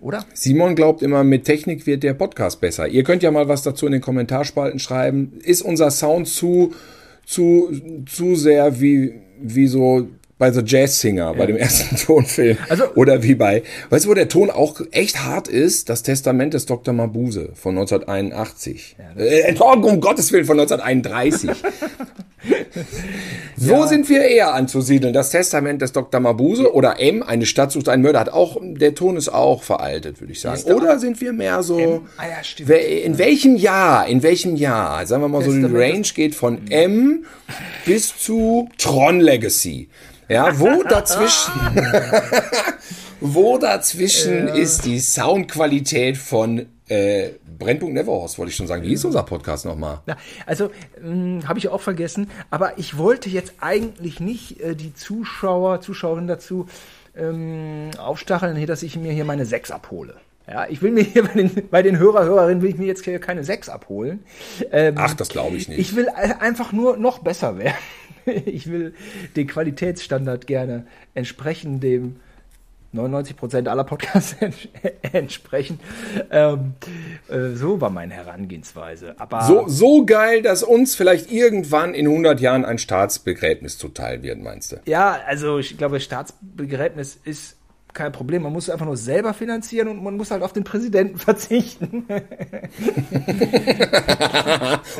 Oder? 0.00 0.24
Simon 0.34 0.74
glaubt 0.74 1.00
immer, 1.02 1.22
mit 1.22 1.44
Technik 1.44 1.86
wird 1.86 2.02
der 2.02 2.14
Podcast 2.14 2.60
besser. 2.60 2.88
Ihr 2.88 3.04
könnt 3.04 3.22
ja 3.22 3.30
mal 3.30 3.46
was 3.46 3.62
dazu 3.62 3.86
in 3.86 3.92
den 3.92 4.00
Kommentarspalten 4.00 4.80
schreiben. 4.80 5.38
Ist 5.44 5.62
unser 5.62 5.92
Sound 5.92 6.26
zu, 6.26 6.74
zu, 7.24 7.70
zu 8.06 8.34
sehr 8.34 8.80
wie, 8.80 9.14
wie 9.40 9.68
so 9.68 10.08
bei 10.42 10.50
The 10.50 10.62
Jazz 10.66 10.98
Singer, 11.00 11.34
bei 11.34 11.46
dem 11.46 11.56
ersten 11.56 11.94
Tonfilm? 12.04 12.56
Also- 12.68 12.92
Oder 12.96 13.22
wie 13.22 13.36
bei, 13.36 13.62
weißt 13.90 14.06
du, 14.06 14.08
wo 14.08 14.14
der 14.14 14.26
Ton 14.26 14.50
auch 14.50 14.80
echt 14.90 15.22
hart 15.22 15.46
ist? 15.46 15.88
Das 15.88 16.02
Testament 16.02 16.52
des 16.52 16.66
Dr. 16.66 16.92
Mabuse 16.92 17.50
von 17.54 17.78
1981. 17.78 18.96
äh, 19.16 19.42
Entschuldigung, 19.42 19.84
um 19.92 20.00
Gottes 20.00 20.32
Willen, 20.32 20.44
von 20.44 20.58
1931. 20.58 21.50
So 23.56 23.86
sind 23.86 24.08
wir 24.08 24.22
eher 24.22 24.52
anzusiedeln. 24.54 25.12
Das 25.14 25.30
Testament 25.30 25.80
des 25.80 25.92
Dr. 25.92 26.20
Mabuse 26.20 26.74
oder 26.74 26.98
M, 26.98 27.22
eine 27.22 27.46
Stadt 27.46 27.70
sucht 27.70 27.88
einen 27.88 28.02
Mörder, 28.02 28.18
hat 28.18 28.30
auch, 28.30 28.56
der 28.60 28.96
Ton 28.96 29.16
ist 29.16 29.28
auch 29.28 29.62
veraltet, 29.62 30.20
würde 30.20 30.32
ich 30.32 30.40
sagen. 30.40 30.60
Oder 30.72 30.98
sind 30.98 31.20
wir 31.20 31.32
mehr 31.32 31.62
so, 31.62 32.02
Ah 32.16 32.24
ja, 32.26 32.74
in 32.74 33.16
welchem 33.16 33.54
Jahr, 33.54 34.08
in 34.08 34.24
welchem 34.24 34.56
Jahr, 34.56 35.06
sagen 35.06 35.22
wir 35.22 35.28
mal 35.28 35.44
so, 35.44 35.52
die 35.52 35.60
Testament 35.60 35.92
Range 35.94 36.08
geht 36.16 36.34
von 36.34 36.68
M 36.68 37.26
bis 37.86 38.16
zu 38.18 38.68
Tron 38.76 39.20
Legacy. 39.20 39.88
Ja, 40.32 40.58
wo 40.58 40.82
dazwischen, 40.88 41.52
wo 43.20 43.58
dazwischen 43.58 44.48
ist 44.48 44.86
die 44.86 44.98
Soundqualität 44.98 46.16
von 46.16 46.66
äh, 46.88 47.32
Brennpunkt 47.58 47.94
Neverhorst, 47.94 48.38
wollte 48.38 48.48
ich 48.48 48.56
schon 48.56 48.66
sagen. 48.66 48.82
Wie 48.82 48.88
hieß 48.88 49.04
unser 49.04 49.24
Podcast 49.24 49.66
nochmal? 49.66 50.00
Ja, 50.06 50.16
also 50.46 50.70
habe 51.46 51.58
ich 51.58 51.68
auch 51.68 51.82
vergessen, 51.82 52.30
aber 52.50 52.78
ich 52.78 52.96
wollte 52.96 53.28
jetzt 53.28 53.52
eigentlich 53.60 54.20
nicht 54.20 54.58
äh, 54.60 54.74
die 54.74 54.94
Zuschauer, 54.94 55.82
Zuschauerinnen 55.82 56.28
dazu 56.28 56.66
ähm, 57.14 57.90
aufstacheln, 57.98 58.64
dass 58.66 58.82
ich 58.82 58.96
mir 58.96 59.12
hier 59.12 59.26
meine 59.26 59.44
Sechs 59.44 59.70
abhole. 59.70 60.14
Ja, 60.52 60.66
ich 60.68 60.82
will 60.82 60.90
mir 60.90 61.02
hier 61.02 61.24
bei 61.24 61.32
den, 61.32 61.68
bei 61.70 61.82
den 61.82 61.98
Hörer, 61.98 62.24
Hörerinnen 62.24 62.60
will 62.62 62.68
ich 62.68 62.76
mir 62.76 62.86
jetzt 62.86 63.04
hier 63.04 63.18
keine 63.18 63.42
Sechs 63.42 63.70
abholen. 63.70 64.22
Ähm, 64.70 64.96
Ach, 64.98 65.14
das 65.14 65.30
glaube 65.30 65.56
ich 65.56 65.66
nicht. 65.68 65.78
ich 65.78 65.96
will 65.96 66.08
ein- 66.10 66.38
einfach 66.40 66.72
nur 66.72 66.96
noch 66.98 67.20
besser 67.20 67.56
werden. 67.58 67.74
Ich 68.44 68.70
will 68.70 68.94
den 69.34 69.48
Qualitätsstandard 69.48 70.46
gerne 70.46 70.86
entsprechen 71.14 71.80
dem 71.80 72.20
99% 72.94 73.66
aller 73.68 73.82
Podcasts 73.84 74.36
ents- 74.40 74.68
entsprechen. 75.12 75.80
Ähm, 76.30 76.74
äh, 77.28 77.56
so 77.56 77.80
war 77.80 77.90
meine 77.90 78.14
Herangehensweise. 78.14 79.14
Aber 79.18 79.42
So, 79.42 79.64
so 79.66 80.04
geil, 80.06 80.42
dass 80.42 80.62
uns 80.62 80.94
vielleicht 80.94 81.32
irgendwann 81.32 81.94
in 81.94 82.06
100 82.06 82.38
Jahren 82.40 82.64
ein 82.64 82.78
Staatsbegräbnis 82.78 83.76
zuteil 83.78 84.22
wird, 84.22 84.40
meinst 84.40 84.70
du? 84.72 84.76
Ja, 84.84 85.18
also 85.26 85.58
ich 85.58 85.76
glaube, 85.78 85.98
Staatsbegräbnis 85.98 87.18
ist 87.24 87.56
kein 87.92 88.12
Problem. 88.12 88.42
Man 88.42 88.52
muss 88.52 88.64
es 88.64 88.70
einfach 88.70 88.86
nur 88.86 88.96
selber 88.96 89.34
finanzieren 89.34 89.88
und 89.88 90.02
man 90.02 90.16
muss 90.16 90.30
halt 90.30 90.42
auf 90.42 90.52
den 90.52 90.64
Präsidenten 90.64 91.18
verzichten. 91.18 92.06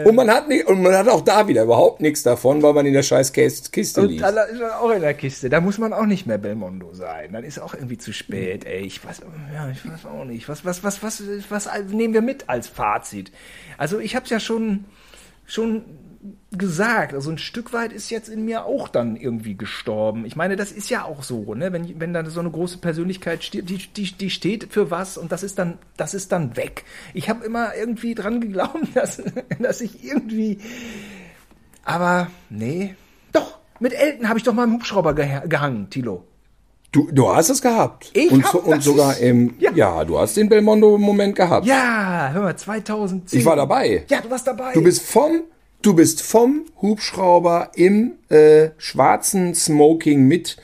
Und 0.04 0.14
man 0.14 0.30
hat 0.30 0.48
nicht, 0.48 0.66
und 0.66 0.82
man 0.82 0.94
hat 0.94 1.08
auch 1.08 1.20
da 1.20 1.48
wieder 1.48 1.64
überhaupt 1.64 2.00
nichts 2.00 2.22
davon, 2.22 2.62
weil 2.62 2.72
man 2.72 2.86
in 2.86 2.92
der 2.92 3.02
scheiß 3.02 3.32
Kiste 3.32 4.02
liegt. 4.02 4.22
dann 4.22 4.36
ist 4.48 4.60
er 4.60 4.80
auch 4.80 4.90
in 4.90 5.00
der 5.00 5.14
Kiste. 5.14 5.48
Da 5.48 5.60
muss 5.60 5.78
man 5.78 5.92
auch 5.92 6.06
nicht 6.06 6.26
mehr 6.26 6.38
Belmondo 6.38 6.92
sein. 6.94 7.32
Dann 7.32 7.44
ist 7.44 7.58
auch 7.58 7.74
irgendwie 7.74 7.98
zu 7.98 8.12
spät. 8.12 8.64
Ey, 8.64 8.80
ich 8.82 9.04
weiß, 9.04 9.22
ja, 9.54 9.68
ich 9.70 9.86
weiß 9.88 10.06
auch 10.06 10.24
nicht. 10.24 10.48
Was, 10.48 10.64
was, 10.64 10.82
was, 10.82 11.02
was, 11.02 11.22
was 11.48 11.68
nehmen 11.88 12.14
wir 12.14 12.22
mit 12.22 12.48
als 12.48 12.68
Fazit? 12.68 13.32
Also 13.78 13.98
ich 13.98 14.14
habe 14.14 14.24
es 14.24 14.30
ja 14.30 14.40
schon, 14.40 14.84
schon 15.46 15.84
gesagt. 16.56 17.14
Also 17.14 17.30
ein 17.30 17.38
Stück 17.38 17.72
weit 17.72 17.92
ist 17.92 18.10
jetzt 18.10 18.28
in 18.28 18.44
mir 18.44 18.64
auch 18.64 18.88
dann 18.88 19.16
irgendwie 19.16 19.56
gestorben. 19.56 20.24
Ich 20.24 20.36
meine, 20.36 20.56
das 20.56 20.70
ist 20.70 20.88
ja 20.90 21.04
auch 21.04 21.22
so, 21.22 21.54
ne? 21.54 21.72
Wenn, 21.72 21.98
wenn 22.00 22.12
da 22.12 22.24
so 22.28 22.40
eine 22.40 22.50
große 22.50 22.78
Persönlichkeit 22.78 23.42
steht, 23.42 23.68
die, 23.68 23.78
die, 23.78 24.12
die 24.12 24.30
steht 24.30 24.72
für 24.72 24.90
was 24.90 25.18
und 25.18 25.32
das 25.32 25.42
ist 25.42 25.58
dann, 25.58 25.78
das 25.96 26.14
ist 26.14 26.30
dann 26.32 26.56
weg. 26.56 26.84
Ich 27.14 27.28
habe 27.28 27.44
immer 27.44 27.74
irgendwie 27.74 28.14
dran 28.14 28.40
geglaubt, 28.40 28.78
dass, 28.94 29.22
dass 29.58 29.80
ich 29.80 30.04
irgendwie 30.04 30.58
aber 31.84 32.28
nee. 32.50 32.94
Doch, 33.32 33.58
mit 33.80 33.92
Elton 33.92 34.28
habe 34.28 34.38
ich 34.38 34.44
doch 34.44 34.52
mal 34.54 34.64
im 34.64 34.74
Hubschrauber 34.74 35.10
geha- 35.12 35.46
gehangen, 35.48 35.90
Tilo. 35.90 36.24
Du, 36.92 37.08
du 37.10 37.34
hast 37.34 37.48
es 37.48 37.62
gehabt. 37.62 38.10
Ich 38.12 38.30
und, 38.30 38.44
hab 38.44 38.52
so, 38.52 38.58
und 38.60 38.82
sogar 38.82 39.16
im, 39.16 39.54
Ja. 39.58 39.72
ja. 39.72 40.04
du 40.04 40.18
hast 40.18 40.36
den 40.36 40.48
Belmondo-Moment 40.50 41.34
gehabt. 41.34 41.66
Ja, 41.66 42.30
hör 42.32 42.42
mal, 42.42 42.56
2010. 42.56 43.40
Ich 43.40 43.46
war 43.46 43.56
dabei. 43.56 44.04
Ja, 44.10 44.20
du 44.20 44.28
warst 44.30 44.46
dabei. 44.46 44.74
Du 44.74 44.82
bist 44.82 45.02
vom, 45.02 45.40
du 45.82 45.94
bist 45.94 46.22
vom 46.22 46.66
Hubschrauber 46.80 47.72
im 47.74 48.12
äh, 48.28 48.70
schwarzen 48.78 49.54
Smoking 49.54 50.26
mit 50.26 50.56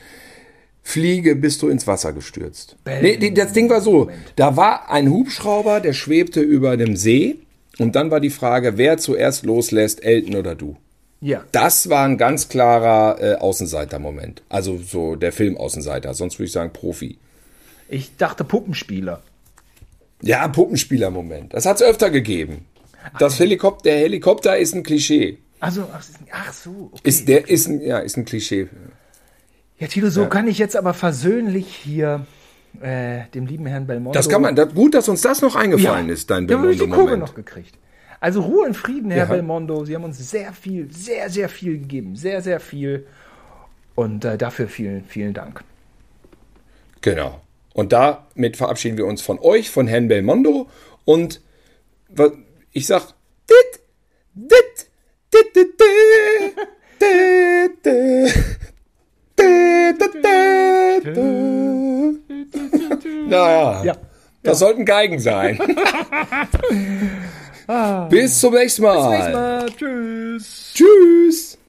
Fliege 0.81 1.35
bist 1.35 1.61
du 1.61 1.69
ins 1.69 1.85
Wasser 1.85 2.13
gestürzt. 2.13 2.75
Nee, 2.85 3.31
das 3.31 3.53
Ding 3.53 3.69
war 3.69 3.81
so, 3.81 4.09
da 4.35 4.57
war 4.57 4.89
ein 4.89 5.11
Hubschrauber, 5.11 5.81
der 5.81 5.93
schwebte 5.93 6.41
über 6.41 6.77
dem 6.77 6.95
See 6.95 7.35
und 7.77 7.95
dann 7.95 8.09
war 8.09 8.19
die 8.19 8.31
Frage, 8.31 8.77
wer 8.77 8.97
zuerst 8.97 9.45
loslässt, 9.45 10.03
Elton 10.03 10.35
oder 10.35 10.55
du. 10.55 10.77
Ja. 11.21 11.43
Das 11.51 11.89
war 11.89 12.05
ein 12.05 12.17
ganz 12.17 12.49
klarer 12.49 13.21
äh, 13.21 13.35
Außenseiter-Moment. 13.35 14.41
Also 14.49 14.77
so 14.77 15.15
der 15.15 15.31
Film-Außenseiter. 15.31 16.13
Sonst 16.13 16.39
würde 16.39 16.45
ich 16.45 16.51
sagen 16.53 16.71
Profi. 16.71 17.17
Ich 17.89 18.15
dachte 18.17 18.43
Puppenspieler. 18.43 19.21
Ja, 20.21 20.47
Puppenspieler-Moment. 20.47 21.53
Das 21.53 21.65
hat 21.65 21.77
es 21.77 21.81
öfter 21.81 22.09
gegeben. 22.09 22.65
Das 23.17 23.39
Helikopter, 23.39 23.89
der 23.89 23.99
Helikopter 23.99 24.57
ist 24.57 24.73
ein 24.75 24.83
Klischee. 24.83 25.39
Also, 25.59 25.87
ach, 25.93 26.03
ach 26.31 26.53
so, 26.53 26.89
okay. 26.91 27.01
Ist 27.03 27.27
der 27.27 27.49
ist 27.49 27.67
ein, 27.67 27.81
ja 27.81 27.99
ist 27.99 28.17
ein 28.17 28.25
Klischee. 28.25 28.67
ja, 29.77 29.87
Tilo, 29.87 30.09
so 30.09 30.27
kann 30.27 30.47
ich 30.47 30.57
jetzt 30.57 30.75
aber 30.75 30.93
versöhnlich 30.93 31.67
hier 31.67 32.25
äh, 32.81 33.21
dem 33.33 33.45
lieben 33.45 33.65
Herrn 33.65 33.87
Belmondo. 33.87 34.17
Das 34.17 34.29
kann 34.29 34.41
man. 34.41 34.55
Das, 34.55 34.73
gut, 34.73 34.93
dass 34.93 35.09
uns 35.09 35.21
das 35.21 35.41
noch 35.41 35.55
eingefallen 35.55 36.09
ist, 36.09 36.29
dein 36.29 36.47
Da 36.47 36.57
habe 36.57 36.71
ich 36.71 36.79
die 36.79 36.87
Kurve 36.87 37.17
noch 37.17 37.35
gekriegt. 37.35 37.75
Also 38.21 38.41
Ruhe 38.41 38.65
und 38.65 38.75
Frieden, 38.75 39.11
Herr 39.11 39.19
Ja. 39.19 39.25
Belmondo. 39.25 39.85
Sie 39.85 39.95
haben 39.95 40.03
uns 40.03 40.17
sehr 40.29 40.51
viel, 40.53 40.91
sehr, 40.91 41.29
sehr 41.29 41.47
viel 41.49 41.79
gegeben. 41.79 42.15
Sehr, 42.15 42.41
sehr 42.41 42.59
viel. 42.59 43.07
Und 43.95 44.25
äh, 44.25 44.37
dafür 44.37 44.67
vielen, 44.67 45.03
vielen 45.05 45.33
Dank. 45.33 45.63
Genau. 47.01 47.41
Und 47.73 47.93
damit 47.93 48.57
verabschieden 48.57 48.97
wir 48.97 49.05
uns 49.05 49.21
von 49.21 49.39
euch, 49.39 49.69
von 49.69 49.87
Herrn 49.87 50.07
Belmondo. 50.09 50.69
Und 51.05 51.41
ich 52.71 52.87
sag, 52.87 53.13
dit, 53.45 53.79
dit, 54.33 54.89
dit, 55.29 55.53
dit, 55.53 55.77
dit, 55.77 56.55
dit, 56.99 57.83
dit, 57.83 58.33
dit. 61.03 61.15
Naja, 63.27 63.83
Ja. 63.83 63.95
das 64.43 64.59
sollten 64.59 64.85
Geigen 64.85 65.19
sein. 65.19 65.59
Bis 68.09 68.39
zum 68.39 68.53
nächsten 68.53 68.81
Mal. 68.81 69.31
Mal. 69.31 69.65
Tschüss. 69.77 70.71
Tschüss. 70.73 71.57